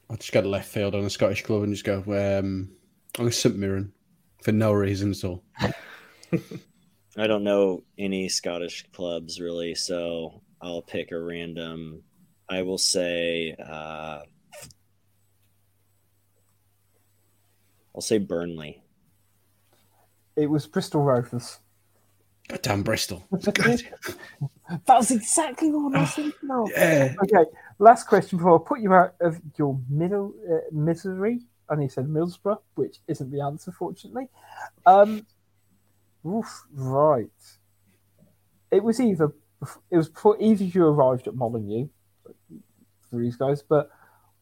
I'll 0.08 0.18
just 0.18 0.32
go 0.32 0.44
to 0.44 0.48
left 0.48 0.70
field 0.70 0.94
on 0.94 1.04
a 1.04 1.10
Scottish 1.10 1.44
club 1.44 1.64
and 1.64 1.74
just 1.74 1.84
go, 1.84 2.04
um, 2.40 2.70
I'm 3.18 3.32
St 3.32 3.58
Mirren 3.58 3.92
for 4.42 4.52
no 4.52 4.72
reason 4.72 5.12
at 5.12 5.24
all. 5.24 5.44
I 7.18 7.28
don't 7.28 7.44
know 7.44 7.84
any 7.98 8.30
Scottish 8.30 8.86
clubs 8.94 9.42
really, 9.42 9.76
so 9.76 10.42
I'll 10.62 10.82
pick 10.82 11.12
a 11.12 11.20
random. 11.20 12.04
I 12.50 12.62
will 12.62 12.78
say, 12.78 13.56
uh, 13.60 14.20
I'll 17.94 18.02
say 18.02 18.18
Burnley. 18.18 18.84
It 20.36 20.48
was 20.50 20.68
Bristol 20.68 21.04
Rovers. 21.04 21.60
God 22.48 22.62
damn 22.64 22.84
Bristol. 22.84 23.24
that 23.32 23.86
was 24.88 25.12
exactly 25.12 25.70
what 25.72 25.96
I 25.96 26.02
was 26.02 26.12
thinking 26.12 26.50
of. 26.52 26.72
Yeah. 26.72 27.14
Okay, 27.24 27.50
last 27.78 28.08
question 28.08 28.38
before 28.38 28.60
I 28.60 28.68
put 28.68 28.80
you 28.80 28.94
out 28.94 29.14
of 29.22 29.40
your 29.58 29.80
middle 29.90 30.34
uh, 30.50 30.58
misery. 30.72 31.42
I 31.70 31.82
he 31.82 31.88
said 31.88 32.08
Middlesbrough, 32.08 32.60
which 32.76 32.98
isn't 33.08 33.32
the 33.32 33.42
answer, 33.42 33.72
fortunately. 33.72 34.28
Um, 34.86 35.26
oof, 36.26 36.64
right. 36.74 37.30
It 38.72 38.84
was 38.84 39.00
either 39.00 39.34
it 39.92 39.98
was 39.98 40.10
before 40.10 40.38
either 40.40 40.64
you 40.64 40.86
arrived 40.86 41.28
at 41.28 41.36
Molyneux 41.36 41.90
for 43.10 43.20
these 43.20 43.36
guys, 43.36 43.62
but 43.62 43.90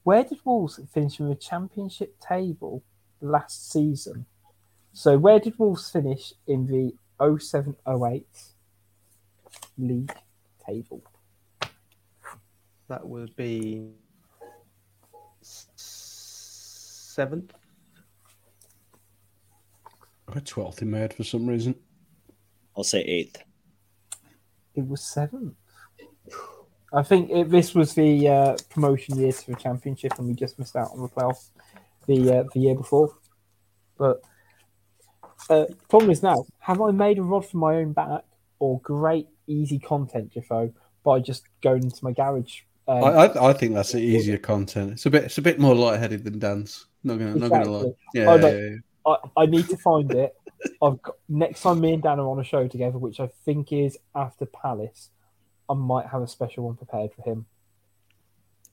where 0.03 0.23
did 0.23 0.39
Wolves 0.45 0.79
finish 0.93 1.19
in 1.19 1.27
the 1.27 1.35
championship 1.35 2.19
table 2.19 2.83
last 3.19 3.71
season? 3.71 4.25
So 4.93 5.17
where 5.17 5.39
did 5.39 5.57
Wolves 5.59 5.89
finish 5.89 6.33
in 6.47 6.67
the 6.67 6.93
0708 7.19 8.25
league 9.77 10.13
table? 10.65 11.03
That 12.87 13.05
would 13.05 13.35
be 13.35 13.91
seventh. 17.17 17.51
I 20.29 20.35
had 20.35 20.45
12th 20.45 20.83
in 20.83 20.91
my 20.91 20.99
head 20.99 21.15
for 21.15 21.23
some 21.23 21.47
reason. 21.47 21.73
I'll 22.75 22.83
say 22.83 23.01
eighth. 23.01 23.41
It 24.75 24.87
was 24.87 25.01
seventh. 25.01 25.55
I 26.93 27.01
think 27.01 27.31
it, 27.31 27.49
this 27.49 27.73
was 27.73 27.95
the 27.95 28.29
uh, 28.29 28.57
promotion 28.69 29.17
year 29.17 29.31
to 29.31 29.47
the 29.47 29.55
championship, 29.55 30.13
and 30.19 30.27
we 30.27 30.35
just 30.35 30.59
missed 30.59 30.75
out 30.75 30.91
on 30.91 31.01
the 31.01 31.09
playoffs 31.09 31.49
the 32.05 32.39
uh, 32.39 32.43
the 32.53 32.59
year 32.59 32.75
before. 32.75 33.17
But 33.97 34.21
uh, 35.49 35.65
problem 35.89 36.11
is 36.11 36.21
now, 36.21 36.45
have 36.59 36.79
I 36.81 36.91
made 36.91 37.17
a 37.17 37.23
rod 37.23 37.47
for 37.47 37.57
my 37.57 37.77
own 37.77 37.93
back, 37.93 38.25
or 38.59 38.79
great 38.81 39.27
easy 39.47 39.79
content, 39.79 40.33
Jeffo, 40.33 40.71
by 41.03 41.19
just 41.19 41.45
going 41.63 41.83
into 41.83 42.03
my 42.03 42.11
garage? 42.11 42.61
Um, 42.87 43.03
I, 43.03 43.09
I 43.09 43.49
I 43.49 43.53
think 43.53 43.73
that's 43.73 43.93
the 43.93 43.99
easier 43.99 44.37
content. 44.37 44.91
It's 44.91 45.05
a 45.07 45.09
bit 45.09 45.23
it's 45.23 45.39
a 45.39 45.41
bit 45.41 45.59
more 45.59 45.73
lightheaded 45.73 46.23
than 46.23 46.37
dance. 46.37 46.85
Not 47.03 47.19
gonna 47.19 47.35
not 47.35 47.49
gonna 47.49 47.69
lie. 47.69 47.91
Yeah, 48.13 48.25
Oh, 48.29 48.35
yeah, 48.35 48.49
yeah. 48.51 48.75
I, 49.05 49.43
I 49.43 49.45
need 49.45 49.67
to 49.69 49.77
find 49.77 50.11
it. 50.11 50.35
I've 50.81 51.01
got, 51.01 51.15
next 51.29 51.61
time 51.61 51.79
me 51.79 51.93
and 51.93 52.03
Dan 52.03 52.19
are 52.19 52.27
on 52.27 52.39
a 52.39 52.43
show 52.43 52.67
together, 52.67 52.97
which 52.97 53.19
I 53.19 53.27
think 53.45 53.71
is 53.71 53.97
after 54.15 54.45
Palace, 54.45 55.09
I 55.69 55.73
might 55.73 56.07
have 56.07 56.21
a 56.21 56.27
special 56.27 56.65
one 56.65 56.75
prepared 56.75 57.11
for 57.13 57.21
him. 57.23 57.45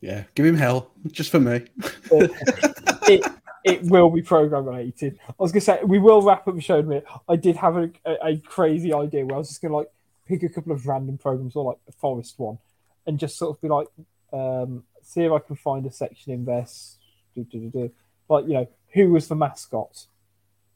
Yeah, 0.00 0.24
give 0.34 0.46
him 0.46 0.56
hell 0.56 0.90
just 1.10 1.30
for 1.30 1.40
me. 1.40 1.64
it 2.10 3.24
it 3.64 3.82
will 3.84 4.10
be 4.10 4.22
program 4.22 4.66
related. 4.66 5.18
I 5.28 5.34
was 5.38 5.52
gonna 5.52 5.62
say 5.62 5.80
we 5.82 5.98
will 5.98 6.22
wrap 6.22 6.46
up 6.46 6.54
the 6.54 6.60
show 6.60 6.78
in 6.78 6.84
a 6.84 6.88
minute. 6.88 7.06
I 7.28 7.36
did 7.36 7.56
have 7.56 7.76
a, 7.76 7.90
a, 8.04 8.16
a 8.22 8.38
crazy 8.38 8.92
idea 8.92 9.24
where 9.24 9.36
I 9.36 9.38
was 9.38 9.48
just 9.48 9.62
gonna 9.62 9.76
like 9.76 9.88
pick 10.26 10.42
a 10.42 10.48
couple 10.48 10.72
of 10.72 10.86
random 10.86 11.18
programs 11.18 11.56
or 11.56 11.64
like 11.64 11.78
a 11.88 11.92
forest 11.92 12.38
one, 12.38 12.58
and 13.06 13.18
just 13.18 13.38
sort 13.38 13.56
of 13.56 13.62
be 13.62 13.68
like, 13.68 13.88
um, 14.32 14.84
see 15.02 15.22
if 15.22 15.32
I 15.32 15.38
can 15.38 15.56
find 15.56 15.86
a 15.86 15.90
section 15.90 16.32
in 16.32 16.44
this. 16.44 16.98
Do, 17.34 17.44
do, 17.44 17.58
do, 17.60 17.70
do. 17.70 17.92
Like 18.28 18.46
you 18.46 18.54
know, 18.54 18.68
who 18.92 19.10
was 19.10 19.28
the 19.28 19.36
mascot 19.36 20.06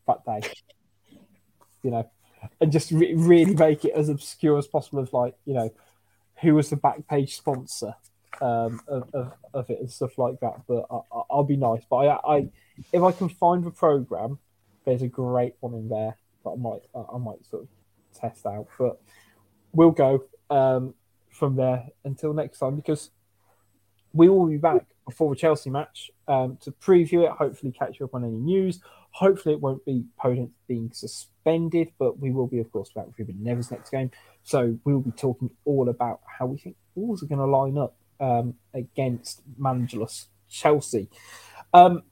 that 0.06 0.24
day? 0.24 0.40
You 1.84 1.92
know, 1.92 2.10
and 2.60 2.72
just 2.72 2.90
re- 2.90 3.14
really 3.14 3.54
make 3.54 3.84
it 3.84 3.92
as 3.92 4.08
obscure 4.08 4.58
as 4.58 4.66
possible. 4.66 4.98
Of 4.98 5.12
like 5.12 5.36
you 5.44 5.54
know, 5.54 5.72
who 6.40 6.56
was 6.56 6.70
the 6.70 6.76
back 6.76 7.06
page 7.06 7.36
sponsor 7.36 7.94
um, 8.40 8.80
of, 8.88 9.08
of, 9.14 9.32
of 9.54 9.70
it 9.70 9.78
and 9.80 9.90
stuff 9.90 10.18
like 10.18 10.40
that. 10.40 10.62
But 10.66 10.86
I, 10.90 10.96
I- 10.96 11.22
I'll 11.30 11.44
be 11.44 11.56
nice. 11.56 11.82
But 11.88 11.96
I, 11.96 12.36
I, 12.36 12.48
if 12.92 13.02
I 13.02 13.12
can 13.12 13.28
find 13.28 13.64
the 13.64 13.70
program, 13.70 14.38
there's 14.84 15.02
a 15.02 15.08
great 15.08 15.54
one 15.60 15.74
in 15.74 15.88
there 15.88 16.16
that 16.44 16.50
I 16.50 16.56
might, 16.56 16.82
I 16.94 17.18
might 17.18 17.44
sort 17.46 17.62
of 17.62 17.68
test 18.20 18.44
out. 18.46 18.66
But 18.78 19.00
we'll 19.72 19.90
go 19.90 20.24
um, 20.50 20.94
from 21.30 21.56
there 21.56 21.86
until 22.04 22.32
next 22.32 22.58
time 22.58 22.76
because 22.76 23.10
we 24.12 24.28
will 24.28 24.46
be 24.46 24.56
back 24.56 24.84
before 25.08 25.34
the 25.34 25.40
Chelsea 25.40 25.70
match 25.70 26.10
um, 26.28 26.58
to 26.60 26.70
preview 26.70 27.24
it. 27.24 27.30
Hopefully, 27.30 27.72
catch 27.72 27.98
you 27.98 28.06
up 28.06 28.14
on 28.14 28.24
any 28.24 28.36
news. 28.36 28.80
Hopefully, 29.10 29.54
it 29.54 29.60
won't 29.60 29.84
be 29.84 30.04
Podence 30.22 30.50
being 30.68 30.90
suspended, 30.92 31.88
but 31.98 32.18
we 32.20 32.30
will 32.30 32.46
be, 32.46 32.58
of 32.60 32.70
course, 32.70 32.90
about 32.90 33.12
Ruben 33.18 33.36
Neves 33.42 33.70
next 33.70 33.90
game. 33.90 34.10
So 34.42 34.78
we'll 34.84 35.00
be 35.00 35.10
talking 35.10 35.50
all 35.64 35.88
about 35.88 36.20
how 36.26 36.46
we 36.46 36.58
think 36.58 36.76
Wolves 36.94 37.22
are 37.22 37.26
going 37.26 37.40
to 37.40 37.46
line 37.46 37.78
up 37.78 37.96
um, 38.20 38.54
against 38.74 39.42
managerless 39.60 40.26
Chelsea. 40.50 41.08
Um, 41.72 42.02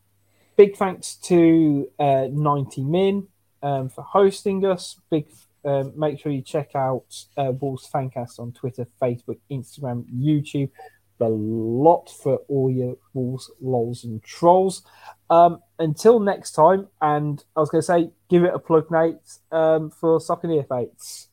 big 0.56 0.76
thanks 0.76 1.16
to 1.16 1.90
uh, 1.98 2.28
90 2.30 2.82
Min 2.82 3.28
um, 3.62 3.88
for 3.90 4.02
hosting 4.02 4.64
us. 4.64 5.00
Big, 5.10 5.26
um, 5.64 5.92
make 5.96 6.18
sure 6.18 6.32
you 6.32 6.42
check 6.42 6.74
out 6.74 7.24
uh, 7.36 7.52
Wolves 7.60 7.88
Fancast 7.92 8.38
on 8.38 8.52
Twitter, 8.52 8.86
Facebook, 9.00 9.38
Instagram, 9.50 10.04
YouTube. 10.14 10.70
The 11.18 11.28
lot 11.28 12.10
for 12.10 12.40
all 12.48 12.70
your 12.70 12.96
Wolves, 13.14 13.50
lols, 13.60 14.04
and 14.04 14.22
trolls. 14.22 14.82
Um, 15.30 15.60
until 15.78 16.20
next 16.20 16.52
time, 16.52 16.88
and 17.00 17.42
I 17.56 17.60
was 17.60 17.70
going 17.70 17.80
to 17.80 17.86
say, 17.86 18.10
give 18.28 18.44
it 18.44 18.54
a 18.54 18.58
plug, 18.58 18.90
Nate, 18.90 19.16
um, 19.50 19.90
for 19.90 20.20
Soccer 20.20 20.46
Neophytes. 20.46 21.28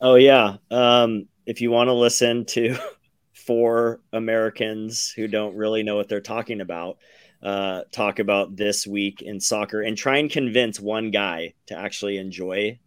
Oh 0.00 0.14
yeah. 0.14 0.56
Um, 0.70 1.28
if 1.46 1.60
you 1.60 1.70
want 1.70 1.88
to 1.88 1.94
listen 1.94 2.44
to 2.46 2.76
four 3.34 4.00
Americans 4.12 5.10
who 5.10 5.28
don't 5.28 5.56
really 5.56 5.82
know 5.82 5.96
what 5.96 6.08
they're 6.08 6.20
talking 6.20 6.60
about, 6.60 6.98
uh, 7.42 7.82
talk 7.90 8.18
about 8.18 8.56
this 8.56 8.86
week 8.86 9.22
in 9.22 9.40
soccer 9.40 9.82
and 9.82 9.96
try 9.96 10.18
and 10.18 10.30
convince 10.30 10.78
one 10.78 11.10
guy 11.10 11.54
to 11.66 11.76
actually 11.76 12.18
enjoy 12.18 12.78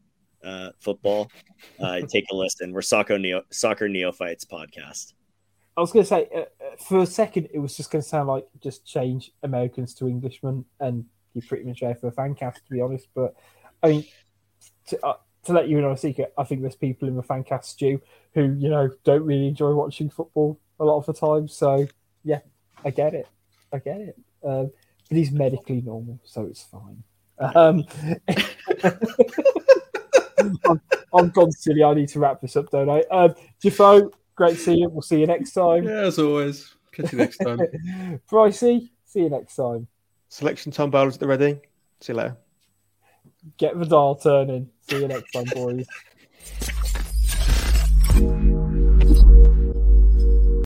uh, 0.43 0.69
football, 0.79 1.29
uh, 1.79 2.01
take 2.07 2.25
a 2.31 2.35
listen. 2.35 2.71
We're 2.71 2.81
soccer 2.81 3.17
neo 3.17 3.43
soccer 3.51 3.87
neophytes 3.87 4.45
podcast. 4.45 5.13
I 5.75 5.81
was 5.81 5.91
going 5.91 6.03
to 6.03 6.07
say, 6.07 6.29
uh, 6.33 6.41
uh, 6.41 6.75
for 6.87 6.99
a 6.99 7.05
second, 7.05 7.49
it 7.53 7.59
was 7.59 7.75
just 7.75 7.91
going 7.91 8.01
to 8.01 8.07
sound 8.07 8.27
like 8.27 8.47
just 8.61 8.85
change 8.85 9.31
Americans 9.41 9.93
to 9.95 10.07
Englishmen, 10.07 10.65
and 10.79 11.05
you're 11.33 11.43
pretty 11.47 11.63
much 11.63 11.81
there 11.81 11.95
for 11.95 12.07
a 12.07 12.11
fan 12.11 12.35
cast, 12.35 12.65
to 12.65 12.71
be 12.71 12.81
honest. 12.81 13.07
But 13.15 13.35
I 13.81 13.89
mean, 13.89 14.05
to, 14.87 15.05
uh, 15.05 15.17
to 15.45 15.53
let 15.53 15.67
you 15.67 15.81
know 15.81 15.91
a 15.91 15.97
secret, 15.97 16.33
I 16.37 16.43
think 16.43 16.61
there's 16.61 16.75
people 16.75 17.07
in 17.07 17.15
the 17.15 17.23
fan 17.23 17.43
cast 17.43 17.79
who, 17.79 17.99
you 18.35 18.69
know, 18.69 18.89
don't 19.03 19.25
really 19.25 19.47
enjoy 19.47 19.73
watching 19.73 20.09
football 20.09 20.59
a 20.79 20.85
lot 20.85 20.97
of 20.97 21.05
the 21.05 21.13
time. 21.13 21.47
So, 21.47 21.87
yeah, 22.23 22.39
I 22.85 22.91
get 22.91 23.13
it. 23.13 23.27
I 23.71 23.79
get 23.79 23.99
it. 23.99 24.17
Um, 24.43 24.71
but 25.09 25.17
he's 25.17 25.31
medically 25.31 25.81
normal, 25.81 26.19
so 26.23 26.45
it's 26.45 26.63
fine. 26.63 27.03
Um, 27.39 27.85
I'm, 30.65 30.81
I'm 31.13 31.29
gone 31.29 31.51
silly. 31.51 31.83
I 31.83 31.93
need 31.93 32.09
to 32.09 32.19
wrap 32.19 32.41
this 32.41 32.55
up, 32.55 32.69
don't 32.69 32.89
I? 32.89 33.01
Um, 33.11 33.35
great 34.35 34.55
to 34.55 34.61
see 34.61 34.75
you. 34.75 34.89
We'll 34.89 35.01
see 35.01 35.19
you 35.19 35.27
next 35.27 35.53
time. 35.53 35.83
Yeah, 35.85 36.01
as 36.01 36.19
always. 36.19 36.73
Catch 36.91 37.11
you 37.11 37.17
next 37.17 37.37
time. 37.37 37.59
Pricey, 38.31 38.89
see 39.05 39.21
you 39.21 39.29
next 39.29 39.55
time. 39.55 39.87
Selection 40.29 40.71
time 40.71 40.91
bowlers 40.91 41.15
at 41.15 41.19
the 41.19 41.27
ready. 41.27 41.59
See 42.01 42.13
you 42.13 42.17
later. 42.17 42.37
Get 43.57 43.77
the 43.77 43.85
dial 43.85 44.15
turning. 44.15 44.69
See 44.89 45.01
you 45.01 45.07
next 45.07 45.31
time, 45.31 45.45
boys. 45.53 45.87